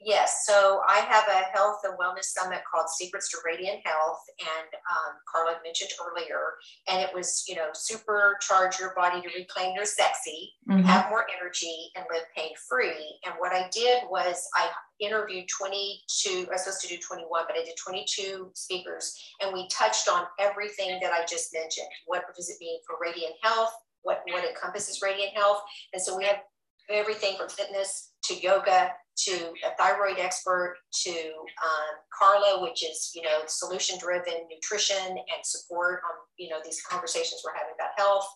Yes, 0.00 0.44
so 0.46 0.80
I 0.88 1.00
have 1.00 1.24
a 1.28 1.56
health 1.56 1.80
and 1.82 1.98
wellness 1.98 2.26
summit 2.26 2.60
called 2.72 2.88
Secrets 2.88 3.30
to 3.30 3.38
Radiant 3.44 3.84
Health, 3.84 4.20
and 4.38 4.68
um, 4.90 5.16
Carla 5.28 5.58
mentioned 5.64 5.90
earlier, 6.00 6.54
and 6.88 7.00
it 7.00 7.10
was, 7.12 7.44
you 7.48 7.56
know, 7.56 7.70
supercharge 7.74 8.78
your 8.78 8.94
body 8.94 9.20
to 9.20 9.28
reclaim 9.36 9.74
your 9.74 9.84
sexy, 9.84 10.54
Mhm. 10.68 10.84
have 10.84 11.10
more 11.10 11.26
energy, 11.36 11.90
and 11.96 12.06
live 12.12 12.24
pain 12.36 12.54
free. 12.68 13.18
And 13.24 13.34
what 13.38 13.52
I 13.52 13.68
did 13.70 14.04
was 14.08 14.48
I 14.54 14.70
interviewed 15.00 15.48
22, 15.48 16.46
I 16.48 16.52
was 16.52 16.62
supposed 16.64 16.80
to 16.82 16.88
do 16.88 16.98
21, 16.98 17.46
but 17.48 17.56
I 17.56 17.64
did 17.64 17.76
22 17.76 18.52
speakers, 18.54 19.18
and 19.40 19.52
we 19.52 19.66
touched 19.68 20.08
on 20.08 20.28
everything 20.38 21.00
that 21.00 21.12
I 21.12 21.24
just 21.24 21.52
mentioned. 21.52 21.88
What 22.06 22.22
does 22.36 22.50
it 22.50 22.60
mean 22.60 22.80
for 22.86 22.98
radiant 23.00 23.34
health? 23.42 23.74
What, 24.02 24.22
what 24.30 24.44
encompasses 24.44 25.02
radiant 25.02 25.34
health? 25.34 25.60
And 25.92 26.00
so 26.00 26.16
we 26.16 26.24
have 26.24 26.40
everything 26.88 27.36
from 27.36 27.48
fitness 27.48 28.12
to 28.28 28.34
yoga 28.40 28.92
to 29.18 29.32
a 29.66 29.74
thyroid 29.76 30.18
expert 30.18 30.76
to 30.92 31.10
um, 31.10 31.94
Carla, 32.16 32.62
which 32.62 32.84
is 32.84 33.10
you 33.14 33.22
know 33.22 33.40
solution 33.46 33.98
driven 33.98 34.34
nutrition 34.50 35.08
and 35.08 35.44
support 35.44 36.00
on 36.04 36.16
you 36.38 36.48
know 36.48 36.58
these 36.64 36.80
conversations 36.82 37.42
we're 37.44 37.54
having 37.54 37.74
about 37.74 37.90
health. 37.96 38.28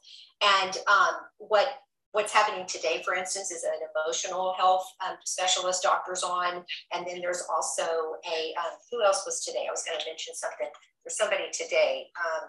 And 0.43 0.77
um, 0.89 1.15
what 1.39 1.69
what's 2.11 2.33
happening 2.33 2.67
today 2.67 3.03
for 3.05 3.15
instance 3.15 3.51
is 3.51 3.65
an 3.65 3.71
emotional 3.95 4.55
health 4.59 4.85
um, 5.07 5.17
specialist 5.25 5.83
doctors 5.83 6.23
on. 6.23 6.65
And 6.93 7.07
then 7.07 7.21
there's 7.21 7.45
also 7.55 7.83
a 8.27 8.55
um, 8.59 8.77
who 8.91 9.05
else 9.05 9.23
was 9.25 9.45
today? 9.45 9.67
I 9.69 9.71
was 9.71 9.85
going 9.85 9.99
to 9.99 10.05
mention 10.07 10.35
something. 10.35 10.69
There's 11.05 11.17
somebody 11.17 11.45
today 11.53 12.07
um, 12.19 12.49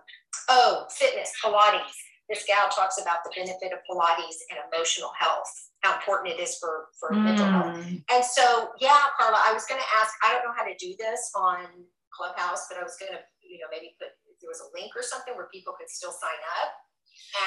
oh 0.50 0.86
fitness 0.90 1.32
pilates 1.44 1.94
this 2.34 2.44
gal 2.50 2.68
talks 2.70 2.98
about 3.02 3.24
the 3.24 3.32
benefit 3.36 3.72
of 3.74 3.80
pilates 3.90 4.42
and 4.50 4.58
emotional 4.74 5.12
health 5.20 5.52
how 5.86 5.94
important 6.00 6.34
it 6.34 6.40
is 6.42 6.58
for 6.58 6.90
for 7.00 7.14
mental 7.14 7.46
health 7.46 7.78
Mm. 7.78 8.04
and 8.14 8.24
so, 8.26 8.72
yeah, 8.80 9.08
Carla, 9.18 9.40
I 9.40 9.54
was 9.54 9.66
going 9.70 9.80
to 9.82 9.90
ask, 10.02 10.12
I 10.24 10.34
don't 10.34 10.44
know 10.46 10.56
how 10.56 10.66
to 10.66 10.76
do 10.80 10.96
this 11.00 11.32
on 11.36 11.66
Clubhouse, 12.14 12.68
but 12.70 12.78
I 12.80 12.84
was 12.84 12.96
going 13.02 13.12
to, 13.16 13.22
you 13.42 13.58
know, 13.60 13.68
maybe 13.74 13.96
put, 14.00 14.14
if 14.30 14.38
there 14.42 14.52
was 14.52 14.62
a 14.62 14.70
link 14.78 14.92
or 14.96 15.02
something 15.04 15.34
where 15.36 15.50
people 15.54 15.74
could 15.78 15.90
still 15.90 16.14
sign 16.14 16.42
up 16.62 16.70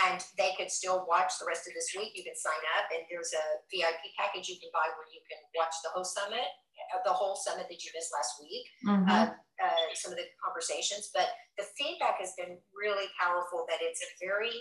and 0.07 0.19
they 0.41 0.53
could 0.59 0.71
still 0.73 1.07
watch 1.09 1.37
the 1.39 1.47
rest 1.47 1.69
of 1.69 1.73
this 1.77 1.93
week. 1.97 2.13
You 2.19 2.25
can 2.27 2.35
sign 2.37 2.63
up 2.81 2.87
and 2.93 3.05
there's 3.13 3.31
a 3.37 3.45
VIP 3.71 4.03
package 4.19 4.49
you 4.51 4.59
can 4.61 4.71
buy 4.75 4.87
where 4.99 5.09
you 5.13 5.21
can 5.31 5.41
watch 5.57 5.75
the 5.87 5.91
whole 5.95 6.07
summit, 6.07 6.49
uh, 6.93 7.01
the 7.07 7.15
whole 7.15 7.37
summit 7.39 7.67
that 7.71 7.81
you 7.85 7.91
missed 7.95 8.13
last 8.13 8.33
week 8.43 8.67
Mhm. 8.85 9.07
uh, 9.09 9.29
uh, 9.63 9.87
some 9.95 10.13
of 10.13 10.19
the 10.19 10.27
conversations, 10.45 11.11
but 11.15 11.29
the 11.57 11.65
feedback 11.79 12.19
has 12.21 12.35
been 12.37 12.61
really 12.75 13.09
powerful 13.21 13.65
that 13.71 13.81
it's 13.81 14.03
a 14.03 14.11
very 14.21 14.53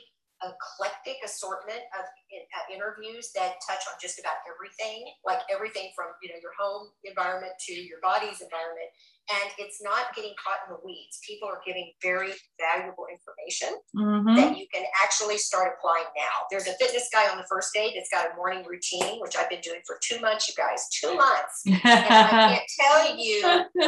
eclectic 0.44 1.18
assortment 1.24 1.80
of 1.96 2.04
uh, 2.06 2.66
interviews 2.74 3.32
that 3.36 3.56
touch 3.64 3.84
on 3.88 3.96
just 4.02 4.20
about 4.20 4.36
everything, 4.44 5.08
like 5.24 5.40
everything 5.48 5.92
from 5.96 6.12
you 6.22 6.30
know 6.30 6.40
your 6.42 6.52
home 6.60 6.92
environment 7.04 7.54
to 7.68 7.74
your 7.74 8.00
body's 8.04 8.44
environment, 8.44 8.92
and 9.30 9.49
it's 9.57 9.82
not 9.82 10.13
getting 10.15 10.34
caught 10.43 10.59
in 10.67 10.73
the 10.73 10.80
weeds. 10.86 11.19
People 11.28 11.47
are 11.49 11.61
getting 11.65 11.91
very 12.01 12.32
valuable 12.59 13.05
information 13.11 13.76
Mhm. 13.95 14.36
that 14.36 14.57
you 14.57 14.67
can 14.73 14.86
actually 15.03 15.38
start 15.38 15.73
applying 15.78 16.05
now. 16.15 16.45
There's 16.51 16.67
a 16.67 16.73
fitness 16.73 17.09
guy 17.11 17.28
on 17.30 17.38
the 17.38 17.45
first 17.49 17.73
day 17.73 17.91
that's 17.95 18.09
got 18.09 18.32
a 18.32 18.36
morning 18.36 18.63
routine, 18.65 19.19
which 19.21 19.36
I've 19.36 19.49
been 19.49 19.61
doing 19.61 19.82
for 19.86 19.97
two 20.03 20.19
months, 20.19 20.47
you 20.47 20.53
guys, 20.55 20.88
two 20.89 21.15
months. 21.15 21.63
And 21.65 21.82
I 21.84 22.57
can't 22.57 22.71
tell 22.80 23.15
you 23.17 23.41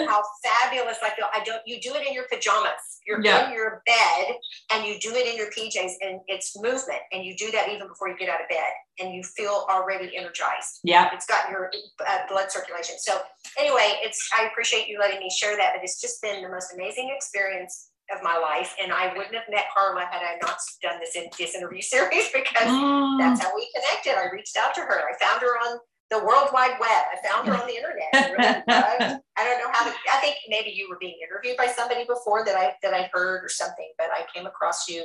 how 0.08 0.24
fabulous 0.44 0.98
I 1.04 1.10
feel. 1.12 1.28
I 1.34 1.44
don't, 1.44 1.62
you 1.66 1.80
do 1.82 1.94
it 1.96 2.06
in 2.08 2.14
your 2.14 2.26
pajamas. 2.32 3.02
You're 3.06 3.22
Yeah. 3.24 3.48
in 3.48 3.54
your 3.54 3.82
bed 3.86 4.38
and 4.72 4.86
you 4.86 5.00
do 5.00 5.14
it 5.16 5.28
in 5.28 5.36
your 5.38 5.50
PJs 5.52 5.94
and 6.02 6.22
it's 6.28 6.56
movement. 6.58 7.02
And 7.12 7.24
you 7.26 7.36
do 7.36 7.52
that 7.52 7.70
even 7.70 7.88
before 7.88 8.10
you 8.10 8.18
get 8.18 8.30
out 8.30 8.42
of 8.42 8.50
bed 8.50 8.74
and 9.00 9.14
you 9.14 9.24
feel 9.24 9.66
already 9.70 10.16
energized. 10.18 10.80
yeah. 10.84 11.10
It's 11.14 11.26
got 11.26 11.50
your 11.50 11.72
uh, 12.08 12.18
blood 12.30 12.52
circulation. 12.52 12.96
So 13.00 13.20
anyway, 13.60 14.00
it's, 14.02 14.20
I 14.38 14.46
appreciate 14.48 14.88
you 14.88 15.00
letting 15.00 15.20
me 15.20 15.30
share 15.30 15.56
that, 15.58 15.74
but 15.76 15.84
it's 15.84 16.02
just 16.02 16.22
been 16.22 16.42
the 16.42 16.50
most 16.50 16.74
amazing 16.74 17.12
experience 17.16 17.90
of 18.16 18.24
my 18.24 18.38
life. 18.38 18.76
And 18.82 18.92
I 18.94 19.14
wouldn't 19.16 19.36
have 19.36 19.44
met 19.50 19.66
Carla 19.74 20.02
had 20.10 20.22
I 20.24 20.38
not 20.42 20.58
done 20.82 21.00
this, 21.00 21.16
in, 21.16 21.26
this 21.38 21.56
interview 21.56 21.82
series 21.94 22.30
because 22.34 22.68
Mm. 22.68 23.20
that's 23.20 23.42
how 23.44 23.52
we 23.56 23.70
connected. 23.76 24.18
I 24.20 24.32
reached 24.34 24.58
out 24.58 24.74
to 24.76 24.82
her. 24.82 25.02
I 25.10 25.18
found 25.24 25.42
her 25.42 25.58
on 25.70 25.80
the 26.10 26.20
World 26.20 26.50
Wide 26.54 26.78
Web. 26.80 26.90
I 26.90 27.28
found 27.28 27.48
her 27.50 27.54
on 27.54 27.68
the 27.68 27.76
internet. 27.76 28.08
I, 28.14 28.32
really, 28.32 28.64
I, 28.70 29.20
I 29.38 29.44
don't 29.44 29.60
know 29.60 29.70
how 29.74 29.84
to. 29.86 29.94
I 30.14 30.18
think 30.22 30.38
maybe 30.48 30.70
you 30.70 30.88
were 30.90 30.98
being 31.02 31.16
interviewed 31.22 31.58
by 31.58 31.68
somebody 31.68 32.06
before 32.06 32.46
that 32.46 32.56
I 32.56 32.74
that 32.82 32.94
I 32.94 33.10
heard 33.14 33.44
or 33.44 33.50
something, 33.50 33.92
but 33.98 34.08
I 34.14 34.24
came 34.34 34.46
across 34.46 34.88
you, 34.88 35.04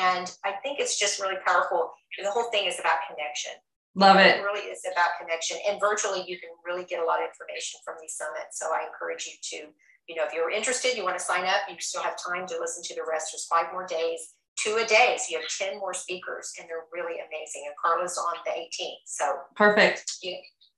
and 0.00 0.30
I 0.44 0.52
think 0.62 0.80
it's 0.80 0.98
just 0.98 1.20
really 1.20 1.36
powerful. 1.46 1.92
The 2.22 2.30
whole 2.30 2.50
thing 2.50 2.66
is 2.66 2.78
about 2.78 2.98
connection. 3.08 3.52
Love 3.96 4.16
It 4.16 4.38
it. 4.38 4.42
really 4.42 4.66
is 4.66 4.82
about 4.90 5.10
connection, 5.20 5.56
and 5.68 5.78
virtually 5.80 6.24
you 6.26 6.38
can 6.38 6.50
really 6.64 6.84
get 6.84 7.00
a 7.00 7.04
lot 7.04 7.20
of 7.22 7.28
information 7.28 7.80
from 7.84 7.94
these 8.00 8.14
summits. 8.16 8.58
So 8.58 8.66
I 8.66 8.86
encourage 8.86 9.26
you 9.26 9.32
to, 9.50 9.70
you 10.08 10.16
know, 10.16 10.24
if 10.24 10.32
you're 10.32 10.50
interested, 10.50 10.96
you 10.96 11.04
want 11.04 11.18
to 11.18 11.24
sign 11.24 11.44
up, 11.44 11.62
you 11.68 11.76
still 11.78 12.02
have 12.02 12.16
time 12.18 12.46
to 12.48 12.58
listen 12.58 12.82
to 12.84 12.94
the 12.94 13.02
rest. 13.08 13.30
There's 13.32 13.46
five 13.46 13.72
more 13.72 13.86
days 13.86 14.34
two 14.56 14.76
a 14.82 14.86
day. 14.86 15.16
So 15.18 15.24
you 15.30 15.40
have 15.40 15.48
10 15.48 15.78
more 15.78 15.92
speakers 15.94 16.52
and 16.60 16.68
they're 16.68 16.84
really 16.92 17.18
amazing. 17.18 17.64
And 17.66 17.74
Carla's 17.82 18.16
on 18.16 18.34
the 18.44 18.52
18th. 18.52 19.02
So 19.04 19.34
Perfect. 19.56 20.12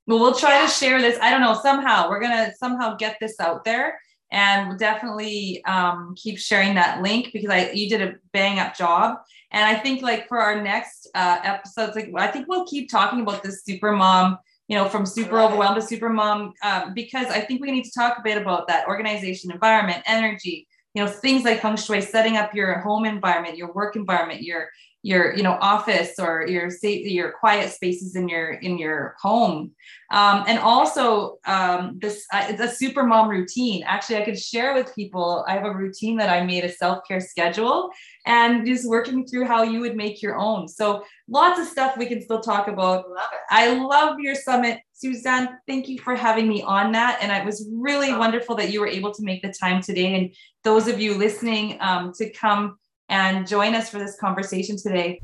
Well, 0.06 0.18
we'll 0.18 0.34
try 0.34 0.60
Yeah. 0.60 0.66
to 0.66 0.72
share 0.72 1.00
this. 1.02 1.18
I 1.20 1.30
don't 1.30 1.40
know, 1.42 1.54
somehow 1.62 2.08
we're 2.08 2.20
going 2.20 2.32
to 2.46 2.54
somehow 2.56 2.96
get 2.96 3.18
this 3.20 3.38
out 3.40 3.64
there 3.64 4.00
and 4.30 4.68
we'll 4.68 4.78
definitely 4.78 5.64
um, 5.64 6.14
keep 6.16 6.38
sharing 6.38 6.74
that 6.74 7.02
link 7.02 7.30
because 7.32 7.50
I 7.50 7.70
you 7.70 7.88
did 7.88 8.02
a 8.02 8.14
bang 8.32 8.58
up 8.58 8.76
job. 8.76 9.18
And 9.52 9.64
I 9.64 9.78
think 9.78 10.02
like 10.02 10.28
for 10.28 10.38
our 10.38 10.60
next 10.60 11.08
uh, 11.14 11.38
episodes, 11.42 11.94
like 11.94 12.10
I 12.16 12.26
think 12.26 12.48
we'll 12.48 12.66
keep 12.66 12.90
talking 12.90 13.20
about 13.20 13.42
this 13.42 13.64
super 13.64 13.92
mom, 13.92 14.38
you 14.68 14.76
know, 14.76 14.88
from 14.88 15.06
super 15.06 15.38
overwhelmed 15.38 15.80
to 15.80 15.86
super 15.86 16.08
mom, 16.08 16.52
um, 16.62 16.92
because 16.94 17.26
I 17.26 17.40
think 17.40 17.62
we 17.62 17.70
need 17.70 17.84
to 17.84 17.92
talk 17.92 18.18
a 18.18 18.22
bit 18.22 18.40
about 18.40 18.66
that 18.68 18.88
organization, 18.88 19.52
environment, 19.52 20.02
energy, 20.06 20.66
you 20.94 21.04
know, 21.04 21.10
things 21.10 21.44
like 21.44 21.60
feng 21.60 21.76
shui, 21.76 22.00
setting 22.00 22.36
up 22.36 22.54
your 22.54 22.80
home 22.80 23.04
environment, 23.04 23.56
your 23.56 23.72
work 23.72 23.96
environment, 23.96 24.42
your 24.42 24.68
your 25.06 25.36
you 25.36 25.42
know 25.42 25.56
office 25.60 26.14
or 26.18 26.44
your 26.48 26.68
safe 26.68 27.06
your 27.06 27.30
quiet 27.30 27.70
spaces 27.70 28.16
in 28.16 28.28
your 28.28 28.54
in 28.54 28.76
your 28.76 29.14
home 29.22 29.70
um, 30.10 30.44
and 30.48 30.58
also 30.58 31.38
um, 31.46 31.96
this 32.00 32.24
uh, 32.32 32.46
it's 32.48 32.60
a 32.60 32.68
super 32.68 33.04
mom 33.04 33.28
routine 33.28 33.84
actually 33.86 34.16
i 34.16 34.24
could 34.24 34.38
share 34.38 34.74
with 34.74 34.92
people 34.94 35.44
i 35.46 35.52
have 35.52 35.64
a 35.64 35.72
routine 35.72 36.16
that 36.16 36.28
i 36.28 36.44
made 36.44 36.64
a 36.64 36.72
self-care 36.72 37.20
schedule 37.20 37.90
and 38.26 38.66
just 38.66 38.88
working 38.88 39.24
through 39.24 39.44
how 39.44 39.62
you 39.62 39.78
would 39.78 39.96
make 39.96 40.20
your 40.20 40.36
own 40.36 40.66
so 40.66 41.04
lots 41.28 41.60
of 41.60 41.66
stuff 41.66 41.96
we 41.96 42.06
can 42.06 42.20
still 42.20 42.40
talk 42.40 42.66
about 42.68 43.08
love 43.08 43.30
it. 43.32 43.40
I 43.50 43.74
love 43.74 44.18
your 44.20 44.34
summit. 44.34 44.80
Suzanne, 44.92 45.58
thank 45.66 45.88
you 45.88 45.98
for 45.98 46.14
having 46.14 46.48
me 46.48 46.62
on 46.62 46.92
that. 46.92 47.18
And 47.20 47.30
it 47.30 47.44
was 47.44 47.68
really 47.72 48.12
wonderful 48.12 48.54
that 48.56 48.72
you 48.72 48.80
were 48.80 48.86
able 48.86 49.12
to 49.12 49.22
make 49.22 49.42
the 49.42 49.52
time 49.52 49.82
today. 49.82 50.14
And 50.14 50.34
those 50.64 50.88
of 50.88 51.00
you 51.00 51.14
listening 51.14 51.76
um, 51.80 52.12
to 52.16 52.30
come 52.30 52.78
and 53.08 53.46
join 53.46 53.74
us 53.74 53.88
for 53.88 53.98
this 53.98 54.16
conversation 54.18 54.76
today. 54.76 55.20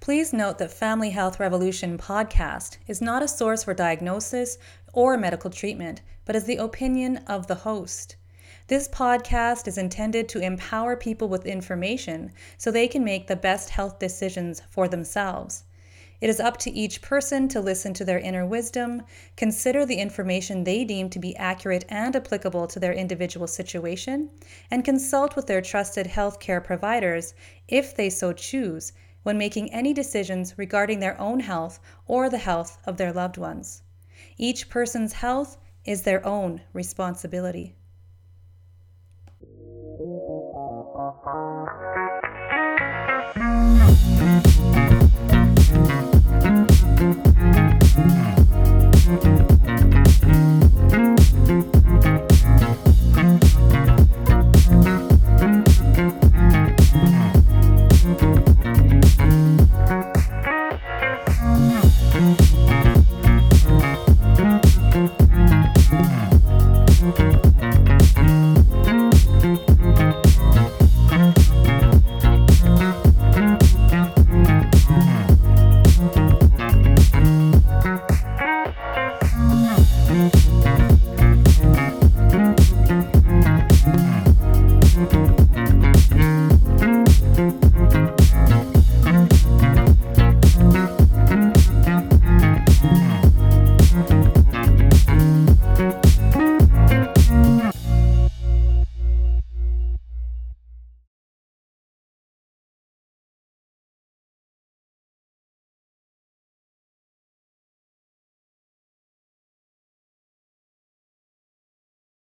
Please 0.00 0.32
note 0.32 0.58
that 0.58 0.70
Family 0.70 1.10
Health 1.10 1.40
Revolution 1.40 1.98
podcast 1.98 2.78
is 2.86 3.00
not 3.00 3.22
a 3.22 3.28
source 3.28 3.64
for 3.64 3.74
diagnosis 3.74 4.58
or 4.92 5.16
medical 5.16 5.50
treatment, 5.50 6.02
but 6.24 6.36
is 6.36 6.44
the 6.44 6.56
opinion 6.56 7.18
of 7.26 7.46
the 7.46 7.56
host. 7.56 8.16
This 8.68 8.86
podcast 8.88 9.66
is 9.66 9.78
intended 9.78 10.28
to 10.28 10.40
empower 10.40 10.94
people 10.94 11.28
with 11.28 11.46
information 11.46 12.32
so 12.58 12.70
they 12.70 12.86
can 12.86 13.02
make 13.02 13.26
the 13.26 13.36
best 13.36 13.70
health 13.70 13.98
decisions 13.98 14.62
for 14.70 14.88
themselves. 14.88 15.64
It 16.20 16.28
is 16.28 16.40
up 16.40 16.56
to 16.58 16.70
each 16.70 17.00
person 17.00 17.46
to 17.48 17.60
listen 17.60 17.94
to 17.94 18.04
their 18.04 18.18
inner 18.18 18.44
wisdom, 18.44 19.02
consider 19.36 19.86
the 19.86 19.98
information 20.00 20.64
they 20.64 20.84
deem 20.84 21.10
to 21.10 21.18
be 21.18 21.36
accurate 21.36 21.84
and 21.88 22.16
applicable 22.16 22.66
to 22.68 22.80
their 22.80 22.92
individual 22.92 23.46
situation, 23.46 24.30
and 24.70 24.84
consult 24.84 25.36
with 25.36 25.46
their 25.46 25.62
trusted 25.62 26.06
healthcare 26.06 26.62
providers 26.62 27.34
if 27.68 27.94
they 27.94 28.10
so 28.10 28.32
choose 28.32 28.92
when 29.22 29.38
making 29.38 29.72
any 29.72 29.92
decisions 29.92 30.58
regarding 30.58 30.98
their 30.98 31.20
own 31.20 31.40
health 31.40 31.78
or 32.06 32.28
the 32.28 32.38
health 32.38 32.78
of 32.84 32.96
their 32.96 33.12
loved 33.12 33.36
ones. 33.36 33.82
Each 34.36 34.68
person's 34.68 35.12
health 35.12 35.56
is 35.84 36.02
their 36.02 36.24
own 36.26 36.62
responsibility. 36.72 37.76